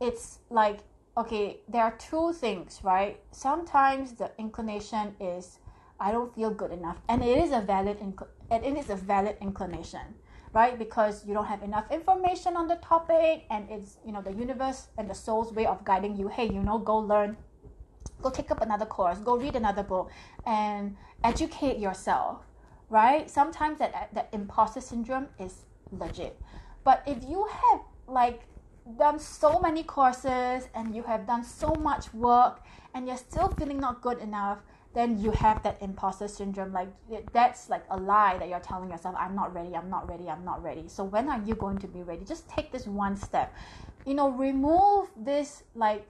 It's 0.00 0.38
like, 0.50 0.80
okay, 1.16 1.60
there 1.68 1.82
are 1.82 1.96
two 1.96 2.32
things, 2.32 2.80
right? 2.82 3.20
Sometimes 3.30 4.12
the 4.12 4.32
inclination 4.38 5.14
is, 5.20 5.58
I 6.00 6.12
don't 6.12 6.34
feel 6.34 6.50
good 6.50 6.72
enough. 6.72 6.98
And 7.08 7.22
it 7.22 7.38
is 7.38 7.52
a 7.52 7.60
valid, 7.60 8.00
inc- 8.00 8.26
and 8.50 8.64
it 8.64 8.76
is 8.76 8.90
a 8.90 8.96
valid 8.96 9.36
inclination, 9.40 10.16
right? 10.52 10.78
Because 10.78 11.26
you 11.26 11.34
don't 11.34 11.46
have 11.46 11.62
enough 11.62 11.90
information 11.90 12.56
on 12.56 12.68
the 12.68 12.76
topic 12.76 13.44
and 13.50 13.68
it's, 13.70 13.98
you 14.04 14.12
know, 14.12 14.22
the 14.22 14.32
universe 14.32 14.88
and 14.98 15.08
the 15.08 15.14
soul's 15.14 15.52
way 15.52 15.66
of 15.66 15.84
guiding 15.84 16.16
you. 16.16 16.28
Hey, 16.28 16.46
you 16.46 16.62
know, 16.62 16.78
go 16.78 16.98
learn 16.98 17.36
go 18.22 18.30
take 18.30 18.50
up 18.50 18.62
another 18.62 18.86
course, 18.86 19.18
go 19.18 19.36
read 19.36 19.54
another 19.54 19.82
book, 19.82 20.10
and 20.46 20.96
educate 21.22 21.78
yourself 21.78 22.38
right? 22.88 23.30
Sometimes 23.30 23.78
that 23.78 24.10
that 24.12 24.28
imposter 24.32 24.80
syndrome 24.80 25.28
is 25.38 25.66
legit. 25.90 26.40
But 26.84 27.02
if 27.06 27.22
you 27.24 27.46
have 27.62 27.80
like 28.06 28.46
done 28.98 29.18
so 29.18 29.58
many 29.58 29.82
courses 29.82 30.68
and 30.74 30.94
you 30.94 31.02
have 31.04 31.26
done 31.26 31.42
so 31.42 31.74
much 31.74 32.12
work 32.12 32.60
and 32.94 33.06
you're 33.06 33.16
still 33.16 33.48
feeling 33.48 33.80
not 33.80 34.02
good 34.02 34.18
enough, 34.18 34.58
then 34.94 35.20
you 35.20 35.32
have 35.32 35.62
that 35.62 35.80
imposter 35.80 36.28
syndrome. 36.28 36.72
Like 36.72 36.88
that's 37.32 37.68
like 37.68 37.84
a 37.90 37.96
lie 37.96 38.38
that 38.38 38.48
you're 38.48 38.60
telling 38.60 38.90
yourself, 38.90 39.16
I'm 39.18 39.34
not 39.34 39.54
ready, 39.54 39.74
I'm 39.74 39.90
not 39.90 40.08
ready, 40.08 40.28
I'm 40.28 40.44
not 40.44 40.62
ready. 40.62 40.84
So 40.86 41.04
when 41.04 41.28
are 41.28 41.40
you 41.44 41.54
going 41.54 41.78
to 41.78 41.88
be 41.88 42.02
ready? 42.02 42.24
Just 42.24 42.48
take 42.48 42.70
this 42.70 42.86
one 42.86 43.16
step. 43.16 43.54
You 44.06 44.14
know, 44.14 44.30
remove 44.30 45.08
this 45.16 45.64
like 45.74 46.06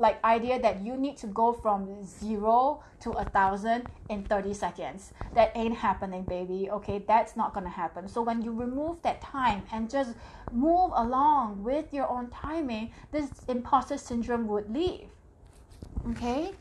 like 0.00 0.22
idea 0.24 0.60
that 0.60 0.80
you 0.80 0.96
need 0.96 1.16
to 1.18 1.26
go 1.28 1.52
from 1.52 2.04
zero 2.04 2.82
to 3.00 3.12
a 3.12 3.24
thousand 3.24 3.88
in 4.08 4.24
30 4.24 4.54
seconds. 4.54 5.12
That 5.34 5.52
ain't 5.54 5.76
happening 5.76 6.24
baby 6.24 6.68
okay? 6.70 7.04
That's 7.06 7.36
not 7.36 7.54
gonna 7.54 7.70
happen. 7.70 8.08
So 8.08 8.22
when 8.22 8.42
you 8.42 8.52
remove 8.52 9.02
that 9.02 9.20
time 9.20 9.64
and 9.70 9.90
just 9.90 10.14
move 10.50 10.90
along 10.94 11.62
with 11.62 11.92
your 11.92 12.08
own 12.08 12.30
timing 12.30 12.90
this 13.12 13.42
imposter 13.48 13.98
syndrome 13.98 14.46
would 14.48 14.68
leave 14.70 15.10
okay 16.08 16.52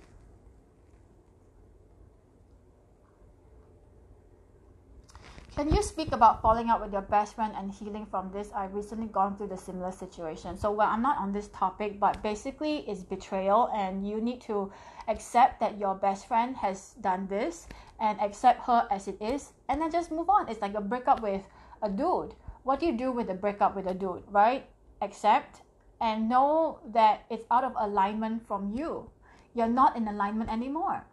Can 5.59 5.75
you 5.75 5.83
speak 5.83 6.13
about 6.13 6.41
falling 6.41 6.69
out 6.69 6.79
with 6.79 6.93
your 6.93 7.01
best 7.01 7.35
friend 7.35 7.53
and 7.53 7.69
healing 7.69 8.05
from 8.05 8.31
this? 8.31 8.49
I've 8.55 8.73
recently 8.73 9.07
gone 9.07 9.35
through 9.35 9.47
the 9.47 9.57
similar 9.57 9.91
situation. 9.91 10.57
So, 10.57 10.71
well, 10.71 10.87
I'm 10.87 11.01
not 11.01 11.17
on 11.17 11.33
this 11.33 11.49
topic, 11.49 11.99
but 11.99 12.23
basically, 12.23 12.87
it's 12.87 13.03
betrayal, 13.03 13.69
and 13.75 14.07
you 14.07 14.21
need 14.21 14.39
to 14.47 14.71
accept 15.09 15.59
that 15.59 15.77
your 15.77 15.95
best 15.95 16.29
friend 16.29 16.55
has 16.55 16.95
done 17.01 17.27
this 17.27 17.67
and 17.99 18.17
accept 18.21 18.61
her 18.67 18.87
as 18.89 19.09
it 19.09 19.17
is, 19.19 19.51
and 19.67 19.81
then 19.81 19.91
just 19.91 20.11
move 20.11 20.29
on. 20.29 20.47
It's 20.47 20.61
like 20.61 20.75
a 20.75 20.79
breakup 20.79 21.21
with 21.21 21.43
a 21.81 21.89
dude. 21.89 22.35
What 22.63 22.79
do 22.79 22.85
you 22.85 22.93
do 22.93 23.11
with 23.11 23.29
a 23.29 23.35
breakup 23.35 23.75
with 23.75 23.87
a 23.87 23.93
dude, 23.93 24.23
right? 24.29 24.65
Accept 25.01 25.63
and 25.99 26.29
know 26.29 26.79
that 26.93 27.25
it's 27.29 27.43
out 27.51 27.65
of 27.65 27.73
alignment 27.75 28.47
from 28.47 28.71
you. 28.71 29.11
You're 29.53 29.67
not 29.67 29.97
in 29.97 30.07
alignment 30.07 30.49
anymore. 30.49 31.03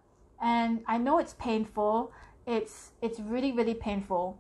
And 0.41 0.85
I 0.87 0.99
know 0.99 1.19
it's 1.19 1.35
painful 1.35 2.13
it's 2.47 2.93
it's 3.03 3.19
really 3.19 3.53
really 3.53 3.75
painful. 3.75 4.39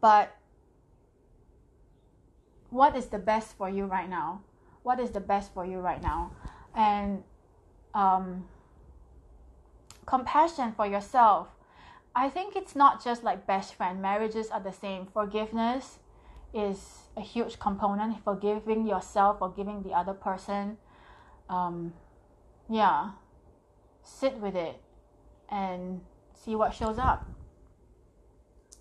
But 0.00 0.36
what 2.70 2.96
is 2.96 3.06
the 3.06 3.18
best 3.18 3.56
for 3.56 3.68
you 3.68 3.84
right 3.84 4.08
now? 4.08 4.42
What 4.82 5.00
is 5.00 5.10
the 5.10 5.20
best 5.20 5.52
for 5.54 5.64
you 5.64 5.78
right 5.78 6.02
now? 6.02 6.32
And 6.74 7.22
um, 7.94 8.44
compassion 10.04 10.72
for 10.76 10.86
yourself. 10.86 11.48
I 12.14 12.30
think 12.30 12.56
it's 12.56 12.74
not 12.74 13.02
just 13.04 13.22
like 13.22 13.46
best 13.46 13.74
friend. 13.74 14.00
Marriages 14.00 14.50
are 14.50 14.60
the 14.60 14.72
same. 14.72 15.06
Forgiveness 15.06 15.98
is 16.54 17.08
a 17.16 17.20
huge 17.20 17.58
component 17.58 18.22
forgiving 18.24 18.86
yourself 18.86 19.38
forgiving 19.38 19.82
the 19.82 19.90
other 19.90 20.14
person. 20.14 20.78
Um, 21.48 21.92
yeah. 22.70 23.10
Sit 24.02 24.38
with 24.38 24.54
it 24.54 24.80
and 25.50 26.00
see 26.46 26.54
what 26.54 26.72
shows 26.72 26.98
up. 26.98 27.28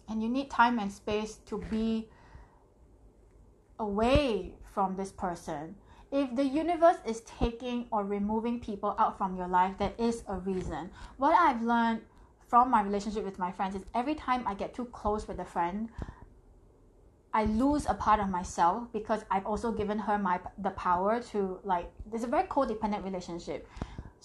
And 0.08 0.22
you 0.22 0.30
need 0.30 0.50
time 0.50 0.80
and 0.80 0.92
space 0.92 1.40
to 1.48 1.58
be 1.58 2.08
away 3.80 4.54
from 4.74 4.96
this 4.96 5.12
person. 5.12 5.76
If 6.12 6.36
the 6.36 6.46
universe 6.46 6.98
is 7.06 7.22
taking 7.22 7.88
or 7.92 8.06
removing 8.06 8.60
people 8.60 8.96
out 9.00 9.18
from 9.18 9.36
your 9.36 9.48
life, 9.48 9.74
there 9.80 9.94
is 9.98 10.24
a 10.28 10.36
reason. 10.36 10.92
What 11.18 11.34
I've 11.34 11.62
learned 11.64 12.02
from 12.48 12.70
my 12.70 12.84
relationship 12.84 13.26
with 13.26 13.40
my 13.40 13.52
friends 13.52 13.76
is 13.76 13.82
every 13.96 14.16
time 14.16 14.48
I 14.48 14.54
get 14.54 14.76
too 14.76 14.86
close 14.86 15.28
with 15.28 15.40
a 15.40 15.46
friend, 15.46 15.90
I 17.34 17.46
lose 17.46 17.86
a 17.88 17.96
part 17.96 18.22
of 18.22 18.30
myself 18.30 18.88
because 18.94 19.26
I've 19.30 19.46
also 19.46 19.72
given 19.72 20.00
her 20.00 20.18
my 20.18 20.40
the 20.58 20.70
power 20.70 21.20
to 21.32 21.60
like. 21.64 21.92
There's 22.10 22.24
a 22.24 22.28
very 22.28 22.48
codependent 22.48 23.04
relationship 23.04 23.68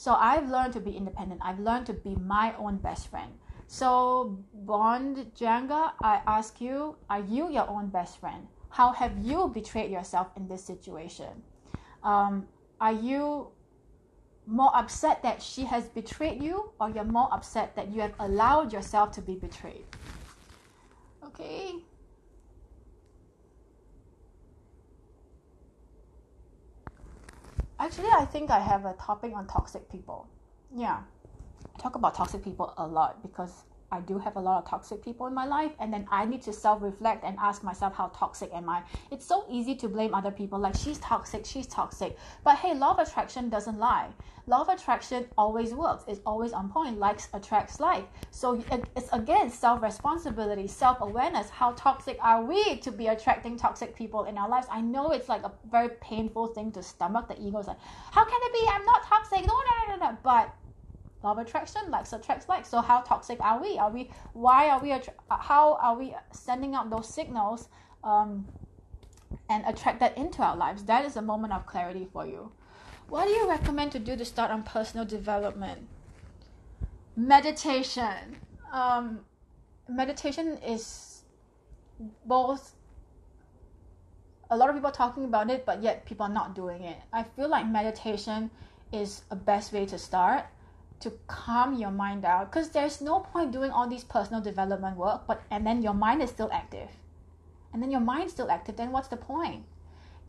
So 0.00 0.14
I've 0.14 0.48
learned 0.48 0.72
to 0.72 0.80
be 0.80 0.96
independent. 0.96 1.42
I've 1.44 1.60
learned 1.60 1.84
to 1.88 1.92
be 1.92 2.14
my 2.14 2.54
own 2.56 2.78
best 2.78 3.08
friend. 3.08 3.32
So 3.66 4.38
Bond 4.54 5.30
Janga, 5.38 5.92
I 6.00 6.22
ask 6.26 6.58
you, 6.58 6.96
are 7.10 7.20
you 7.20 7.50
your 7.50 7.68
own 7.68 7.88
best 7.88 8.18
friend? 8.18 8.48
How 8.70 8.92
have 8.92 9.18
you 9.18 9.48
betrayed 9.52 9.90
yourself 9.90 10.28
in 10.38 10.48
this 10.48 10.64
situation? 10.64 11.42
Um, 12.02 12.48
are 12.80 12.94
you 12.94 13.48
more 14.46 14.74
upset 14.74 15.22
that 15.22 15.42
she 15.42 15.66
has 15.66 15.84
betrayed 15.84 16.42
you, 16.42 16.70
or 16.80 16.88
you're 16.88 17.04
more 17.04 17.28
upset 17.30 17.76
that 17.76 17.92
you 17.92 18.00
have 18.00 18.14
allowed 18.20 18.72
yourself 18.72 19.12
to 19.12 19.20
be 19.20 19.34
betrayed? 19.34 19.84
Okay. 21.22 21.74
Actually, 27.80 28.10
I 28.14 28.26
think 28.26 28.50
I 28.50 28.60
have 28.60 28.84
a 28.84 28.92
topic 28.92 29.32
on 29.34 29.46
toxic 29.46 29.90
people. 29.90 30.28
Yeah. 30.76 30.98
I 31.74 31.82
talk 31.82 31.94
about 31.94 32.14
toxic 32.14 32.44
people 32.44 32.74
a 32.76 32.86
lot 32.86 33.22
because 33.22 33.64
I 33.92 34.00
do 34.00 34.18
have 34.18 34.36
a 34.36 34.40
lot 34.40 34.62
of 34.62 34.68
toxic 34.68 35.04
people 35.04 35.26
in 35.26 35.34
my 35.34 35.46
life, 35.46 35.72
and 35.80 35.92
then 35.92 36.06
I 36.10 36.24
need 36.24 36.42
to 36.42 36.52
self 36.52 36.82
reflect 36.82 37.24
and 37.24 37.36
ask 37.38 37.62
myself, 37.64 37.94
how 37.94 38.08
toxic 38.08 38.52
am 38.54 38.68
I? 38.68 38.82
It's 39.10 39.26
so 39.26 39.44
easy 39.50 39.74
to 39.76 39.88
blame 39.88 40.14
other 40.14 40.30
people, 40.30 40.58
like 40.58 40.74
she's 40.74 40.98
toxic, 40.98 41.44
she's 41.44 41.66
toxic. 41.66 42.16
But 42.44 42.56
hey, 42.58 42.74
law 42.74 42.92
of 42.92 42.98
attraction 43.00 43.48
doesn't 43.48 43.78
lie. 43.78 44.08
Law 44.46 44.62
of 44.62 44.68
attraction 44.68 45.26
always 45.36 45.72
works, 45.74 46.04
it's 46.08 46.20
always 46.26 46.52
on 46.52 46.70
point. 46.70 46.98
Likes 46.98 47.28
attracts 47.34 47.78
like. 47.80 48.08
So 48.30 48.64
it's 48.70 49.08
again 49.12 49.50
self 49.50 49.82
responsibility, 49.82 50.66
self 50.66 50.98
awareness. 51.00 51.50
How 51.50 51.72
toxic 51.72 52.18
are 52.22 52.42
we 52.44 52.76
to 52.78 52.90
be 52.92 53.08
attracting 53.08 53.56
toxic 53.56 53.94
people 53.96 54.24
in 54.24 54.38
our 54.38 54.48
lives? 54.48 54.66
I 54.70 54.80
know 54.80 55.12
it's 55.12 55.28
like 55.28 55.44
a 55.44 55.52
very 55.70 55.90
painful 56.00 56.48
thing 56.48 56.72
to 56.72 56.82
stomach. 56.82 57.28
The 57.28 57.40
ego 57.40 57.58
is 57.58 57.66
like, 57.66 57.78
how 58.12 58.24
can 58.24 58.40
it 58.42 58.52
be? 58.52 58.68
I'm 58.70 58.84
not 58.84 59.02
toxic. 59.04 59.40
No, 59.46 59.54
no, 59.54 59.72
no, 59.88 59.96
no, 59.96 60.10
no. 60.10 60.18
But 60.22 60.54
law 61.22 61.32
of 61.32 61.38
attraction 61.38 61.82
likes 61.90 62.12
attracts 62.12 62.48
like 62.48 62.64
so 62.64 62.80
how 62.80 63.00
toxic 63.00 63.40
are 63.40 63.60
we? 63.60 63.78
Are 63.78 63.90
we 63.90 64.10
why 64.32 64.68
are 64.70 64.80
we 64.80 64.94
how 65.28 65.74
are 65.74 65.96
we 65.96 66.14
sending 66.32 66.74
out 66.74 66.90
those 66.90 67.08
signals 67.08 67.68
um, 68.02 68.48
and 69.48 69.64
attract 69.66 70.00
that 70.00 70.16
into 70.16 70.42
our 70.42 70.56
lives? 70.56 70.84
That 70.84 71.04
is 71.04 71.16
a 71.16 71.22
moment 71.22 71.52
of 71.52 71.66
clarity 71.66 72.08
for 72.12 72.26
you. 72.26 72.52
What 73.08 73.26
do 73.26 73.30
you 73.30 73.48
recommend 73.48 73.92
to 73.92 73.98
do 73.98 74.16
to 74.16 74.24
start 74.24 74.50
on 74.50 74.62
personal 74.62 75.04
development? 75.04 75.88
Meditation. 77.16 78.36
Um, 78.72 79.20
meditation 79.88 80.58
is 80.66 81.22
both 82.24 82.72
a 84.48 84.56
lot 84.56 84.68
of 84.68 84.74
people 84.74 84.90
talking 84.90 85.24
about 85.24 85.50
it 85.50 85.66
but 85.66 85.82
yet 85.82 86.06
people 86.06 86.24
are 86.24 86.32
not 86.32 86.54
doing 86.54 86.84
it. 86.84 86.96
I 87.12 87.24
feel 87.24 87.48
like 87.48 87.66
meditation 87.66 88.50
is 88.92 89.22
a 89.30 89.36
best 89.36 89.72
way 89.72 89.86
to 89.86 89.98
start 89.98 90.46
to 91.00 91.12
calm 91.26 91.74
your 91.74 91.90
mind 91.90 92.22
down. 92.22 92.46
Because 92.46 92.70
there's 92.70 93.00
no 93.00 93.20
point 93.20 93.52
doing 93.52 93.70
all 93.70 93.88
these 93.88 94.04
personal 94.04 94.40
development 94.40 94.96
work 94.96 95.26
but 95.26 95.42
and 95.50 95.66
then 95.66 95.82
your 95.82 95.94
mind 95.94 96.22
is 96.22 96.30
still 96.30 96.50
active. 96.52 96.88
And 97.72 97.82
then 97.82 97.90
your 97.90 98.00
mind's 98.00 98.32
still 98.32 98.50
active 98.50 98.76
then 98.76 98.92
what's 98.92 99.08
the 99.08 99.16
point? 99.16 99.64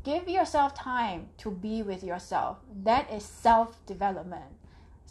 Give 0.03 0.27
yourself 0.27 0.73
time 0.73 1.29
to 1.37 1.51
be 1.51 1.83
with 1.83 2.03
yourself. 2.03 2.57
That 2.83 3.11
is 3.11 3.23
self 3.23 3.85
development 3.85 4.57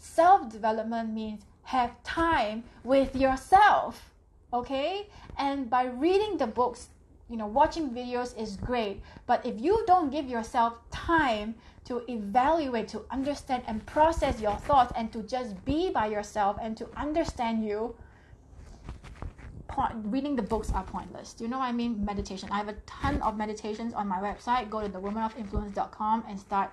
self 0.01 0.49
development 0.49 1.13
means 1.13 1.43
have 1.63 2.01
time 2.03 2.63
with 2.83 3.15
yourself 3.15 4.09
okay? 4.51 5.07
And 5.37 5.69
by 5.69 5.85
reading 5.85 6.37
the 6.37 6.47
books 6.47 6.89
you 7.29 7.37
know 7.37 7.47
watching 7.47 7.91
videos 7.91 8.37
is 8.37 8.57
great 8.57 9.01
but 9.25 9.45
if 9.45 9.61
you 9.61 9.83
don't 9.87 10.11
give 10.11 10.27
yourself 10.27 10.73
time 10.91 11.55
to 11.85 12.03
evaluate 12.09 12.87
to 12.89 13.01
understand 13.09 13.63
and 13.67 13.85
process 13.85 14.39
your 14.39 14.55
thoughts 14.55 14.93
and 14.95 15.11
to 15.13 15.23
just 15.23 15.63
be 15.65 15.89
by 15.89 16.07
yourself 16.07 16.57
and 16.61 16.77
to 16.77 16.87
understand 16.95 17.65
you 17.65 17.95
point, 19.67 19.93
reading 20.05 20.35
the 20.35 20.41
books 20.41 20.71
are 20.73 20.83
pointless. 20.83 21.33
Do 21.33 21.43
you 21.45 21.49
know 21.49 21.59
what 21.59 21.69
i 21.69 21.71
mean? 21.71 22.03
Meditation. 22.03 22.49
I 22.51 22.57
have 22.57 22.67
a 22.67 22.75
ton 22.85 23.21
of 23.21 23.37
meditations 23.37 23.93
on 23.93 24.07
my 24.07 24.17
website. 24.17 24.69
Go 24.69 24.81
to 24.81 24.89
thewomanofInfluence.com 24.89 26.25
and 26.27 26.39
start 26.39 26.71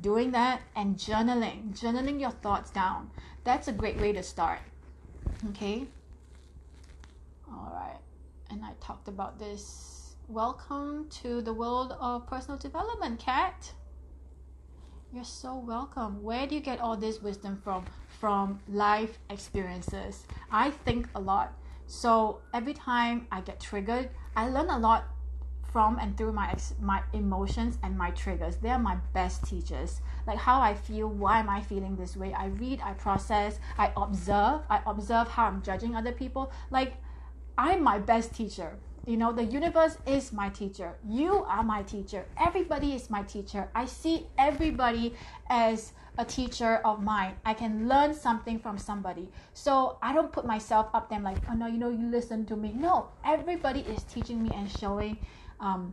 doing 0.00 0.30
that 0.30 0.62
and 0.74 0.96
journaling 0.96 1.78
journaling 1.78 2.18
your 2.20 2.30
thoughts 2.30 2.70
down. 2.70 3.10
That's 3.44 3.68
a 3.68 3.72
great 3.72 4.00
way 4.00 4.12
to 4.12 4.22
start. 4.22 4.60
Okay? 5.50 5.86
All 7.46 7.70
right 7.74 8.00
and 8.54 8.64
I 8.64 8.72
talked 8.80 9.08
about 9.08 9.38
this. 9.38 10.14
Welcome 10.28 11.08
to 11.22 11.42
the 11.42 11.52
world 11.52 11.96
of 12.00 12.26
personal 12.26 12.56
development, 12.56 13.18
Kat. 13.18 13.72
You're 15.14 15.22
so 15.22 15.54
welcome. 15.54 16.24
Where 16.24 16.44
do 16.44 16.56
you 16.56 16.60
get 16.60 16.80
all 16.80 16.96
this 16.96 17.22
wisdom 17.22 17.60
from? 17.62 17.84
From 18.18 18.58
life 18.68 19.20
experiences. 19.30 20.26
I 20.50 20.72
think 20.72 21.06
a 21.14 21.20
lot. 21.20 21.52
So 21.86 22.40
every 22.52 22.74
time 22.74 23.28
I 23.30 23.40
get 23.40 23.60
triggered, 23.60 24.10
I 24.34 24.48
learn 24.48 24.70
a 24.70 24.78
lot 24.78 25.04
from 25.72 26.00
and 26.00 26.18
through 26.18 26.32
my 26.32 26.50
ex- 26.50 26.74
my 26.80 27.00
emotions 27.12 27.78
and 27.84 27.96
my 27.96 28.10
triggers. 28.10 28.56
They 28.56 28.70
are 28.70 28.78
my 28.80 28.96
best 29.12 29.44
teachers. 29.44 30.00
Like 30.26 30.38
how 30.38 30.60
I 30.60 30.74
feel, 30.74 31.06
why 31.06 31.38
am 31.38 31.48
I 31.48 31.60
feeling 31.60 31.94
this 31.94 32.16
way? 32.16 32.34
I 32.34 32.46
read, 32.46 32.80
I 32.82 32.94
process, 32.94 33.60
I 33.78 33.92
observe. 33.96 34.62
I 34.68 34.80
observe 34.84 35.28
how 35.28 35.46
I'm 35.46 35.62
judging 35.62 35.94
other 35.94 36.10
people. 36.10 36.50
Like 36.72 36.94
I'm 37.56 37.84
my 37.84 38.00
best 38.00 38.34
teacher. 38.34 38.78
You 39.06 39.18
know, 39.18 39.32
the 39.32 39.44
universe 39.44 39.98
is 40.06 40.32
my 40.32 40.48
teacher. 40.48 40.94
You 41.06 41.44
are 41.44 41.62
my 41.62 41.82
teacher. 41.82 42.24
Everybody 42.38 42.94
is 42.94 43.10
my 43.10 43.22
teacher. 43.22 43.68
I 43.74 43.84
see 43.84 44.26
everybody 44.38 45.14
as 45.50 45.92
a 46.16 46.24
teacher 46.24 46.76
of 46.86 47.02
mine. 47.02 47.34
I 47.44 47.52
can 47.52 47.86
learn 47.86 48.14
something 48.14 48.58
from 48.58 48.78
somebody. 48.78 49.28
So 49.52 49.98
I 50.00 50.14
don't 50.14 50.32
put 50.32 50.46
myself 50.46 50.86
up 50.94 51.10
there 51.10 51.20
like, 51.20 51.36
oh 51.50 51.54
no, 51.54 51.66
you 51.66 51.76
know, 51.76 51.90
you 51.90 52.06
listen 52.06 52.46
to 52.46 52.56
me. 52.56 52.72
No, 52.74 53.08
everybody 53.26 53.80
is 53.80 54.02
teaching 54.04 54.42
me 54.42 54.50
and 54.54 54.70
showing 54.70 55.18
um, 55.60 55.92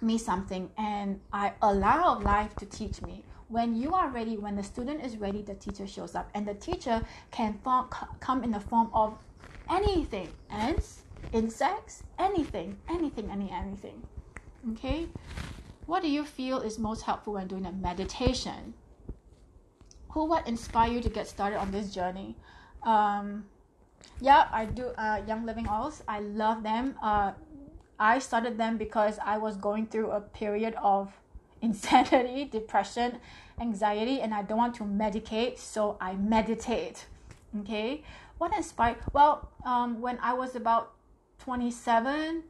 me 0.00 0.16
something, 0.16 0.70
and 0.78 1.20
I 1.32 1.52
allow 1.62 2.20
life 2.20 2.54
to 2.56 2.66
teach 2.66 3.02
me. 3.02 3.24
When 3.48 3.74
you 3.74 3.94
are 3.94 4.08
ready, 4.08 4.36
when 4.36 4.56
the 4.56 4.62
student 4.62 5.04
is 5.04 5.16
ready, 5.16 5.42
the 5.42 5.54
teacher 5.54 5.86
shows 5.86 6.14
up, 6.14 6.30
and 6.34 6.46
the 6.46 6.54
teacher 6.54 7.02
can 7.30 7.58
form, 7.64 7.88
come 8.20 8.44
in 8.44 8.50
the 8.52 8.60
form 8.60 8.90
of 8.92 9.18
anything 9.68 10.28
ants 10.50 11.02
insects 11.32 12.02
anything 12.18 12.78
anything 12.88 13.30
any 13.30 13.50
anything. 13.50 14.02
Okay? 14.72 15.08
What 15.86 16.02
do 16.02 16.08
you 16.08 16.24
feel 16.24 16.60
is 16.60 16.78
most 16.78 17.02
helpful 17.02 17.34
when 17.34 17.46
doing 17.46 17.66
a 17.66 17.72
meditation? 17.72 18.74
Who 20.10 20.24
what 20.24 20.46
inspire 20.48 20.90
you 20.90 21.00
to 21.00 21.08
get 21.08 21.28
started 21.28 21.58
on 21.58 21.70
this 21.70 21.92
journey? 21.92 22.36
Um, 22.82 23.44
yeah 24.20 24.48
i 24.52 24.64
do 24.64 24.86
uh, 24.96 25.20
young 25.26 25.44
living 25.44 25.68
oils 25.68 26.02
i 26.08 26.20
love 26.20 26.62
them. 26.62 26.94
Uh, 27.02 27.32
i 27.98 28.18
started 28.18 28.58
them 28.58 28.76
because 28.76 29.18
i 29.24 29.38
was 29.38 29.56
going 29.56 29.86
through 29.86 30.10
a 30.10 30.20
period 30.20 30.74
of 30.82 31.12
insanity 31.62 32.44
depression 32.44 33.18
anxiety 33.60 34.20
and 34.20 34.34
i 34.34 34.42
don't 34.42 34.58
want 34.58 34.74
to 34.74 34.84
medicate 34.84 35.58
so 35.58 35.96
i 36.00 36.14
meditate. 36.14 37.06
Okay? 37.60 38.02
What 38.38 38.54
inspired 38.54 38.98
well 39.12 39.48
um, 39.64 40.00
when 40.00 40.18
i 40.22 40.34
was 40.34 40.56
about 40.56 40.92
27 41.38 42.42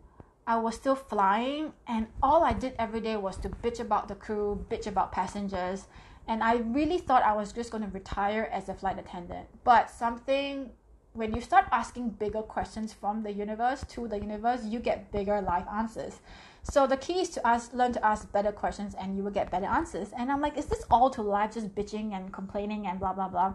i 0.46 0.56
was 0.56 0.74
still 0.74 0.94
flying 0.94 1.72
and 1.86 2.06
all 2.22 2.44
i 2.44 2.52
did 2.52 2.74
every 2.78 3.00
day 3.00 3.16
was 3.16 3.36
to 3.36 3.48
bitch 3.48 3.80
about 3.80 4.08
the 4.08 4.14
crew 4.14 4.64
bitch 4.70 4.86
about 4.86 5.12
passengers 5.12 5.86
and 6.28 6.42
i 6.42 6.56
really 6.56 6.98
thought 6.98 7.22
i 7.22 7.32
was 7.32 7.52
just 7.52 7.70
going 7.70 7.82
to 7.82 7.90
retire 7.90 8.48
as 8.52 8.68
a 8.68 8.74
flight 8.74 8.98
attendant. 8.98 9.46
But 9.64 9.90
something 9.90 10.70
when 11.12 11.34
you 11.34 11.40
start 11.40 11.64
asking 11.72 12.10
bigger 12.10 12.42
questions 12.42 12.92
from 12.92 13.22
the 13.22 13.32
universe 13.32 13.84
to 13.88 14.06
the 14.06 14.18
universe 14.18 14.64
you 14.64 14.78
get 14.80 15.10
bigger 15.12 15.40
life 15.40 15.66
answers. 15.72 16.20
So 16.62 16.86
the 16.86 16.96
key 16.96 17.20
is 17.20 17.30
to 17.30 17.46
ask 17.46 17.72
learn 17.72 17.92
to 17.92 18.04
ask 18.04 18.30
better 18.32 18.52
questions 18.52 18.94
and 19.00 19.16
you 19.16 19.22
will 19.22 19.30
get 19.30 19.50
better 19.50 19.66
answers. 19.66 20.08
And 20.18 20.30
i'm 20.30 20.40
like 20.40 20.58
is 20.58 20.66
this 20.66 20.84
all 20.90 21.10
to 21.10 21.22
life 21.22 21.54
just 21.54 21.74
bitching 21.74 22.12
and 22.12 22.32
complaining 22.32 22.86
and 22.86 22.98
blah 22.98 23.12
blah 23.12 23.28
blah? 23.28 23.54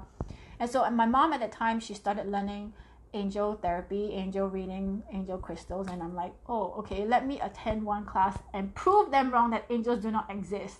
And 0.60 0.70
so 0.70 0.88
my 0.92 1.08
mom 1.08 1.34
at 1.34 1.40
the 1.42 1.48
time, 1.48 1.80
she 1.80 1.96
started 1.96 2.28
learning 2.28 2.74
angel 3.14 3.55
therapy, 3.55 4.12
angel 4.14 4.47
reading, 4.47 5.03
angel 5.14 5.38
crystals. 5.38 5.88
And 5.88 6.01
I'm 6.01 6.16
like, 6.16 6.34
oh, 6.47 6.74
okay, 6.80 7.05
let 7.05 7.26
me 7.26 7.39
attend 7.41 7.84
one 7.84 8.05
class 8.05 8.38
and 8.53 8.74
prove 8.76 9.12
them 9.12 9.32
wrong 9.32 9.51
that 9.51 9.66
angels 9.70 10.01
do 10.01 10.12
not 10.12 10.30
exist. 10.30 10.78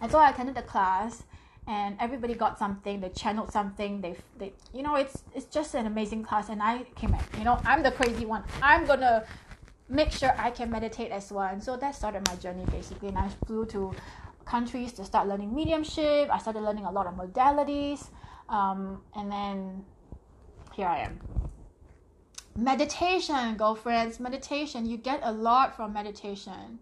And 0.00 0.10
so 0.10 0.18
I 0.18 0.30
attended 0.30 0.54
the 0.54 0.62
class 0.62 1.24
and 1.66 1.96
everybody 1.98 2.34
got 2.34 2.58
something 2.58 3.00
they 3.00 3.08
channeled 3.08 3.50
something 3.50 4.00
they, 4.00 4.14
they 4.38 4.52
you 4.72 4.82
know 4.82 4.94
it's 4.94 5.24
it's 5.34 5.46
just 5.46 5.74
an 5.74 5.86
amazing 5.86 6.22
class 6.22 6.48
and 6.48 6.62
i 6.62 6.82
came 6.94 7.10
back 7.10 7.26
you 7.36 7.44
know 7.44 7.60
i'm 7.64 7.82
the 7.82 7.90
crazy 7.90 8.24
one 8.24 8.42
i'm 8.62 8.86
gonna 8.86 9.24
make 9.88 10.12
sure 10.12 10.32
i 10.38 10.50
can 10.50 10.70
meditate 10.70 11.10
as 11.10 11.32
well 11.32 11.48
and 11.48 11.62
so 11.62 11.76
that 11.76 11.94
started 11.94 12.26
my 12.28 12.36
journey 12.36 12.64
basically 12.70 13.08
and 13.08 13.18
i 13.18 13.28
flew 13.46 13.66
to 13.66 13.92
countries 14.44 14.92
to 14.92 15.04
start 15.04 15.26
learning 15.26 15.52
mediumship 15.54 16.28
i 16.30 16.38
started 16.38 16.60
learning 16.60 16.84
a 16.84 16.90
lot 16.90 17.06
of 17.06 17.14
modalities 17.14 18.08
um, 18.48 19.02
and 19.16 19.32
then 19.32 19.84
here 20.76 20.86
I 20.86 20.98
am. 20.98 21.20
Meditation, 22.54 23.56
girlfriends, 23.56 24.20
meditation. 24.20 24.86
You 24.86 24.98
get 24.98 25.20
a 25.22 25.32
lot 25.32 25.74
from 25.74 25.92
meditation. 25.94 26.78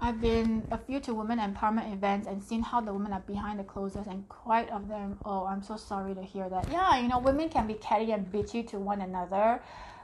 I've 0.00 0.20
been 0.20 0.66
a 0.70 0.78
few 0.78 1.00
to 1.00 1.14
women 1.14 1.38
empowerment 1.38 1.92
events 1.92 2.26
and 2.26 2.42
seen 2.42 2.62
how 2.62 2.80
the 2.80 2.92
women 2.92 3.12
are 3.12 3.20
behind 3.20 3.58
the 3.58 3.64
closers 3.64 4.06
and 4.06 4.28
quite 4.28 4.70
of 4.70 4.86
them 4.86 5.18
oh 5.24 5.44
I'm 5.44 5.60
so 5.60 5.76
sorry 5.76 6.14
to 6.14 6.22
hear 6.22 6.48
that. 6.48 6.68
Yeah, 6.70 7.00
you 7.00 7.08
know, 7.08 7.18
women 7.18 7.48
can 7.48 7.66
be 7.66 7.74
catty 7.74 8.12
and 8.12 8.30
bitchy 8.32 8.66
to 8.68 8.78
one 8.78 9.00
another. 9.00 9.60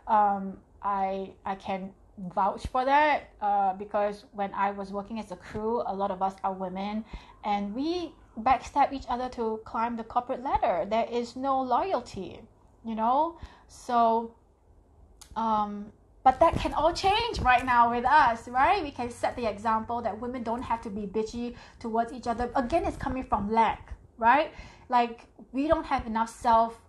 Um, 0.08 0.58
I 0.82 1.30
I 1.46 1.54
can 1.54 1.92
vouch 2.18 2.66
for 2.66 2.84
that 2.84 3.30
uh, 3.40 3.74
because 3.74 4.24
when 4.32 4.52
I 4.52 4.72
was 4.72 4.92
working 4.92 5.18
as 5.18 5.30
a 5.30 5.36
crew, 5.36 5.82
a 5.86 5.94
lot 5.94 6.10
of 6.10 6.22
us 6.22 6.34
are 6.42 6.52
women 6.52 7.04
and 7.44 7.74
we 7.74 8.12
backstab 8.40 8.92
each 8.92 9.04
other 9.08 9.28
to 9.30 9.60
climb 9.64 9.96
the 9.96 10.04
corporate 10.04 10.42
ladder. 10.42 10.86
There 10.88 11.06
is 11.10 11.36
no 11.36 11.60
loyalty, 11.62 12.40
you 12.84 12.94
know? 12.94 13.38
So 13.68 14.34
um 15.36 15.92
but 16.24 16.40
that 16.40 16.54
can 16.54 16.72
all 16.72 16.92
change 16.92 17.40
right 17.40 17.64
now 17.66 17.90
with 17.90 18.06
us, 18.06 18.48
right? 18.48 18.82
We 18.82 18.90
can 18.90 19.10
set 19.10 19.36
the 19.36 19.46
example 19.46 20.00
that 20.00 20.18
women 20.18 20.42
don't 20.42 20.62
have 20.62 20.80
to 20.82 20.90
be 20.90 21.02
bitchy 21.02 21.54
towards 21.78 22.14
each 22.14 22.26
other. 22.26 22.50
Again, 22.56 22.84
it's 22.84 22.96
coming 22.96 23.22
from 23.24 23.52
lack, 23.52 23.92
right? 24.16 24.50
Like 24.88 25.26
we 25.52 25.68
don't 25.68 25.84
have 25.84 26.06
enough 26.06 26.30
self 26.30 26.80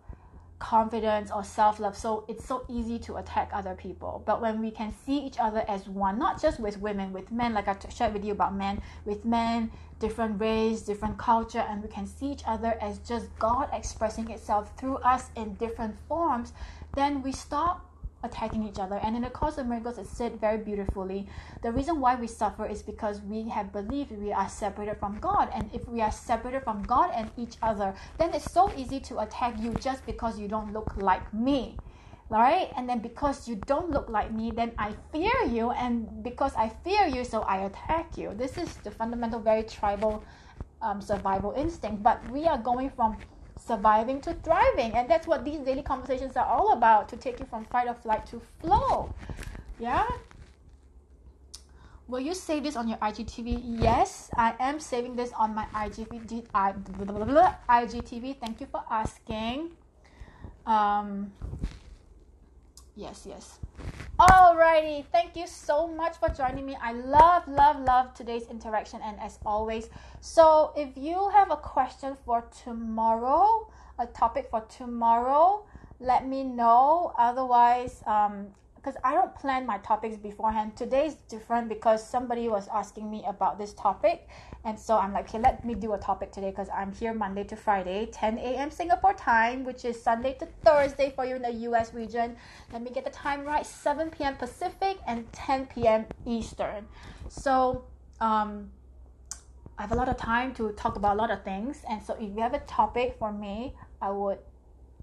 confidence 0.59 1.31
or 1.31 1.43
self 1.43 1.79
love, 1.79 1.97
so 1.97 2.25
it's 2.27 2.45
so 2.45 2.65
easy 2.69 2.97
to 2.99 3.17
attack 3.17 3.49
other 3.53 3.75
people. 3.75 4.23
But 4.25 4.41
when 4.41 4.61
we 4.61 4.71
can 4.71 4.93
see 5.05 5.17
each 5.17 5.37
other 5.39 5.63
as 5.67 5.87
one, 5.87 6.17
not 6.17 6.41
just 6.41 6.59
with 6.59 6.79
women, 6.79 7.13
with 7.13 7.31
men, 7.31 7.53
like 7.53 7.67
I 7.67 7.75
shared 7.89 8.13
with 8.13 8.23
you 8.23 8.31
about 8.31 8.55
men, 8.55 8.81
with 9.05 9.25
men, 9.25 9.71
different 9.99 10.39
race, 10.39 10.81
different 10.81 11.17
culture, 11.17 11.65
and 11.69 11.81
we 11.81 11.89
can 11.89 12.07
see 12.07 12.27
each 12.31 12.43
other 12.45 12.77
as 12.81 12.99
just 12.99 13.27
God 13.37 13.69
expressing 13.73 14.29
itself 14.29 14.71
through 14.77 14.97
us 14.97 15.29
in 15.35 15.55
different 15.55 15.95
forms, 16.07 16.53
then 16.95 17.21
we 17.21 17.31
stop 17.31 17.85
attacking 18.25 18.67
each 18.67 18.79
other. 18.79 18.99
And 19.01 19.15
in 19.15 19.21
the 19.21 19.29
Course 19.29 19.57
of 19.57 19.67
Miracles, 19.67 19.97
it 19.97 20.07
said 20.07 20.39
very 20.41 20.57
beautifully 20.57 21.27
the 21.61 21.71
reason 21.71 21.99
why 21.99 22.15
we 22.15 22.27
suffer 22.27 22.65
is 22.65 22.83
because 22.83 23.21
we 23.21 23.47
have 23.49 23.71
believed 23.71 24.11
we 24.11 24.33
are 24.33 24.49
separated 24.49 24.97
from 24.99 25.19
God. 25.19 25.49
And 25.53 25.69
if 25.73 25.87
we 25.87 26.01
are 26.01 26.11
separated 26.11 26.63
from 26.63 26.83
God 26.83 27.11
and 27.15 27.31
each 27.37 27.55
other, 27.61 27.95
then 28.17 28.33
it's 28.33 28.51
so 28.51 28.71
easy 28.75 28.99
to 29.01 29.19
attack 29.19 29.55
you 29.59 29.73
just 29.75 30.05
because 30.05 30.39
you 30.39 30.47
don't 30.47 30.73
look 30.73 30.91
like 30.97 31.33
me. 31.33 31.77
Right? 32.29 32.71
And 32.75 32.89
then 32.89 32.99
because 32.99 33.47
you 33.47 33.55
don't 33.67 33.91
look 33.91 34.09
like 34.09 34.31
me, 34.33 34.51
then 34.51 34.71
I 34.79 34.93
fear 35.11 35.45
you. 35.47 35.71
And 35.71 36.23
because 36.23 36.55
I 36.55 36.69
fear 36.83 37.05
you, 37.05 37.23
so 37.23 37.41
I 37.41 37.65
attack 37.65 38.17
you. 38.17 38.33
This 38.33 38.57
is 38.57 38.73
the 38.77 38.89
fundamental, 38.89 39.39
very 39.39 39.61
tribal 39.63 40.23
um, 40.81 41.01
survival 41.01 41.53
instinct. 41.55 42.01
But 42.01 42.27
we 42.31 42.45
are 42.45 42.57
going 42.57 42.89
from 42.89 43.17
surviving 43.65 44.21
to 44.21 44.33
thriving. 44.43 44.93
And 44.93 45.09
that's 45.09 45.27
what 45.27 45.43
these 45.43 45.59
daily 45.59 45.81
conversations 45.81 46.35
are 46.35 46.45
all 46.45 46.73
about 46.73 47.09
to 47.09 47.17
take 47.17 47.39
you 47.39 47.45
from 47.45 47.65
fight 47.65 47.87
or 47.87 47.95
flight 47.95 48.25
to 48.27 48.41
flow. 48.61 49.13
Yeah? 49.79 50.05
Will 52.07 52.19
you 52.19 52.35
save 52.35 52.63
this 52.63 52.75
on 52.75 52.87
your 52.87 52.99
IGTV? 52.99 53.61
Yes, 53.81 54.29
I 54.37 54.53
am 54.59 54.79
saving 54.79 55.15
this 55.15 55.31
on 55.33 55.55
my 55.55 55.65
IGTV. 55.73 56.45
IGTV. 56.53 58.37
Thank 58.39 58.61
you 58.61 58.67
for 58.67 58.83
asking. 58.91 59.71
Um, 60.67 61.31
yes, 62.95 63.25
yes. 63.27 63.59
Alrighty, 64.17 65.05
thank 65.11 65.35
you 65.35 65.45
so 65.45 65.87
much 65.87 66.15
for 66.17 66.29
joining 66.29 66.65
me. 66.65 66.77
I 66.81 66.93
love, 66.93 67.47
love, 67.47 67.81
love 67.81 68.13
today's 68.13 68.47
interaction, 68.47 69.01
and 69.03 69.19
as 69.19 69.39
always, 69.45 69.89
so 70.21 70.71
if 70.77 70.95
you 70.95 71.29
have 71.29 71.51
a 71.51 71.57
question 71.57 72.15
for 72.25 72.47
tomorrow, 72.63 73.69
a 73.99 74.05
topic 74.05 74.47
for 74.49 74.61
tomorrow, 74.61 75.65
let 75.99 76.25
me 76.27 76.43
know. 76.43 77.13
Otherwise, 77.17 78.03
um, 78.07 78.47
because 78.85 79.01
I 79.03 79.15
don't 79.15 79.33
plan 79.33 79.65
my 79.65 79.79
topics 79.79 80.15
beforehand. 80.15 80.77
Today's 80.77 81.15
different 81.27 81.69
because 81.69 82.07
somebody 82.07 82.47
was 82.47 82.67
asking 82.67 83.09
me 83.09 83.25
about 83.27 83.57
this 83.57 83.73
topic, 83.73 84.29
and 84.63 84.79
so 84.79 84.99
I'm 84.99 85.11
like, 85.11 85.27
okay, 85.29 85.39
let 85.39 85.65
me 85.65 85.73
do 85.73 85.93
a 85.93 85.97
topic 85.97 86.31
today 86.31 86.51
because 86.51 86.69
I'm 86.69 86.93
here 86.93 87.11
Monday 87.11 87.43
to 87.45 87.55
Friday, 87.55 88.05
10 88.11 88.37
a.m. 88.37 88.69
Singapore 88.69 89.13
time, 89.13 89.63
which 89.63 89.85
is 89.85 89.99
Sunday 89.99 90.33
to 90.33 90.47
Thursday 90.63 91.11
for 91.15 91.25
you 91.25 91.35
in 91.37 91.41
the 91.41 91.51
US 91.69 91.95
region. 91.95 92.35
Let 92.71 92.83
me 92.83 92.91
get 92.91 93.05
the 93.05 93.09
time 93.09 93.43
right 93.43 93.65
7 93.65 94.11
p.m. 94.11 94.35
Pacific 94.35 94.97
and 95.07 95.33
10 95.33 95.65
p.m. 95.65 96.05
Eastern. 96.27 96.85
So, 97.27 97.85
um, 98.21 98.69
I 99.79 99.81
have 99.81 99.93
a 99.93 99.95
lot 99.95 100.09
of 100.09 100.17
time 100.17 100.53
to 100.55 100.71
talk 100.73 100.95
about 100.95 101.15
a 101.15 101.17
lot 101.17 101.31
of 101.31 101.43
things, 101.43 101.83
and 101.89 102.03
so 102.03 102.13
if 102.13 102.35
you 102.35 102.41
have 102.41 102.53
a 102.53 102.59
topic 102.59 103.15
for 103.17 103.33
me, 103.33 103.75
I 103.99 104.11
would 104.11 104.37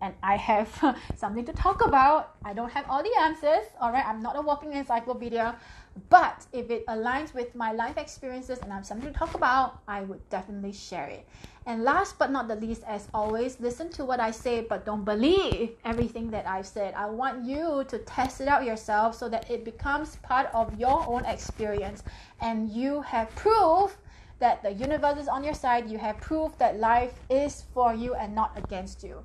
and 0.03 0.15
I 0.23 0.37
have 0.37 0.69
something 1.15 1.47
to 1.47 1.53
talk 1.53 1.81
about. 1.87 2.35
I 2.45 2.53
don't 2.53 2.71
have 2.73 2.85
all 2.91 3.03
the 3.03 3.15
answers, 3.21 3.65
all 3.81 3.93
right? 3.93 4.05
I'm 4.05 4.21
not 4.21 4.37
a 4.37 4.43
walking 4.43 4.73
encyclopedia, 4.73 5.57
but 6.11 6.45
if 6.53 6.71
it 6.71 6.85
aligns 6.87 7.33
with 7.33 7.55
my 7.55 7.73
life 7.73 7.97
experiences 7.97 8.59
and 8.59 8.73
I 8.73 8.77
have 8.77 8.87
something 8.87 9.13
to 9.13 9.19
talk 9.19 9.35
about, 9.35 9.81
I 9.87 10.03
would 10.03 10.29
definitely 10.29 10.73
share 10.73 11.07
it. 11.07 11.27
And 11.65 11.85
last 11.85 12.19
but 12.19 12.33
not 12.33 12.49
the 12.49 12.57
least, 12.57 12.83
as 12.87 13.09
always, 13.15 13.61
listen 13.61 13.91
to 13.93 14.05
what 14.05 14.19
I 14.19 14.33
say, 14.33 14.67
but 14.69 14.85
don't 14.85 15.05
believe 15.05 15.77
everything 15.85 16.33
that 16.33 16.47
I've 16.49 16.67
said. 16.67 16.95
I 16.95 17.07
want 17.07 17.45
you 17.45 17.85
to 17.89 17.99
test 17.99 18.41
it 18.41 18.49
out 18.49 18.65
yourself 18.65 19.15
so 19.15 19.29
that 19.29 19.49
it 19.49 19.65
becomes 19.65 20.17
part 20.17 20.49
of 20.53 20.75
your 20.75 21.05
own 21.07 21.25
experience 21.25 22.03
and 22.41 22.69
you 22.69 23.03
have 23.03 23.33
proof 23.37 23.97
that 24.41 24.65
the 24.65 24.73
universe 24.73 25.19
is 25.19 25.29
on 25.29 25.45
your 25.45 25.55
side. 25.55 25.89
You 25.89 25.99
have 25.99 26.21
proof 26.21 26.59
that 26.59 26.81
life 26.81 27.21
is 27.31 27.63
for 27.73 27.95
you 27.95 28.15
and 28.15 28.35
not 28.35 28.59
against 28.59 29.05
you. 29.05 29.25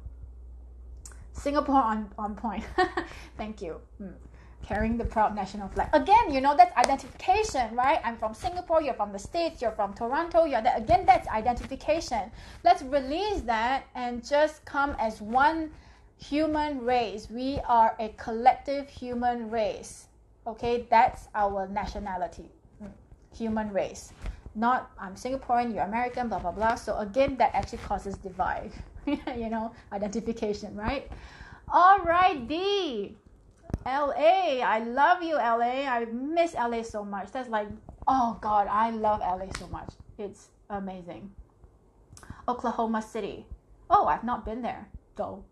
Singapore 1.38 1.82
on, 1.82 2.10
on 2.18 2.36
point. 2.36 2.64
Thank 3.38 3.62
you. 3.62 3.80
Hmm. 3.98 4.10
Carrying 4.66 4.98
the 4.98 5.06
proud 5.06 5.36
national 5.36 5.70
flag. 5.70 5.90
Again, 5.94 6.34
you 6.34 6.42
know, 6.42 6.58
that's 6.58 6.76
identification, 6.76 7.74
right? 7.76 8.02
I'm 8.04 8.18
from 8.18 8.34
Singapore, 8.34 8.82
you're 8.82 8.96
from 8.96 9.14
the 9.14 9.20
States, 9.20 9.62
you're 9.62 9.72
from 9.72 9.94
Toronto, 9.94 10.44
you're 10.44 10.62
that. 10.62 10.80
Again, 10.80 11.06
that's 11.06 11.28
identification. 11.30 12.32
Let's 12.66 12.82
release 12.82 13.42
that 13.42 13.86
and 13.96 14.28
just 14.28 14.66
come 14.66 14.96
as 15.00 15.22
one 15.22 15.72
human 16.18 16.84
race. 16.84 17.30
We 17.30 17.60
are 17.68 17.96
a 18.00 18.10
collective 18.18 18.90
human 18.90 19.50
race. 19.50 20.08
Okay, 20.48 20.86
that's 20.90 21.28
our 21.36 21.68
nationality. 21.68 22.50
Hmm. 22.80 22.88
Human 23.38 23.72
race. 23.72 24.12
Not 24.56 24.90
I'm 25.00 25.14
Singaporean, 25.14 25.74
you're 25.74 25.84
American, 25.84 26.30
blah 26.30 26.40
blah 26.40 26.52
blah. 26.52 26.76
So 26.76 26.98
again, 26.98 27.38
that 27.38 27.54
actually 27.54 27.78
causes 27.80 28.18
divide. 28.18 28.72
you 29.38 29.50
know, 29.50 29.74
identification, 29.92 30.76
right? 30.76 31.10
All 31.70 32.00
right, 32.00 32.48
D. 32.48 33.16
LA. 33.86 34.60
I 34.62 34.80
love 34.80 35.24
you, 35.24 35.36
LA. 35.36 35.86
I 35.88 36.06
miss 36.06 36.54
LA 36.54 36.82
so 36.84 37.06
much. 37.06 37.32
That's 37.32 37.50
like, 37.50 37.68
oh 38.08 38.38
God, 38.42 38.68
I 38.70 38.92
love 38.92 39.20
LA 39.22 39.48
so 39.58 39.68
much. 39.68 39.94
It's 40.18 40.50
amazing. 40.70 41.32
Oklahoma 42.48 43.02
City. 43.02 43.46
Oh, 43.90 44.08
I've 44.08 44.24
not 44.24 44.46
been 44.46 44.62
there 44.62 44.90
though. 45.16 45.44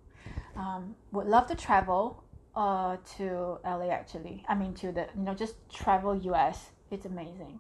Um, 0.56 0.96
would 1.12 1.28
love 1.28 1.48
to 1.48 1.56
travel 1.56 2.24
uh, 2.56 2.98
to 3.18 3.60
LA 3.64 3.90
actually. 3.90 4.44
I 4.48 4.56
mean, 4.56 4.74
to 4.76 4.92
the, 4.92 5.08
you 5.16 5.24
know, 5.24 5.34
just 5.34 5.56
travel 5.70 6.16
US. 6.16 6.72
It's 6.92 7.06
amazing. 7.06 7.60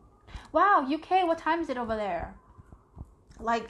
Wow, 0.52 0.88
UK, 0.90 1.28
what 1.28 1.38
time 1.38 1.60
is 1.62 1.70
it 1.70 1.78
over 1.78 1.96
there? 1.96 2.36
Like 3.40 3.70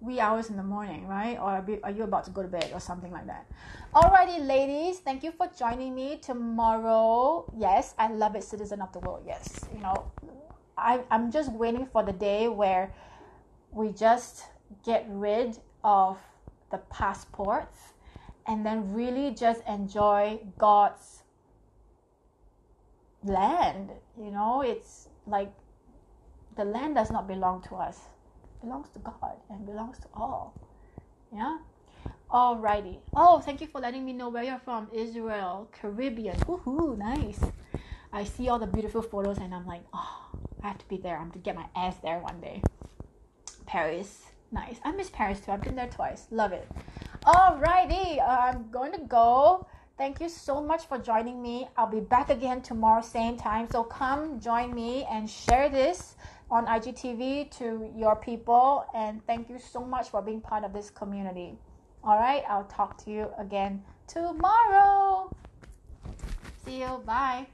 wee 0.00 0.20
hours 0.20 0.50
in 0.50 0.56
the 0.56 0.62
morning, 0.62 1.06
right? 1.06 1.38
Or 1.38 1.64
are 1.82 1.90
you 1.90 2.02
about 2.04 2.24
to 2.24 2.30
go 2.30 2.42
to 2.42 2.48
bed 2.48 2.70
or 2.72 2.80
something 2.80 3.12
like 3.12 3.26
that? 3.26 3.46
Alrighty, 3.94 4.46
ladies, 4.46 5.00
thank 5.00 5.22
you 5.22 5.32
for 5.32 5.48
joining 5.58 5.94
me 5.94 6.18
tomorrow. 6.18 7.48
Yes, 7.56 7.94
I 7.98 8.08
love 8.08 8.36
it, 8.36 8.44
citizen 8.44 8.80
of 8.80 8.92
the 8.92 9.00
world. 9.00 9.24
Yes, 9.26 9.68
you 9.74 9.80
know, 9.80 10.06
I, 10.76 11.02
I'm 11.10 11.30
just 11.30 11.52
waiting 11.52 11.86
for 11.86 12.02
the 12.02 12.12
day 12.12 12.48
where 12.48 12.92
we 13.70 13.90
just 13.92 14.44
get 14.84 15.06
rid 15.08 15.58
of 15.84 16.18
the 16.70 16.78
passports 16.78 17.92
and 18.46 18.64
then 18.64 18.92
really 18.92 19.34
just 19.34 19.62
enjoy 19.68 20.40
God's 20.58 21.22
land. 23.22 23.90
You 24.18 24.30
know, 24.30 24.62
it's 24.62 25.08
like 25.26 25.52
the 26.56 26.64
land 26.64 26.94
does 26.94 27.10
not 27.10 27.28
belong 27.28 27.62
to 27.68 27.76
us 27.76 28.00
belongs 28.62 28.88
to 28.90 28.98
God 29.00 29.36
and 29.50 29.66
belongs 29.66 29.98
to 29.98 30.06
all. 30.14 30.54
Yeah? 31.34 31.58
Alrighty. 32.30 32.98
Oh, 33.14 33.40
thank 33.40 33.60
you 33.60 33.66
for 33.66 33.80
letting 33.80 34.04
me 34.04 34.12
know 34.12 34.28
where 34.28 34.42
you're 34.42 34.60
from. 34.64 34.88
Israel, 34.92 35.68
Caribbean. 35.72 36.36
Woohoo, 36.40 36.96
nice. 36.96 37.40
I 38.12 38.24
see 38.24 38.48
all 38.48 38.58
the 38.58 38.66
beautiful 38.66 39.02
photos 39.02 39.38
and 39.38 39.54
I'm 39.54 39.66
like, 39.66 39.82
oh, 39.92 40.26
I 40.62 40.68
have 40.68 40.78
to 40.78 40.88
be 40.88 40.96
there. 40.96 41.18
I'm 41.18 41.30
to 41.32 41.38
get 41.38 41.56
my 41.56 41.66
ass 41.76 41.96
there 42.02 42.18
one 42.20 42.40
day. 42.40 42.62
Paris, 43.66 44.30
nice. 44.50 44.78
I 44.84 44.92
miss 44.92 45.10
Paris 45.10 45.40
too. 45.40 45.52
I've 45.52 45.62
been 45.62 45.76
there 45.76 45.88
twice. 45.88 46.26
Love 46.30 46.52
it. 46.52 46.68
Alrighty, 47.24 48.20
I'm 48.26 48.70
going 48.70 48.92
to 48.92 49.00
go. 49.00 49.66
Thank 49.98 50.20
you 50.20 50.28
so 50.28 50.60
much 50.62 50.86
for 50.86 50.98
joining 50.98 51.42
me. 51.42 51.68
I'll 51.76 51.86
be 51.86 52.00
back 52.00 52.30
again 52.30 52.62
tomorrow, 52.62 53.02
same 53.02 53.36
time. 53.36 53.68
So 53.70 53.84
come 53.84 54.40
join 54.40 54.74
me 54.74 55.06
and 55.10 55.28
share 55.28 55.68
this 55.68 56.16
on 56.52 56.66
IGTV 56.66 57.50
to 57.58 57.90
your 57.96 58.14
people. 58.14 58.84
And 58.94 59.26
thank 59.26 59.48
you 59.48 59.58
so 59.58 59.80
much 59.80 60.10
for 60.10 60.20
being 60.20 60.40
part 60.40 60.64
of 60.64 60.72
this 60.72 60.90
community. 60.90 61.58
All 62.04 62.18
right, 62.18 62.44
I'll 62.48 62.64
talk 62.64 63.02
to 63.04 63.10
you 63.10 63.30
again 63.38 63.82
tomorrow. 64.06 65.32
See 66.64 66.80
you. 66.80 67.02
Bye. 67.06 67.46